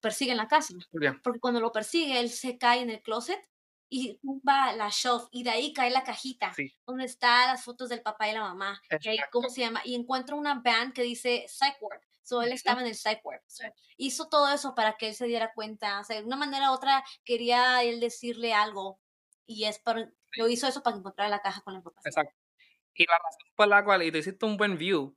persigue 0.00 0.32
en 0.32 0.36
la 0.38 0.48
casa? 0.48 0.74
Porque 1.22 1.40
cuando 1.40 1.60
lo 1.60 1.72
persigue, 1.72 2.20
él 2.20 2.30
se 2.30 2.58
cae 2.58 2.80
en 2.80 2.90
el 2.90 3.02
closet 3.02 3.40
y 3.88 4.18
tumba 4.18 4.72
la 4.72 4.88
shelf 4.88 5.24
y 5.32 5.42
de 5.42 5.50
ahí 5.50 5.72
cae 5.72 5.90
la 5.90 6.04
cajita 6.04 6.54
Sí, 6.54 6.72
donde 6.86 7.04
están 7.04 7.48
las 7.48 7.64
fotos 7.64 7.88
del 7.88 8.02
papá 8.02 8.28
y 8.28 8.32
la 8.32 8.42
mamá. 8.42 8.80
Y 9.00 9.08
ahí. 9.08 9.18
¿cómo 9.32 9.48
se 9.48 9.62
llama? 9.62 9.82
Y 9.84 9.94
encuentra 9.94 10.36
una 10.36 10.60
band 10.60 10.92
que 10.92 11.02
dice 11.02 11.44
Psych 11.48 11.76
Ward. 11.80 12.00
So, 12.22 12.42
él 12.42 12.52
estaba 12.52 12.80
en 12.80 12.86
el 12.86 12.94
Psych 12.94 13.20
Ward. 13.24 13.42
So, 13.46 13.64
hizo 13.96 14.28
todo 14.28 14.48
eso 14.52 14.74
para 14.76 14.96
que 14.96 15.08
él 15.08 15.14
se 15.14 15.26
diera 15.26 15.52
cuenta. 15.52 15.98
O 16.00 16.04
sea, 16.04 16.20
de 16.20 16.24
una 16.24 16.36
manera 16.36 16.70
u 16.70 16.74
otra 16.74 17.02
quería 17.24 17.82
él 17.82 17.98
decirle 17.98 18.54
algo 18.54 19.00
y 19.46 19.64
es 19.64 19.80
para, 19.80 20.08
lo 20.36 20.48
hizo 20.48 20.68
eso 20.68 20.82
para 20.82 20.96
encontrar 20.96 21.28
la 21.28 21.40
caja 21.40 21.60
con 21.62 21.74
la 21.74 21.78
información. 21.78 22.08
exacto. 22.08 22.36
Y 22.94 23.06
la 23.06 23.14
razón 23.14 23.52
por 23.56 23.68
la 23.68 23.84
cual, 23.84 24.02
y 24.02 24.12
tú 24.12 24.18
hiciste 24.18 24.46
un 24.46 24.56
buen 24.56 24.76
view, 24.76 25.16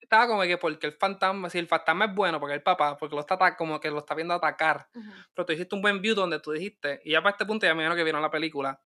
estaba 0.00 0.26
como 0.26 0.42
que 0.42 0.58
porque 0.58 0.86
el 0.88 0.92
fantasma, 0.94 1.50
si 1.50 1.58
el 1.58 1.68
fantasma 1.68 2.06
es 2.06 2.14
bueno, 2.14 2.40
porque 2.40 2.54
el 2.54 2.62
papá, 2.62 2.96
porque 2.96 3.14
lo 3.14 3.20
está 3.22 3.56
como 3.56 3.80
que 3.80 3.90
lo 3.90 3.98
está 3.98 4.14
viendo 4.14 4.34
atacar, 4.34 4.88
Ujú. 4.94 5.24
pero 5.34 5.46
tú 5.46 5.52
hiciste 5.52 5.74
un 5.74 5.82
buen 5.82 6.00
view 6.02 6.14
donde 6.14 6.40
tú 6.40 6.52
dijiste, 6.52 7.00
y 7.04 7.12
ya 7.12 7.22
para 7.22 7.32
este 7.32 7.46
punto 7.46 7.66
ya 7.66 7.74
me 7.74 7.82
imagino 7.82 7.96
que 7.96 8.04
vieron 8.04 8.22
la 8.22 8.30
película, 8.30 8.80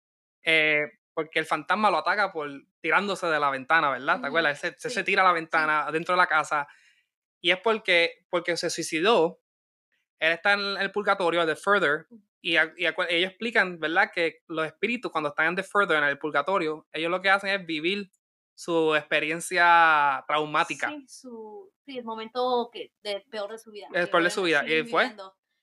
eh, 0.43 0.88
porque 1.13 1.39
el 1.39 1.45
fantasma 1.45 1.91
lo 1.91 1.97
ataca 1.97 2.32
por 2.32 2.50
tirándose 2.82 3.28
de 3.28 3.39
la 3.39 3.50
ventana, 3.50 3.89
¿verdad? 3.91 4.21
¿Te 4.21 4.28
Ujú, 4.28 4.28
acuerdas? 4.28 4.63
Él 4.63 4.76
se, 4.80 4.89
sí, 4.89 4.89
se 4.89 5.04
tira 5.04 5.21
a 5.24 5.26
la 5.26 5.34
ventana 5.34 5.91
dentro 5.91 6.13
de 6.15 6.17
la 6.17 6.28
casa 6.28 6.67
y 7.41 7.52
es 7.52 7.58
porque, 7.60 8.26
porque 8.30 8.58
se 8.58 8.69
suicidó, 8.69 9.41
él 10.19 10.34
está 10.34 10.54
en 10.54 10.78
el 10.78 10.91
purgatorio, 10.91 11.45
de 11.45 11.56
Further, 11.56 12.08
y, 12.41 12.58
a- 12.58 12.74
y 12.78 12.86
ellos 12.86 13.30
explican, 13.32 13.80
¿verdad? 13.80 14.12
Que 14.13 14.43
los 14.47 14.65
espíritus 14.65 15.12
cuando 15.12 15.30
están 15.30 15.47
en 15.47 15.56
The 15.56 15.63
Further, 15.63 15.97
en 15.97 16.04
el 16.06 16.17
purgatorio, 16.19 16.88
ellos 16.93 17.12
lo 17.12 17.21
que 17.21 17.30
hacen 17.30 17.50
es 17.50 17.65
vivir 17.65 18.12
su 18.63 18.95
experiencia 18.95 20.24
traumática. 20.28 20.89
Sí, 20.89 21.06
su, 21.08 21.71
sí, 21.84 21.97
el 21.97 22.04
momento 22.04 22.69
que, 22.71 22.93
de 23.02 23.21
peor 23.32 23.52
de 23.52 23.58
su 23.58 23.71
vida. 23.71 23.88
El 23.93 24.08
peor 24.10 24.24
de 24.24 24.30
su 24.30 24.43
vida, 24.43 24.63
y 24.67 24.84
fue. 24.84 25.15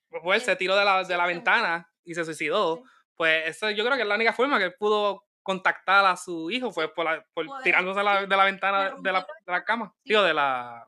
Pues 0.09 0.35
él 0.35 0.41
se 0.41 0.55
tiró 0.57 0.75
de 0.75 0.83
la, 0.83 1.03
de 1.03 1.15
la 1.17 1.25
ventana 1.25 1.89
y 2.03 2.13
se 2.13 2.25
suicidó. 2.25 2.77
Sí. 2.77 2.83
Pues 3.15 3.47
eso 3.47 3.69
yo 3.69 3.83
creo 3.85 3.95
que 3.95 4.01
es 4.01 4.07
la 4.07 4.15
única 4.15 4.33
forma 4.33 4.57
que 4.57 4.65
él 4.65 4.75
pudo 4.77 5.23
contactar 5.43 6.05
a 6.05 6.17
su 6.17 6.51
hijo, 6.51 6.71
fue 6.71 6.93
por, 6.93 7.05
la- 7.05 7.25
por 7.33 7.45
Poder- 7.45 7.63
tirándose 7.63 7.99
de 7.99 8.03
la, 8.03 8.19
sí, 8.21 8.25
de 8.27 8.35
la 8.37 8.43
ventana 8.43 8.95
de 8.99 9.11
la, 9.11 9.19
de 9.45 9.51
la 9.51 9.63
cama, 9.63 9.93
Sí. 10.03 10.09
digo, 10.09 10.23
de 10.23 10.33
la 10.33 10.85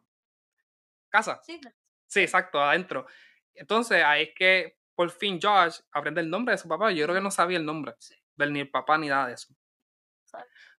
casa. 1.09 1.39
Sí, 1.43 1.59
Sí, 2.07 2.19
exacto, 2.19 2.61
adentro. 2.61 3.05
Entonces 3.53 4.03
ahí 4.03 4.23
es 4.23 4.29
que 4.35 4.77
por 4.95 5.09
fin 5.11 5.39
Josh 5.41 5.79
aprende 5.93 6.19
el 6.19 6.29
nombre 6.29 6.51
de 6.53 6.57
su 6.57 6.67
papá. 6.67 6.91
Yo 6.91 7.05
creo 7.05 7.15
que 7.15 7.21
no 7.21 7.31
sabía 7.31 7.57
el 7.57 7.65
nombre 7.65 7.93
Sí. 7.99 8.15
del 8.35 8.51
ni 8.51 8.59
el 8.59 8.69
papá 8.69 8.97
ni 8.97 9.07
nada 9.07 9.27
de 9.27 9.33
eso. 9.35 9.53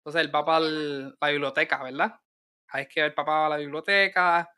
Entonces 0.05 0.23
él 0.23 0.35
va 0.35 0.45
para 0.45 0.65
el- 0.67 1.17
la 1.21 1.29
biblioteca, 1.29 1.83
¿verdad? 1.83 2.21
Es 2.75 2.89
que 2.89 3.01
el 3.03 3.15
papá 3.15 3.33
va 3.41 3.47
a 3.47 3.51
la 3.51 3.57
biblioteca 3.59 4.51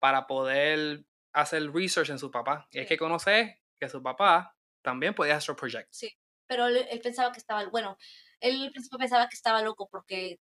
para 0.00 0.26
poder 0.26 1.04
hacer 1.32 1.72
research 1.72 2.10
en 2.10 2.18
su 2.18 2.30
papá. 2.30 2.68
Y 2.70 2.78
es 2.80 2.84
Sí. 2.84 2.88
que 2.88 2.98
conoce 2.98 3.62
que 3.80 3.88
su 3.88 4.02
papá 4.02 4.56
también 4.82 5.14
podía 5.14 5.36
astro 5.36 5.56
project. 5.56 5.88
Sí, 5.92 6.12
pero 6.46 6.66
él, 6.66 6.86
él 6.90 7.00
pensaba 7.00 7.32
que 7.32 7.38
estaba, 7.38 7.64
bueno, 7.70 7.96
él 8.40 8.62
al 8.64 8.70
principio 8.72 8.98
pensaba 8.98 9.28
que 9.28 9.36
estaba 9.36 9.62
loco 9.62 9.88
porque 9.90 10.40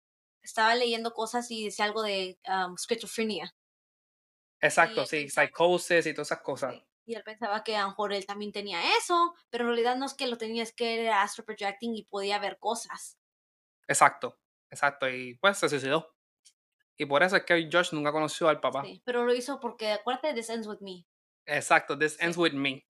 estaba 0.43 0.75
leyendo 0.75 1.13
cosas 1.13 1.49
y 1.51 1.65
decía 1.65 1.85
algo 1.85 2.01
de 2.03 2.37
um, 2.47 2.73
esquizofrenia. 2.75 3.53
Exacto, 4.61 5.01
él 5.01 5.07
sí, 5.07 5.17
pensaba- 5.23 5.47
psychosis 5.47 6.05
y 6.07 6.13
todas 6.13 6.27
esas 6.29 6.41
cosas. 6.41 6.73
sí, 6.73 6.83
Y 7.05 7.15
él 7.15 7.23
pensaba 7.23 7.63
que 7.63 7.75
a 7.75 7.81
lo 7.83 7.89
mejor 7.89 8.13
él 8.13 8.25
también 8.25 8.51
tenía 8.51 8.97
eso, 8.97 9.35
pero 9.49 9.65
en 9.65 9.69
realidad 9.71 9.95
no 9.97 10.05
es 10.05 10.13
que 10.13 10.27
lo 10.27 10.37
tenía, 10.37 10.63
es 10.63 10.73
que 10.73 11.01
era 11.01 11.21
astro 11.21 11.45
projecting 11.45 11.95
y 11.95 12.03
podía 12.05 12.39
ver 12.39 12.57
cosas. 12.59 13.17
Exacto, 13.87 14.39
exacto. 14.69 15.09
Y 15.09 15.35
pues 15.35 15.57
se 15.57 15.69
suicidó. 15.69 16.15
Y 16.97 17.05
por 17.05 17.23
eso 17.23 17.35
es 17.37 17.43
que 17.45 17.69
Josh 17.71 17.93
nunca 17.93 18.11
conoció 18.11 18.47
al 18.49 18.59
papá. 18.59 18.83
Sí, 18.83 19.01
pero 19.05 19.25
lo 19.25 19.33
hizo 19.33 19.59
porque, 19.59 19.91
acuérdate 19.91 20.33
This 20.33 20.49
Ends 20.49 20.67
With 20.67 20.79
Me. 20.81 21.05
Exacto, 21.45 21.97
this 21.97 22.13
Sí. 22.13 22.25
ends 22.25 22.37
with 22.37 22.53
me. 22.53 22.85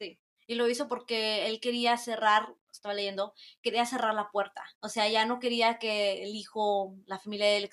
Y 0.45 0.55
lo 0.55 0.67
hizo 0.67 0.87
porque 0.89 1.47
él 1.47 1.59
quería 1.61 1.97
cerrar, 1.97 2.53
estaba 2.71 2.93
leyendo, 2.93 3.33
quería 3.61 3.85
cerrar 3.85 4.13
la 4.13 4.29
puerta. 4.29 4.63
O 4.81 4.89
sea, 4.89 5.07
ya 5.09 5.25
no 5.25 5.39
quería 5.39 5.79
que 5.79 6.23
el 6.23 6.35
hijo, 6.35 6.95
la 7.05 7.17
familia 7.17 7.45
de 7.47 7.57
él 7.57 7.63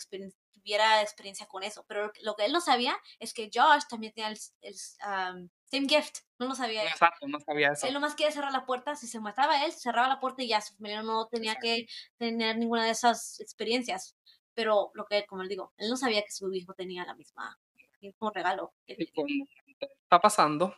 tuviera 0.71 1.03
experiencia 1.03 1.47
con 1.47 1.63
eso. 1.65 1.85
Pero 1.89 2.13
lo 2.23 2.37
que- 2.37 2.45
él 2.45 2.53
no 2.53 2.61
sabía 2.61 2.97
es 3.19 3.35
que 3.35 3.51
Josh 3.53 3.83
también 3.89 4.13
tenía 4.13 4.31
el, 4.31 4.39
el, 4.61 4.75
um, 4.75 5.49
same 5.65 5.89
gift. 5.89 6.19
No 6.39 6.47
lo 6.47 6.55
sabía. 6.55 6.85
Exacto, 6.85 7.27
no 7.27 7.41
sabía 7.41 7.73
eso. 7.73 7.87
Él 7.89 7.95
nomás 7.95 8.15
quería 8.15 8.31
cerrar 8.31 8.53
la 8.53 8.65
puerta. 8.65 8.95
Si 8.95 9.09
se 9.09 9.19
mataba 9.19 9.65
él, 9.65 9.73
cerraba 9.73 10.07
la 10.09 10.21
puerta 10.21 10.43
y 10.45 10.49
ya 10.49 10.61
su 10.61 10.75
familia 10.77 11.03
no 11.03 11.27
tenía 11.27 11.57
que 11.57 11.87
tener 12.19 12.57
ninguna 12.57 12.85
de 12.85 12.91
esas 12.91 13.41
experiencias. 13.41 14.17
Pero 14.55 14.91
lo 14.95 15.07
que, 15.07 15.27
como 15.27 15.43
él 15.43 15.49
digo, 15.49 15.73
él 15.77 15.91
no 15.91 15.97
sabía 15.97 16.23
que 16.23 16.31
su 16.31 16.53
hijo 16.53 16.73
tenía 16.75 17.05
la 17.05 17.15
misma, 17.15 17.59
el 17.77 17.89
mismo 18.01 18.31
regalo. 18.31 18.73
que 18.87 18.95
Y 18.99 19.11
cuando 19.13 19.45
está 19.81 20.21
pasando 20.21 20.77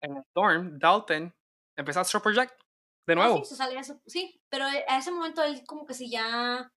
en 0.00 0.16
el 0.16 0.22
dorm, 0.34 0.78
Dalton 0.78 1.34
empieza 1.76 2.00
a 2.00 2.02
astro 2.02 2.22
project 2.22 2.52
de 3.06 3.14
nuevo. 3.16 3.38
sí, 3.38 3.44
se 3.46 3.56
sale 3.56 3.76
eso, 3.78 4.00
sí, 4.06 4.40
pero 4.48 4.66
eh, 4.68 4.84
a 4.88 4.98
ese 4.98 5.10
momento 5.10 5.42
él 5.42 5.64
como 5.66 5.84
que 5.86 5.94
sí 5.94 6.08
ya, 6.10 6.70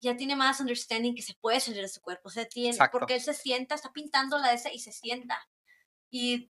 ya 0.00 0.16
tiene 0.16 0.36
más 0.36 0.60
understanding 0.60 1.14
que 1.14 1.22
se 1.22 1.34
puede 1.40 1.60
salir 1.60 1.82
de 1.82 1.88
su 1.88 2.00
cuerpo, 2.00 2.28
o 2.28 2.30
sea, 2.30 2.46
tiene, 2.46 2.70
Exacto. 2.70 2.98
porque 2.98 3.14
él 3.14 3.20
se 3.20 3.34
sienta, 3.34 3.74
está 3.74 3.92
pintando 3.92 4.38
la 4.38 4.48
de 4.48 4.54
ese 4.54 4.72
y 4.72 4.78
se 4.78 4.92
sienta 4.92 5.38
y 6.10 6.50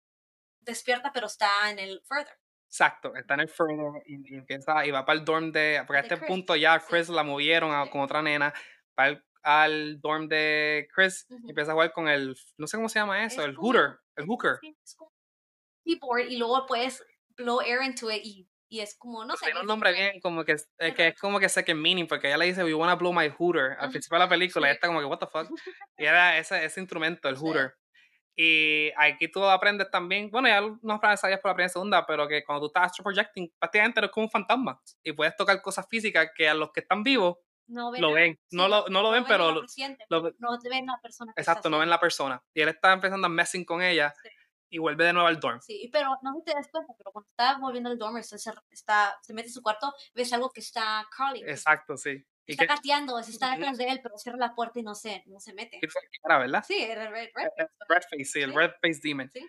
despierta 0.60 1.12
pero 1.12 1.26
está 1.26 1.70
en 1.70 1.78
el 1.78 2.00
further. 2.04 2.38
Exacto, 2.68 3.14
está 3.14 3.34
en 3.34 3.40
el 3.40 3.48
further 3.48 4.02
y, 4.06 4.34
y 4.34 4.36
empieza 4.38 4.84
y 4.86 4.90
va 4.90 5.04
para 5.04 5.18
el 5.18 5.24
dorm 5.24 5.52
de. 5.52 5.82
Porque 5.86 5.98
a 5.98 6.02
De 6.02 6.08
este 6.08 6.16
Chris, 6.18 6.28
punto 6.28 6.56
ya 6.56 6.80
sí. 6.80 6.86
Chris 6.88 7.08
la 7.08 7.22
movieron 7.22 7.70
a- 7.72 7.84
Sí. 7.84 7.90
con 7.90 8.00
otra 8.00 8.20
nena. 8.22 8.52
Va 8.98 9.04
al, 9.04 9.24
al 9.42 10.00
dorm 10.00 10.26
de 10.28 10.88
Chris 10.92 11.26
Ujú. 11.28 11.46
y 11.46 11.50
empieza 11.50 11.70
a 11.70 11.74
jugar 11.74 11.92
con 11.92 12.08
el. 12.08 12.34
No 12.58 12.66
sé 12.66 12.76
cómo 12.76 12.88
se 12.88 12.98
llama 12.98 13.24
eso, 13.24 13.42
Es 13.42 13.46
el 13.48 13.54
como- 13.54 13.68
hooter. 13.68 13.98
El 14.16 14.26
hooker. 14.26 14.58
Sí, 14.60 14.76
es 14.82 14.96
y 15.84 16.36
luego 16.36 16.66
puedes 16.66 17.04
blow 17.36 17.60
air 17.60 17.82
into 17.82 18.10
it 18.10 18.22
y, 18.24 18.48
y 18.76 18.80
es 18.80 18.96
como, 18.98 19.24
no 19.24 19.36
sé. 19.36 19.46
Tiene 19.46 19.60
un 19.60 19.66
nombre 19.66 19.92
bien, 19.92 20.20
como 20.20 20.44
que, 20.44 20.52
es- 20.52 20.68
que 20.96 21.08
es 21.08 21.18
como 21.20 21.38
que 21.38 21.48
second 21.48 21.80
meaning, 21.80 22.06
porque 22.06 22.26
ella 22.28 22.38
le 22.38 22.46
dice, 22.46 22.64
We 22.64 22.74
wanna 22.74 22.94
blow 22.96 23.12
my 23.12 23.28
hooter 23.30 23.76
al 23.78 23.90
principio 23.90 24.16
de 24.18 24.24
la 24.24 24.28
película, 24.28 24.68
y 24.68 24.70
sí. 24.70 24.74
está 24.74 24.86
como 24.88 25.00
que, 25.00 25.06
What 25.06 25.18
the 25.18 25.26
fuck? 25.26 25.48
Y 25.98 26.04
era 26.04 26.36
ese, 26.38 26.64
ese 26.64 26.80
instrumento, 26.80 27.28
el 27.28 27.36
Sí. 27.36 27.42
hooter. 27.42 27.74
Y 28.36 28.90
aquí 28.96 29.28
tú 29.30 29.44
aprendes 29.44 29.88
también, 29.90 30.28
bueno, 30.30 30.48
ya 30.48 30.60
no 30.60 31.00
sabías 31.16 31.38
por 31.40 31.50
la 31.50 31.54
primera 31.54 31.66
y 31.66 31.72
segunda, 31.72 32.04
pero 32.04 32.26
que 32.26 32.42
cuando 32.44 32.62
tú 32.62 32.66
estás 32.66 32.86
astro 32.86 33.04
projecting, 33.04 33.52
prácticamente 33.60 34.00
eres 34.00 34.10
como 34.10 34.26
un 34.26 34.30
fantasma. 34.30 34.80
Y 35.04 35.12
puedes 35.12 35.36
tocar 35.36 35.62
cosas 35.62 35.86
físicas 35.88 36.30
que 36.36 36.48
a 36.48 36.54
los 36.54 36.72
que 36.72 36.80
están 36.80 37.04
vivos 37.04 37.36
No 37.68 37.92
ven 37.92 38.02
lo 38.02 38.12
ven. 38.12 38.34
sí, 38.48 38.56
No 38.56 38.66
lo, 38.66 38.86
no 38.88 39.02
lo 39.02 39.10
ven, 39.12 39.24
pero 39.24 39.50
y 39.50 39.54
lo- 39.54 39.62
lo 40.08 40.32
no 40.40 40.58
ven 40.68 40.86
la 40.86 40.98
persona 41.00 41.32
exacto, 41.36 41.70
no 41.70 41.78
ven 41.78 41.88
la 41.88 42.00
persona. 42.00 42.42
Y 42.52 42.62
él 42.62 42.68
está 42.70 42.92
empezando 42.92 43.26
a 43.26 43.30
messing 43.30 43.64
con 43.64 43.80
ella 43.82 44.12
Sí. 44.20 44.28
Y 44.74 44.78
vuelve 44.78 45.04
de 45.04 45.12
nuevo 45.12 45.28
al 45.28 45.38
dorm. 45.38 45.60
Sí, 45.60 45.88
pero 45.92 46.18
no 46.22 46.42
te 46.44 46.52
das 46.52 46.68
cuenta, 46.68 46.92
pero 46.98 47.12
cuando 47.12 47.28
está 47.30 47.58
volviendo 47.58 47.90
al 47.90 47.96
dorm, 47.96 48.16
está, 48.16 48.36
está, 48.70 49.16
se 49.22 49.32
mete 49.32 49.46
en 49.48 49.54
su 49.54 49.62
cuarto, 49.62 49.94
ves 50.14 50.32
algo 50.32 50.50
que 50.50 50.58
está 50.60 51.06
crawling, 51.16 51.48
Exacto, 51.48 51.96
sí. 51.96 52.26
Está 52.46 52.66
gateando, 52.66 53.22
se 53.22 53.30
está 53.30 53.52
detrás 53.52 53.78
de 53.78 53.84
él, 53.88 54.00
pero 54.02 54.18
cierra 54.18 54.36
la 54.36 54.54
puerta 54.54 54.80
y 54.80 54.82
no 54.82 54.94
se, 54.96 55.22
no 55.26 55.38
se 55.38 55.54
mete. 55.54 55.78
era, 56.24 56.38
¿verdad? 56.38 56.64
Sí, 56.66 56.76
era 56.76 57.08
Red, 57.08 57.28
Red. 57.34 57.48
El 57.56 57.68
Red 57.88 58.02
Face, 58.10 58.24
sí, 58.24 58.40
el 58.42 58.50
Sí. 58.50 58.56
Red 58.56 58.72
Face 58.82 59.00
Demon. 59.02 59.30
Sí. 59.30 59.48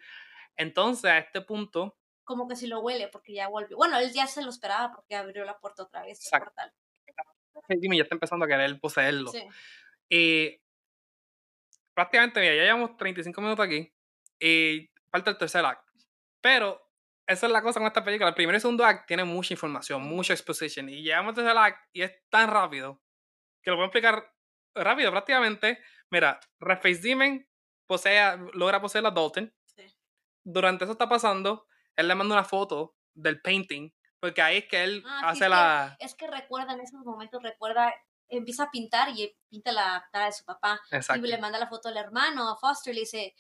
Entonces, 0.58 1.06
a 1.12 1.18
este 1.18 1.42
punto, 1.42 1.98
Como 2.24 2.48
que 2.48 2.56
si 2.56 2.68
lo 2.68 2.80
huele, 2.82 3.08
porque 3.10 3.34
ya 3.34 3.48
volvió. 3.50 3.76
Bueno, 3.78 3.98
él 3.98 4.12
ya 4.14 4.28
se 4.28 4.42
lo 4.44 4.50
esperaba 4.50 4.94
porque 4.96 5.16
abrió 5.16 5.44
la 5.44 5.58
puerta 5.60 5.84
otra 5.84 6.04
vez. 6.04 6.20
el 6.20 6.26
Exacto. 6.28 6.46
portal. 6.46 6.74
Red 7.56 7.62
Face 7.68 7.80
Demon 7.82 7.98
ya 7.98 8.04
está 8.04 8.16
empezando 8.16 8.46
a 8.46 8.48
querer 8.48 8.80
poseerlo. 8.80 9.32
Sí. 9.32 10.62
Prácticamente, 11.94 12.40
mira, 12.42 12.56
ya 12.56 12.64
llevamos 12.64 12.96
35 12.98 13.42
minutos 13.42 13.66
aquí 13.66 13.94
y 14.40 14.90
falta 15.16 15.32
el 15.32 15.38
tercer 15.38 15.64
acto. 15.66 15.92
Pero 16.42 16.82
esa 17.26 17.46
es 17.48 17.52
la 17.52 17.62
cosa 17.62 17.80
con 17.80 17.88
esta 17.88 18.04
película. 18.04 18.30
El 18.30 18.36
primer 18.36 18.56
y 18.56 18.60
segundo 18.60 18.84
act 18.86 19.08
tiene 19.08 19.24
mucha 19.24 19.54
información, 19.54 20.02
mucha 20.04 20.34
exposition. 20.34 20.90
Y 20.90 21.02
llegamos 21.02 21.30
al 21.30 21.36
tercer 21.36 21.58
act 21.58 21.80
y 21.94 22.02
es 22.02 22.12
tan 22.30 22.50
rápido 22.50 23.02
que 23.64 23.72
lo 23.72 23.78
puedo 23.78 23.88
explicar 23.88 24.32
rápido 24.76 25.10
prácticamente. 25.12 25.80
Mira, 26.12 26.40
Red 26.60 26.78
Face 26.78 27.00
Demon 27.02 27.48
posee, 27.88 28.38
logra 28.54 28.82
poseer 28.82 29.06
a 29.06 29.12
Dalton. 29.12 29.52
Durante 30.44 30.84
eso 30.84 30.92
está 30.94 31.10
pasando, 31.10 31.66
él 31.96 32.08
le 32.08 32.14
manda 32.16 32.36
una 32.36 32.44
foto 32.44 32.96
del 33.16 33.42
painting, 33.42 33.90
porque 34.20 34.42
ahí 34.44 34.58
es 34.58 34.66
que 34.68 34.84
él 34.84 35.04
Ah, 35.08 35.20
sí, 35.20 35.26
hace 35.26 35.34
es 35.34 35.40
que- 35.46 35.50
la... 35.50 35.98
Es 36.00 36.16
que 36.16 36.28
recuerda 36.28 36.74
en 36.74 36.82
esos 36.82 37.00
momentos, 37.04 37.42
recuerda, 37.42 37.92
empieza 38.28 38.64
a 38.66 38.70
pintar 38.72 39.10
y 39.10 39.36
pinta 39.50 39.72
la 39.72 40.08
cara 40.12 40.26
de 40.26 40.32
su 40.34 40.44
papá. 40.46 40.80
Exacto. 40.92 41.26
Y 41.26 41.30
le 41.30 41.40
manda 41.40 41.58
la 41.58 41.68
foto 41.68 41.90
al 41.90 41.98
hermano, 41.98 42.48
a 42.52 42.58
Foster, 42.58 42.92
y 42.94 42.96
le 42.98 43.02
dice, 43.02 43.34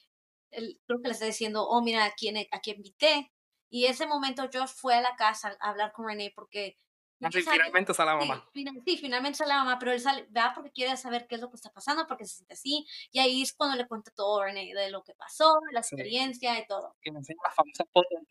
él, 0.55 0.79
creo 0.87 1.01
que 1.01 1.07
le 1.07 1.13
está 1.13 1.25
diciendo, 1.25 1.67
oh, 1.67 1.81
mira, 1.81 2.05
a 2.05 2.11
quién, 2.11 2.37
a 2.51 2.59
quién 2.59 2.77
invité. 2.77 3.31
Y 3.69 3.85
ese 3.85 4.05
momento 4.07 4.49
Josh 4.51 4.69
fue 4.69 4.95
a 4.95 5.01
la 5.01 5.15
casa 5.15 5.55
a 5.59 5.69
hablar 5.69 5.91
con 5.91 6.07
René 6.07 6.31
porque... 6.35 6.77
Así 7.21 7.39
ya 7.39 7.45
sabe- 7.45 7.57
finalmente 7.57 7.93
sale 7.93 8.11
la 8.13 8.21
Sí, 8.21 8.27
mamá. 8.27 8.49
final- 8.53 8.81
sí, 8.85 8.97
finalmente 8.97 9.37
sale 9.37 9.49
la 9.49 9.63
mamá, 9.63 9.79
pero 9.79 9.91
él 9.93 9.99
sale, 10.01 10.27
va 10.35 10.51
porque 10.53 10.71
quiere 10.71 10.97
saber 10.97 11.27
qué 11.27 11.35
es 11.35 11.41
lo 11.41 11.49
que 11.49 11.55
está 11.55 11.71
pasando, 11.71 12.05
porque 12.07 12.25
se 12.25 12.35
siente 12.35 12.53
así. 12.53 12.85
Y 13.11 13.19
ahí 13.19 13.41
es 13.41 13.53
cuando 13.53 13.75
le 13.77 13.87
cuenta 13.87 14.11
todo 14.11 14.41
a 14.41 14.45
René 14.45 14.73
de 14.73 14.89
lo 14.91 15.01
que 15.03 15.15
pasó, 15.15 15.57
la 15.71 15.81
Sí. 15.81 15.95
experiencia 15.95 16.59
y 16.59 16.67
todo. 16.67 16.95
Y 17.03 17.11
me 17.11 17.19
enseña 17.19 17.39
las 17.45 17.55
famosas 17.55 17.87
fotos 17.91 18.09
de 18.19 18.27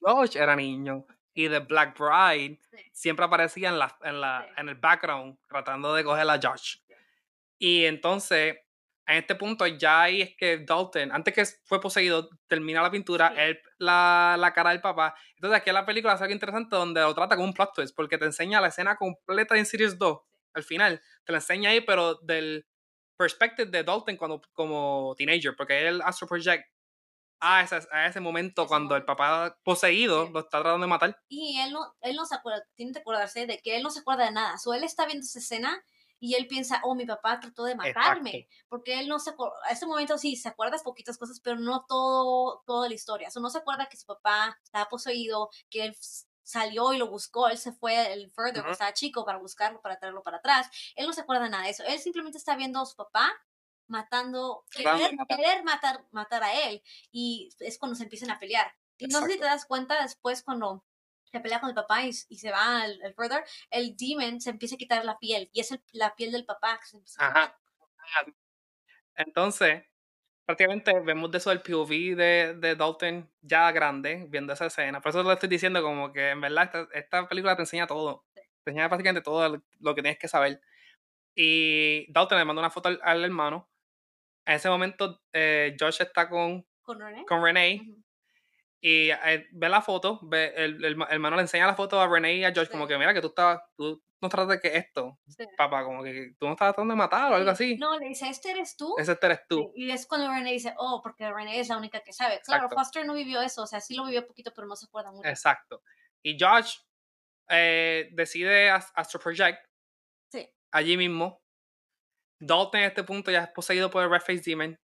George 0.00 0.38
era 0.38 0.54
niño. 0.54 1.06
Y 1.36 1.48
de 1.48 1.58
Black 1.60 1.98
Bride 1.98 2.60
Sí. 2.70 2.76
siempre 2.92 3.24
aparecía 3.24 3.70
en, 3.70 3.78
la, 3.78 3.98
en, 4.02 4.20
la, 4.20 4.44
Sí. 4.46 4.54
en 4.60 4.68
el 4.68 4.74
background 4.76 5.38
tratando 5.48 5.92
de 5.94 6.04
coger 6.04 6.28
a 6.30 6.38
Josh. 6.40 6.76
Y 7.58 7.86
entonces, 7.86 8.58
en 9.06 9.18
este 9.18 9.34
punto, 9.34 9.66
ya 9.66 10.02
ahí 10.02 10.22
es 10.22 10.36
que 10.36 10.58
Dalton, 10.58 11.12
antes 11.12 11.34
que 11.34 11.44
fue 11.64 11.80
poseído, 11.80 12.28
termina 12.46 12.80
la 12.82 12.90
pintura, 12.90 13.30
Sí. 13.30 13.34
él- 13.40 13.60
la, 13.78 14.36
la 14.38 14.52
cara 14.52 14.70
del 14.70 14.80
papá. 14.80 15.14
Entonces, 15.36 15.58
aquí 15.60 15.70
en 15.70 15.74
la 15.74 15.84
película 15.84 16.14
hace 16.14 16.24
algo 16.24 16.32
interesante 16.34 16.74
donde 16.76 17.00
lo 17.02 17.14
trata 17.14 17.36
como 17.36 17.46
un 17.48 17.52
plot 17.54 17.74
twist, 17.74 17.94
porque 17.94 18.16
te 18.18 18.24
enseña 18.24 18.60
la 18.60 18.68
escena 18.68 18.96
completa 18.96 19.54
de 19.54 19.60
Insidious 19.60 19.98
2, 19.98 20.20
al 20.54 20.62
final. 20.64 21.02
Te 21.24 21.32
la 21.32 21.38
enseña 21.38 21.70
ahí, 21.70 21.80
pero 21.82 22.14
del 22.16 22.66
perspective 23.16 23.70
de 23.70 23.84
Dalton 23.84 24.16
cuando, 24.16 24.40
como 24.52 25.14
teenager, 25.18 25.54
porque 25.56 25.86
él 25.86 26.00
Astro 26.02 26.26
Project 26.26 26.64
a 27.40 27.62
ese, 27.62 27.78
a 27.92 28.06
ese 28.06 28.20
momento 28.20 28.62
Ese 28.62 28.68
cuando 28.68 28.96
el 28.96 29.04
papá 29.04 29.58
poseído 29.62 30.26
Sí. 30.26 30.32
lo 30.32 30.40
está 30.40 30.62
tratando 30.62 30.86
de 30.86 30.88
matar. 30.88 31.18
Y 31.28 31.58
él 31.60 31.72
no, 31.72 31.94
él 32.00 32.16
no 32.16 32.24
se 32.24 32.34
acuerda, 32.36 32.64
tiene 32.74 32.92
que 32.92 33.00
acordarse 33.00 33.46
de 33.46 33.58
que 33.58 33.76
él 33.76 33.82
no 33.82 33.90
se 33.90 34.00
acuerda 34.00 34.24
de 34.24 34.32
nada. 34.32 34.56
So, 34.56 34.72
él 34.72 34.82
está 34.82 35.04
viendo 35.04 35.24
esa 35.24 35.40
escena 35.40 35.84
y 36.24 36.36
él 36.36 36.46
piensa, 36.46 36.80
oh, 36.84 36.94
mi 36.94 37.04
papá 37.04 37.38
trató 37.38 37.64
de 37.64 37.74
matarme. 37.74 38.48
Porque 38.70 38.98
él 38.98 39.08
no 39.08 39.18
se 39.18 39.28
acuerda, 39.30 39.54
a 39.68 39.72
ese 39.72 39.84
momento 39.84 40.16
sí 40.16 40.36
se 40.36 40.48
acuerda 40.48 40.78
poquitas 40.82 41.18
cosas, 41.18 41.38
pero 41.38 41.60
no 41.60 41.84
todo, 41.86 42.62
toda 42.66 42.88
la 42.88 42.94
historia. 42.94 43.30
So, 43.30 43.40
no 43.40 43.50
se 43.50 43.58
acuerda 43.58 43.90
que 43.90 43.98
su 43.98 44.06
papá 44.06 44.58
estaba 44.64 44.88
poseído, 44.88 45.50
que 45.68 45.84
él 45.84 45.96
salió 46.42 46.94
y 46.94 46.98
lo 46.98 47.08
buscó, 47.10 47.48
él 47.48 47.58
se 47.58 47.72
fue 47.72 48.14
el 48.14 48.30
further, 48.30 48.60
Ujú. 48.60 48.62
cuando 48.62 48.72
estaba 48.72 48.94
chico, 48.94 49.26
para 49.26 49.36
buscarlo, 49.36 49.82
para 49.82 49.98
traerlo 49.98 50.22
para 50.22 50.38
atrás. 50.38 50.70
Él 50.96 51.06
no 51.06 51.12
se 51.12 51.20
acuerda 51.20 51.46
nada 51.50 51.64
de 51.64 51.70
eso. 51.70 51.84
Él 51.84 51.98
simplemente 51.98 52.38
está 52.38 52.56
viendo 52.56 52.80
a 52.80 52.86
su 52.86 52.96
papá 52.96 53.30
matando, 53.86 54.64
querer, 54.70 55.14
matar. 55.14 55.38
querer 55.38 55.62
matar, 55.62 56.06
matar 56.10 56.42
a 56.42 56.54
él. 56.54 56.82
Y 57.12 57.50
es 57.58 57.78
cuando 57.78 57.96
se 57.96 58.04
empiezan 58.04 58.30
a 58.30 58.38
pelear. 58.38 58.72
Y 58.96 59.08
no 59.08 59.20
sé 59.20 59.32
si 59.32 59.38
te 59.38 59.44
Exacto. 59.44 59.44
das 59.44 59.66
cuenta 59.66 60.00
después 60.02 60.42
cuando 60.42 60.86
se 61.34 61.40
pelea 61.40 61.60
con 61.60 61.68
el 61.68 61.74
papá 61.74 62.02
y, 62.04 62.10
y 62.28 62.38
se 62.38 62.50
va 62.50 62.82
al, 62.82 63.00
al 63.02 63.14
further, 63.14 63.44
el 63.70 63.96
demon 63.96 64.40
se 64.40 64.50
empieza 64.50 64.76
a 64.76 64.78
quitar 64.78 65.04
la 65.04 65.18
piel 65.18 65.50
y 65.52 65.60
es 65.60 65.72
el- 65.72 65.82
la 65.92 66.14
piel 66.14 66.30
del 66.32 66.44
papá 66.44 66.78
que 66.80 66.86
se 66.86 66.96
empieza 66.96 67.24
a 67.24 67.28
Ajá. 67.30 67.58
quitar. 68.06 68.34
Entonces, 69.16 69.84
prácticamente 70.46 70.92
vemos 71.00 71.30
de 71.30 71.38
eso 71.38 71.50
el 71.52 71.62
POV 71.62 72.14
de, 72.16 72.54
de 72.58 72.76
Dalton 72.76 73.30
ya 73.40 73.70
grande, 73.72 74.26
viendo 74.28 74.52
esa 74.52 74.66
escena. 74.66 75.00
Por 75.00 75.10
eso 75.10 75.22
le 75.22 75.32
estoy 75.32 75.48
diciendo 75.48 75.82
como 75.82 76.12
que 76.12 76.30
en 76.30 76.40
verdad 76.40 76.64
esta, 76.64 76.88
esta 76.98 77.28
película 77.28 77.56
te 77.56 77.62
enseña 77.62 77.86
todo. 77.86 78.24
Te 78.34 78.70
enseña 78.70 78.88
prácticamente 78.88 79.22
todo 79.22 79.62
lo- 79.80 79.94
que 79.94 80.02
tienes 80.02 80.18
que 80.18 80.28
saber. 80.28 80.60
Y 81.34 82.10
Dalton 82.12 82.38
le 82.38 82.44
manda 82.44 82.60
una 82.60 82.70
foto 82.70 82.88
al, 82.88 83.00
al 83.02 83.24
hermano. 83.24 83.68
En 84.46 84.54
ese 84.54 84.68
momento, 84.68 85.22
eh, 85.32 85.76
Josh 85.78 86.02
está 86.02 86.28
con, 86.28 86.66
Con 86.82 87.00
René. 87.00 87.24
con 87.26 87.42
Renee 87.42 87.80
Ujú. 87.80 88.03
Y 88.86 89.08
eh, 89.10 89.46
ve 89.52 89.68
la 89.70 89.80
foto, 89.80 90.20
ve, 90.24 90.52
el, 90.56 90.84
el, 90.84 90.92
el 90.92 91.02
hermano 91.08 91.36
le 91.36 91.42
enseña 91.42 91.66
la 91.66 91.74
foto 91.74 91.98
a 91.98 92.06
Renee 92.06 92.36
y 92.36 92.44
a 92.44 92.52
Josh, 92.54 92.68
como 92.68 92.86
que 92.86 92.98
mira 92.98 93.14
que 93.14 93.22
tú 93.22 93.28
estabas, 93.28 93.62
tú 93.78 94.04
no 94.20 94.28
tratas 94.28 94.48
de 94.48 94.60
que 94.60 94.76
esto, 94.76 95.18
Sí. 95.26 95.44
papá, 95.56 95.82
como 95.84 96.02
que 96.02 96.34
tú 96.38 96.44
no 96.46 96.52
estás 96.52 96.68
tratando 96.74 96.92
de 96.92 96.98
matar 96.98 97.32
o 97.32 97.36
algo 97.36 97.54
Sí. 97.54 97.72
así. 97.72 97.76
No, 97.78 97.98
le 97.98 98.08
dice, 98.08 98.28
¿este 98.28 98.50
eres 98.50 98.76
tú? 98.76 98.94
Ese 98.98 99.18
eres 99.22 99.40
tú. 99.48 99.72
Y 99.74 99.90
es 99.90 100.06
cuando 100.06 100.30
René 100.30 100.52
dice, 100.52 100.74
oh, 100.76 101.00
porque 101.02 101.32
René 101.32 101.60
es 101.60 101.68
la 101.70 101.78
única 101.78 102.00
que 102.00 102.12
sabe. 102.12 102.40
Claro, 102.44 102.64
Exacto. 102.64 102.76
Foster 102.76 103.06
no 103.06 103.14
vivió 103.14 103.40
eso, 103.40 103.62
o 103.62 103.66
sea, 103.66 103.80
sí 103.80 103.94
lo 103.94 104.04
vivió 104.04 104.26
poquito, 104.26 104.52
pero 104.54 104.66
no 104.66 104.76
se 104.76 104.84
acuerda 104.84 105.12
mucho. 105.12 105.26
Exacto. 105.28 105.82
Y 106.22 106.36
Josh 106.38 106.76
eh, 107.48 108.10
decide 108.12 108.68
as- 108.70 108.92
Astro 108.94 109.18
Project 109.20 109.64
Sí. 110.30 110.46
allí 110.72 110.96
mismo. 110.98 111.40
Dalton 112.38 112.80
en 112.80 112.86
este 112.88 113.02
punto 113.04 113.30
ya 113.30 113.44
es 113.44 113.48
poseído 113.48 113.90
por 113.90 114.02
el 114.04 114.10
Red 114.10 114.20
Face 114.20 114.42
Demon. 114.44 114.78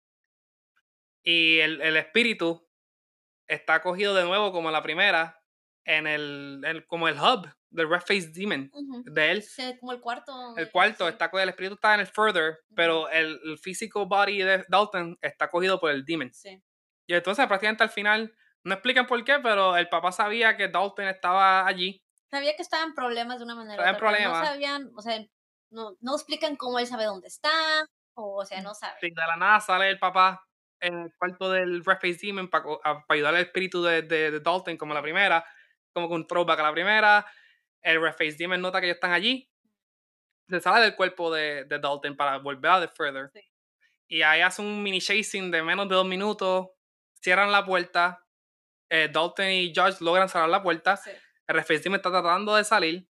Y 1.24 1.60
el, 1.60 1.82
el 1.82 1.98
espíritu 1.98 2.69
está 3.50 3.82
cogido 3.82 4.14
de 4.14 4.24
nuevo 4.24 4.52
como 4.54 4.72
la 4.72 4.82
primera 4.82 5.42
en 5.86 6.08
el, 6.08 6.62
el- 6.66 6.86
como 6.88 7.08
el 7.08 7.20
hub 7.20 7.50
del 7.72 7.90
Red 7.90 8.02
Face 8.02 8.30
Demon 8.34 8.70
Ujú. 8.74 9.04
de 9.06 9.32
él. 9.32 9.44
Sí, 9.44 9.76
como 9.80 9.92
el 9.92 10.00
cuarto. 10.00 10.56
El 10.58 10.72
cuarto 10.72 11.06
sí. 11.08 11.12
está 11.12 11.30
el 11.42 11.50
espíritu 11.50 11.76
está 11.76 11.94
en 11.96 12.00
el 12.02 12.08
further, 12.08 12.60
pero 12.76 13.10
el, 13.10 13.40
el 13.44 13.58
physical 13.58 14.06
body 14.08 14.40
de 14.42 14.66
Dalton 14.70 15.18
está 15.22 15.50
cogido 15.50 15.80
por 15.80 15.92
el 15.92 16.06
demon. 16.06 16.32
Sí. 16.34 16.62
Y 17.08 17.14
entonces 17.14 17.46
prácticamente 17.48 17.84
al 17.84 17.90
final 17.90 18.34
no 18.64 18.74
explican 18.74 19.08
por 19.08 19.24
qué, 19.24 19.40
pero 19.40 19.76
el 19.78 19.88
papá 19.90 20.12
sabía 20.12 20.56
que 20.58 20.68
Dalton 20.68 21.08
estaba 21.08 21.66
allí. 21.66 22.04
Sabía 22.30 22.56
que 22.56 22.62
estaban 22.62 22.94
problemas 22.94 23.40
de 23.40 23.46
una 23.46 23.56
manera 23.56 23.82
u 23.82 23.86
Estaba 23.86 23.90
en 23.90 23.96
otra, 23.96 24.10
pero 24.12 24.20
no 24.20 24.32
problemas. 24.34 24.48
sabían, 24.48 24.92
o 24.96 25.02
sea, 25.02 25.26
no, 25.72 25.96
no 26.02 26.16
explican 26.16 26.56
cómo 26.56 26.78
él 26.78 26.86
sabe 26.88 27.06
dónde 27.06 27.28
está, 27.28 27.50
o, 28.16 28.42
o 28.42 28.46
sea, 28.46 28.62
no 28.62 28.74
sabe. 28.76 28.98
Y 29.02 29.10
de 29.10 29.16
la 29.28 29.36
nada 29.38 29.60
sale 29.60 29.90
el 29.90 29.98
papá 29.98 30.44
en 30.82 31.00
el 31.00 31.14
cuarto 31.18 31.52
del 31.52 31.84
Red 31.84 31.96
Face 31.98 32.20
Demon 32.22 32.50
para 32.50 32.66
ayudar 33.10 33.36
al 33.36 33.42
espíritu 33.42 33.84
de, 33.84 34.02
de- 34.04 34.32
de 34.32 34.40
Dalton 34.40 34.78
como 34.78 34.94
la 34.94 35.02
primera, 35.02 35.44
como 35.94 36.08
con 36.08 36.22
un 36.22 36.28
throwback 36.28 36.60
a 36.60 36.64
la 36.64 36.72
primera. 36.72 37.26
El 37.82 38.02
Red 38.02 38.14
Face 38.14 38.36
Demon 38.38 38.62
nota 38.62 38.80
que 38.80 38.88
ellos 38.88 38.96
están 38.96 39.12
allí. 39.12 39.50
Se 40.48 40.60
sale 40.60 40.84
del 40.86 40.96
cuerpo 40.96 41.32
de, 41.34 41.66
de 41.66 41.80
Dalton 41.80 42.16
para 42.18 42.38
volver 42.38 42.72
a 42.72 42.82
The 42.82 42.88
Further. 42.88 43.30
Sí. 43.34 43.42
Y 44.08 44.22
ahí 44.24 44.42
hace 44.42 44.62
un 44.62 44.82
mini 44.82 45.00
chasing 45.00 45.52
de 45.52 45.62
menos 45.62 45.88
de 45.88 45.96
dos 45.96 46.06
minutos. 46.08 46.70
Cierran 47.22 47.52
la 47.52 47.64
puerta. 47.66 48.26
eh, 48.90 49.10
Dalton 49.12 49.46
y 49.50 49.72
George 49.74 49.98
logran 50.04 50.28
cerrar 50.30 50.50
la 50.50 50.64
puerta. 50.64 50.98
Sí. 50.98 51.12
El 51.48 51.56
Red 51.56 51.64
Face 51.64 51.80
Demon 51.80 51.98
está 51.98 52.10
tratando 52.10 52.56
de 52.56 52.64
salir. 52.64 53.08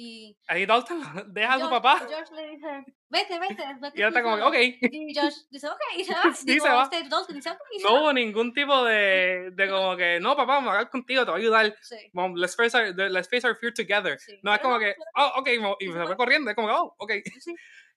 Y 0.00 0.38
Ahí 0.46 0.64
Dalton 0.64 1.00
deja 1.34 1.54
a 1.54 1.58
su 1.58 1.66
George- 1.68 1.74
papá. 1.76 2.06
George 2.08 2.32
le 2.32 2.50
dice, 2.50 2.66
vete, 3.08 3.38
vete, 3.40 3.64
vete. 3.80 3.98
Y 3.98 4.02
él 4.02 4.08
está 4.08 4.22
como 4.22 4.36
que, 4.36 4.42
solo". 4.42 4.48
ok. 4.56 4.56
Y 4.92 5.12
Josh 5.14 5.34
dice, 5.50 5.66
ok, 5.68 5.80
y 5.96 6.04
se 6.04 6.14
va. 6.14 6.22
Sí, 6.34 6.46
Digo, 6.46 6.66
se 6.66 6.70
va. 6.72 6.82
este, 6.84 7.08
Dalton 7.08 7.34
dice, 7.34 7.50
ok, 7.50 7.58
y 7.72 7.78
se 7.80 7.84
No 7.88 7.94
va. 7.94 8.00
hubo 8.02 8.12
ningún 8.12 8.52
tipo 8.54 8.84
de, 8.84 9.50
de 9.54 9.68
como 9.68 9.96
que, 9.96 10.20
no, 10.20 10.36
papá, 10.36 10.54
vamos 10.54 10.68
a 10.68 10.72
hablar 10.76 10.90
contigo, 10.90 11.24
te 11.24 11.32
voy 11.32 11.40
a 11.40 11.42
ayudar. 11.42 11.76
Sí. 11.82 11.96
Vamos, 12.12 12.38
let's 12.38 12.54
face 12.54 12.76
our, 12.78 12.94
let's 13.10 13.28
face 13.28 13.44
our 13.44 13.56
fear 13.56 13.74
together. 13.74 14.20
Sí. 14.20 14.38
No 14.44 14.52
es 14.54 14.60
Pero 14.60 14.68
como 14.70 14.78
que, 14.78 14.94
oh, 15.16 15.32
ok, 15.38 15.48
y 15.80 15.86
se 15.92 16.06
fue 16.06 16.16
corriendo, 16.16 16.48
es 16.50 16.54
como 16.54 16.68
oh, 16.68 16.94
ok. 16.98 17.12
Sí. 17.40 17.52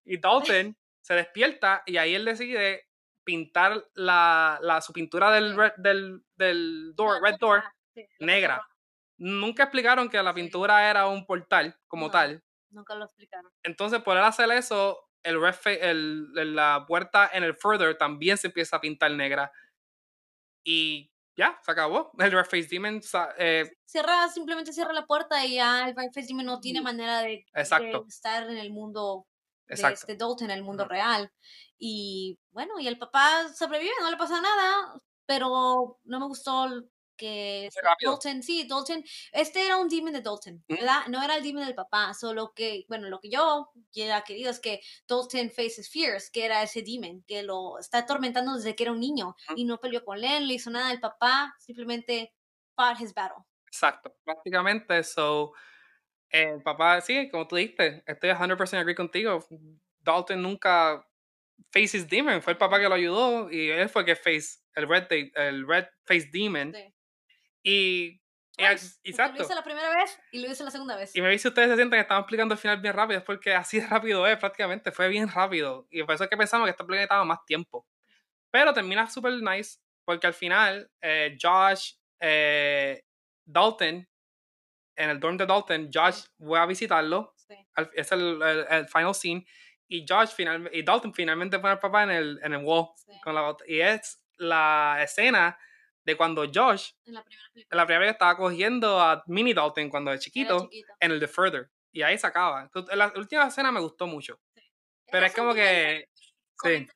Y 0.05 0.17
Dalton 0.19 0.75
se 1.01 1.13
despierta 1.13 1.83
y 1.85 1.97
ahí 1.97 2.15
él 2.15 2.25
decide 2.25 2.87
pintar 3.23 3.85
la, 3.93 4.57
la, 4.63 4.81
su 4.81 4.91
pintura 4.91 5.29
del, 5.29 5.55
red, 5.55 5.73
del, 5.77 6.23
del 6.35 6.93
door, 6.95 7.21
red 7.21 7.35
door, 7.39 7.63
negra. 8.19 8.67
Nunca 9.23 9.63
explicaron 9.63 10.09
que 10.09 10.21
la 10.23 10.33
pintura 10.33 10.89
era 10.89 11.05
un 11.05 11.27
portal 11.27 11.77
como 11.87 12.07
No. 12.07 12.11
tal. 12.11 12.43
Nunca 12.71 12.95
lo 12.95 13.05
explicaron. 13.05 13.51
Entonces, 13.61 14.01
por 14.01 14.17
él 14.17 14.23
hacer 14.23 14.49
eso, 14.51 14.97
el, 15.21 15.39
red 15.39 15.55
el, 15.65 16.55
la 16.55 16.85
puerta 16.87 17.29
en 17.31 17.43
el 17.43 17.55
further 17.55 17.95
también 17.95 18.39
se 18.39 18.47
empieza 18.47 18.77
a 18.77 18.81
pintar 18.81 19.11
negra. 19.11 19.51
Y 20.65 21.11
ya, 21.37 21.59
se 21.63 21.71
acabó. 21.71 22.11
El 22.19 22.31
Red 22.31 22.45
Face 22.45 22.67
Demon 22.67 22.99
eh, 23.37 23.71
Cierra, 23.85 24.27
simplemente 24.29 24.73
cierra 24.73 24.91
la 24.91 25.05
puerta 25.05 25.45
y 25.45 25.55
ya 25.55 25.87
el 25.87 25.93
Brian 25.93 26.11
Demon 26.11 26.45
no 26.45 26.59
tiene 26.59 26.81
manera 26.81 27.19
de, 27.19 27.45
de 27.53 27.61
estar 28.07 28.49
en 28.49 28.57
el 28.57 28.71
mundo 28.71 29.27
de 29.67 29.75
Exacto. 29.75 29.99
este 29.99 30.15
Dalton, 30.15 30.49
en 30.49 30.57
el 30.57 30.63
mundo 30.63 30.85
real. 30.85 31.31
Y 31.77 32.39
bueno, 32.51 32.79
y 32.79 32.87
el 32.87 32.97
papá 32.97 33.47
sobrevive, 33.53 33.91
no 34.01 34.09
le 34.09 34.17
pasa 34.17 34.41
nada, 34.41 34.99
pero 35.27 35.99
no 36.05 36.19
me 36.19 36.25
gustó 36.25 36.67
que. 37.21 37.69
Dalton, 38.03 38.41
sí, 38.41 38.65
Dalton, 38.67 39.03
este 39.31 39.63
era 39.63 39.77
un 39.77 39.87
demon 39.87 40.13
de 40.13 40.21
Dalton. 40.21 40.63
¿verdad? 40.67 41.05
No 41.07 41.23
era 41.23 41.37
el 41.37 41.43
demon 41.43 41.65
del 41.65 41.75
papá, 41.75 42.13
solo 42.15 42.51
que, 42.55 42.85
bueno, 42.89 43.07
lo 43.09 43.19
que 43.19 43.29
yo 43.29 43.69
hubiera 43.93 44.23
querido 44.23 44.49
es 44.49 44.59
que 44.59 44.81
Dalton 45.07 45.51
faces 45.51 45.89
fears, 45.89 46.31
que 46.31 46.45
era 46.45 46.63
ese 46.63 46.81
demon, 46.81 47.23
que 47.27 47.43
lo 47.43 47.77
está 47.77 47.99
atormentando 47.99 48.55
desde 48.55 48.75
que 48.75 48.83
era 48.83 48.91
un 48.91 48.99
niño 48.99 49.35
y 49.55 49.65
no 49.65 49.79
peleó 49.79 50.03
con 50.03 50.23
él, 50.23 50.47
no 50.47 50.53
hizo 50.53 50.71
nada, 50.71 50.91
el 50.91 50.99
papá 50.99 51.55
simplemente 51.59 52.33
fought 52.75 52.99
his 52.99 53.13
battle. 53.13 53.45
Exacto. 53.67 54.13
Prácticamente, 54.23 55.03
so, 55.03 55.53
el 56.29 56.61
papá, 56.63 56.99
sí, 57.01 57.29
como 57.29 57.47
tú 57.47 57.55
dijiste, 57.55 58.03
estoy 58.07 58.31
100% 58.31 58.79
agree 58.79 58.95
contigo. 58.95 59.45
Dalton 59.99 60.41
nunca 60.41 61.07
Face's 61.69 62.09
Demon, 62.09 62.41
fue 62.41 62.53
el 62.53 62.57
papá 62.57 62.79
que 62.79 62.89
lo 62.89 62.95
ayudó 62.95 63.51
y 63.51 63.69
él 63.69 63.87
fue 63.89 64.03
que 64.03 64.15
Face, 64.15 64.61
el 64.73 64.87
Red, 64.87 65.07
el 65.35 65.67
Red 65.67 65.85
Face 66.03 66.29
Demon. 66.31 66.73
Sí. 66.73 66.93
Y, 67.63 67.71
y- 67.73 68.21
Twice, 68.57 68.87
porque 68.95 69.09
exacto. 69.09 69.37
Lo 69.39 69.45
hice 69.45 69.55
la 69.55 69.63
primera 69.63 69.89
vez 69.95 70.19
y 70.31 70.39
lo 70.41 70.51
hice 70.51 70.63
la 70.63 70.71
segunda 70.71 70.95
vez. 70.95 71.15
Y 71.15 71.21
me 71.21 71.29
vi 71.29 71.39
si 71.39 71.47
ustedes 71.47 71.69
se 71.69 71.75
sienten 71.75 71.97
que 71.97 72.01
estamos 72.01 72.21
explicando 72.23 72.53
el 72.53 72.59
final 72.59 72.79
bien 72.81 72.93
rápido, 72.93 73.19
es 73.19 73.25
porque 73.25 73.53
así 73.55 73.79
de 73.79 73.87
rápido 73.87 74.25
es 74.27 74.37
prácticamente, 74.37 74.91
fue 74.91 75.07
bien 75.09 75.29
rápido. 75.29 75.87
Y 75.89 76.03
por 76.03 76.15
eso 76.15 76.23
es 76.25 76.29
que 76.29 76.37
pensamos 76.37 76.65
que 76.65 76.71
esta 76.71 76.83
película 76.83 76.97
necesitaba 77.01 77.23
más 77.25 77.45
tiempo. 77.45 77.87
Pero 78.51 78.73
termina 78.73 79.07
súper 79.09 79.33
nice, 79.41 79.79
porque 80.05 80.27
al 80.27 80.33
final 80.33 80.91
eh, 81.01 81.37
Josh, 81.41 81.93
eh, 82.19 83.03
Dalton, 83.45 84.07
en 84.95 85.09
el 85.09 85.19
dorm 85.19 85.37
de 85.37 85.45
Dalton, 85.45 85.89
Josh 85.91 86.25
voy 86.37 86.59
a 86.59 86.65
visitarlo, 86.65 87.33
Sí. 87.35 87.55
es 87.95 88.11
el, 88.11 88.41
el- 88.41 88.65
el 88.69 88.87
final 88.87 89.15
scene, 89.15 89.45
y 89.87 90.05
Josh 90.07 90.29
final, 90.29 90.69
y 90.71 90.83
Dalton 90.83 91.13
finalmente 91.13 91.57
pone 91.59 91.73
al 91.73 91.79
papá 91.79 92.03
en 92.03 92.11
el, 92.11 92.39
en 92.43 92.53
el 92.53 92.63
wall. 92.63 92.87
Sí. 92.95 93.11
Con 93.23 93.33
la, 93.35 93.55
y 93.67 93.79
es 93.81 94.21
la 94.37 94.99
escena 95.01 95.57
de 96.03 96.17
cuando 96.17 96.43
Josh, 96.53 96.91
En 97.05 97.13
la 97.13 97.23
primera 97.23 97.43
película. 97.53 97.67
en 97.71 97.77
la 97.77 97.85
primera 97.85 98.05
vez 98.05 98.11
estaba 98.13 98.37
cogiendo 98.37 98.99
a 98.99 99.23
Mini 99.27 99.53
Dalton 99.53 99.89
cuando 99.89 100.11
era 100.11 100.15
Era 100.15 100.23
chiquito, 100.23 100.59
chiquito. 100.69 100.93
en 100.99 101.11
el 101.11 101.19
The 101.19 101.27
Further. 101.27 101.69
Y 101.91 102.01
ahí 102.03 102.17
se 102.17 102.25
acaba. 102.27 102.63
Entonces, 102.63 102.95
la 102.95 103.11
última 103.15 103.47
escena 103.47 103.71
me 103.71 103.79
gustó 103.81 104.07
mucho. 104.07 104.39
Pero 105.05 105.17
Era 105.17 105.27
es 105.27 105.35
como 105.35 105.53
que. 105.53 106.07
Sí. 106.63 106.87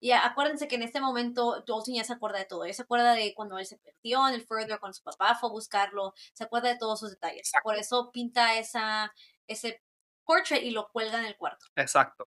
Y 0.00 0.12
acuérdense 0.12 0.68
que 0.68 0.76
en 0.76 0.82
este 0.84 1.00
momento 1.00 1.64
Dalton 1.66 1.94
ya 1.94 2.04
se 2.04 2.12
acuerda 2.12 2.38
de 2.38 2.44
todo. 2.44 2.64
Ya 2.64 2.72
se 2.72 2.82
acuerda 2.82 3.14
de 3.14 3.34
cuando 3.34 3.58
él 3.58 3.66
se 3.66 3.78
perdió 3.78 4.28
en 4.28 4.34
el 4.34 4.46
further, 4.46 4.78
cuando 4.78 4.94
su 4.94 5.02
papá 5.02 5.34
fue 5.34 5.48
a 5.48 5.52
buscarlo. 5.52 6.14
Se 6.34 6.44
acuerda 6.44 6.68
de 6.68 6.78
todos 6.78 7.00
sus 7.00 7.10
detalles. 7.10 7.48
Exacto. 7.48 7.64
Por 7.64 7.76
eso 7.76 8.10
pinta 8.12 8.56
esa, 8.58 9.12
ese 9.48 9.82
portrait 10.24 10.62
y 10.62 10.70
lo 10.70 10.88
cuelga 10.92 11.18
en 11.18 11.24
el 11.26 11.36
cuarto. 11.36 11.66
exacto. 11.74 12.28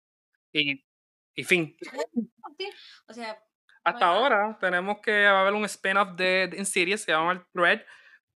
Y, 0.53 0.85
y 1.35 1.45
fin. 1.45 1.77
Sí, 2.59 2.71
O 3.09 3.13
sea, 3.15 3.43
Hasta 3.85 4.11
Bueno. 4.11 4.37
ahora 4.37 4.59
tenemos 4.61 4.99
que 5.01 5.25
va 5.27 5.39
a 5.39 5.41
haber 5.43 5.53
un 5.55 5.65
spin-off 5.67 6.11
de, 6.17 6.51
Insidious, 6.57 7.03
se 7.03 7.13
llama 7.13 7.33
el 7.33 7.45
Thread, 7.53 7.83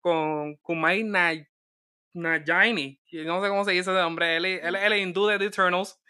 con 0.00 0.56
Kumai 0.56 1.04
Na, 1.04 1.32
Najini. 2.14 3.00
y 3.06 3.24
No 3.24 3.42
sé 3.42 3.48
cómo 3.48 3.64
se 3.64 3.72
dice 3.72 3.90
ese 3.90 4.00
nombre. 4.00 4.36
Él, 4.36 4.44
es- 4.44 4.64
él 4.64 4.92
es 4.92 5.00
hindú 5.02 5.26
de 5.26 5.38
The 5.38 5.46
Eternals. 5.46 6.00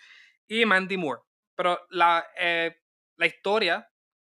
Y 0.49 0.65
Mandy 0.65 0.97
Moore. 0.97 1.21
Pero 1.55 1.79
la, 1.91 2.27
eh, 2.39 2.81
la 3.19 3.27
historia 3.27 3.87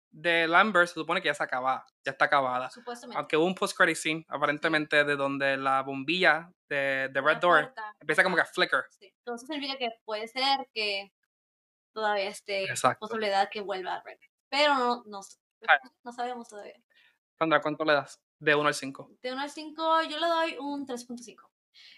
de 0.10 0.48
Lambert 0.48 0.88
se 0.88 0.96
supone 0.96 1.22
que 1.22 1.28
ya 1.28 1.34
se 1.36 1.44
acaba, 1.44 1.86
ya 2.04 2.12
está 2.14 2.26
acabada. 2.26 2.70
supuestamente. 2.72 3.18
Aunque 3.20 3.38
hubo 3.38 3.46
un 3.46 3.54
post-credit 3.54 3.96
scene, 3.96 4.26
aparentemente, 4.30 5.04
de 5.04 5.16
donde 5.16 5.58
la 5.58 5.84
bombilla 5.84 6.50
de, 6.70 7.10
de 7.12 7.22
la 7.22 7.28
Red 7.28 7.38
Door 7.38 7.62
puerta, 7.66 7.96
empieza 8.00 8.24
como 8.24 8.36
que 8.36 8.42
a 8.42 8.46
flicker. 8.46 8.86
sí. 8.90 9.14
Entonces 9.20 9.48
significa 9.48 9.78
que 9.78 9.90
puede 10.06 10.28
ser 10.28 10.68
que 10.74 11.12
todavía 11.94 12.30
esté 12.30 12.64
Exacto. 12.64 13.00
posibilidad 13.02 13.48
que 13.52 13.62
vuelva 13.62 13.96
a 13.96 14.02
Red. 14.04 14.18
Pero 14.50 14.76
no, 14.76 15.04
no, 15.06 15.22
no 16.04 16.12
sabemos 16.14 16.50
todavía. 16.50 16.82
Sandra, 17.38 17.62
¿cuánto 17.62 17.86
le 17.86 17.94
das? 17.94 18.22
De 18.40 18.56
1 18.56 18.68
al 18.68 18.74
5. 18.74 19.10
De 19.22 19.32
1 19.32 19.42
al 19.42 19.50
5, 19.50 20.02
yo 20.04 20.20
le 20.20 20.28
doy 20.28 20.58
un 20.60 20.86
3.5. 20.86 21.52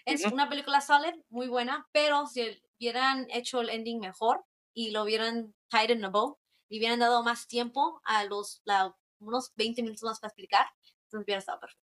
Es 0.04 0.24
Ujú. 0.24 0.34
una 0.34 0.48
película 0.48 0.80
solid, 0.80 1.14
muy 1.28 1.48
buena, 1.48 1.88
pero 1.92 2.26
si 2.26 2.62
hubieran 2.78 3.26
hecho 3.30 3.60
el 3.60 3.70
ending 3.70 4.00
mejor 4.00 4.44
y 4.74 4.90
lo 4.90 5.02
hubieran 5.04 5.54
tied 5.68 5.90
in 5.90 6.04
a 6.04 6.10
bow, 6.10 6.38
y 6.68 6.78
hubieran 6.78 7.00
dado 7.00 7.22
más 7.22 7.46
tiempo 7.48 8.00
a 8.04 8.24
los 8.24 8.62
la- 8.64 8.96
unos 9.18 9.52
20 9.56 9.82
minutos 9.82 10.04
más 10.04 10.20
para 10.20 10.28
explicar, 10.30 10.66
entonces 11.04 11.24
hubiera 11.24 11.38
estado 11.40 11.60
perfecto. 11.60 11.80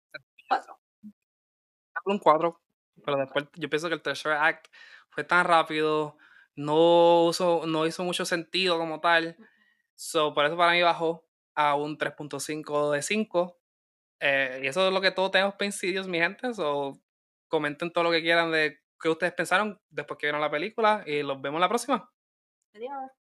4. 0.47 0.80
un 2.05 2.20
4, 2.20 2.61
pero 3.05 3.18
después 3.18 3.45
yo 3.55 3.70
pienso 3.70 3.88
que 3.88 3.95
el 3.95 4.01
tercer 4.01 4.34
act 4.34 4.68
fue 5.09 5.24
tan 5.24 5.45
rápido, 5.45 6.18
no, 6.55 7.24
uso, 7.26 7.64
no 7.66 7.86
hizo 7.86 8.03
mucho 8.03 8.26
sentido 8.26 8.78
como 8.78 8.99
tal, 8.99 9.38
so, 10.04 10.34
por 10.34 10.45
eso 10.45 10.58
para 10.58 10.74
mí 10.74 10.82
bajó 10.82 11.26
a 11.56 11.76
un 11.76 11.97
3.5 11.97 12.91
de 12.91 13.01
5. 13.01 13.60
eh, 14.22 14.62
y 14.64 14.68
eso 14.68 14.88
es 14.88 14.93
lo 14.93 15.01
que 15.01 15.12
todos 15.12 15.32
tenemos 15.32 15.56
Insidious, 15.62 16.08
mi 16.08 16.20
gente, 16.20 16.54
so, 16.54 17.01
comenten 17.49 17.91
todo 17.93 18.06
lo 18.06 18.12
que 18.12 18.22
quieran 18.22 18.51
de 18.51 18.80
qué 19.01 19.10
ustedes 19.10 19.34
pensaron 19.34 19.82
después 19.89 20.18
que 20.18 20.28
vieron 20.28 20.41
la 20.41 20.51
película 20.51 21.04
y 21.06 21.24
los 21.24 21.41
vemos 21.41 21.62
la 21.62 21.70
próxima. 21.70 22.12
Adiós. 22.76 23.22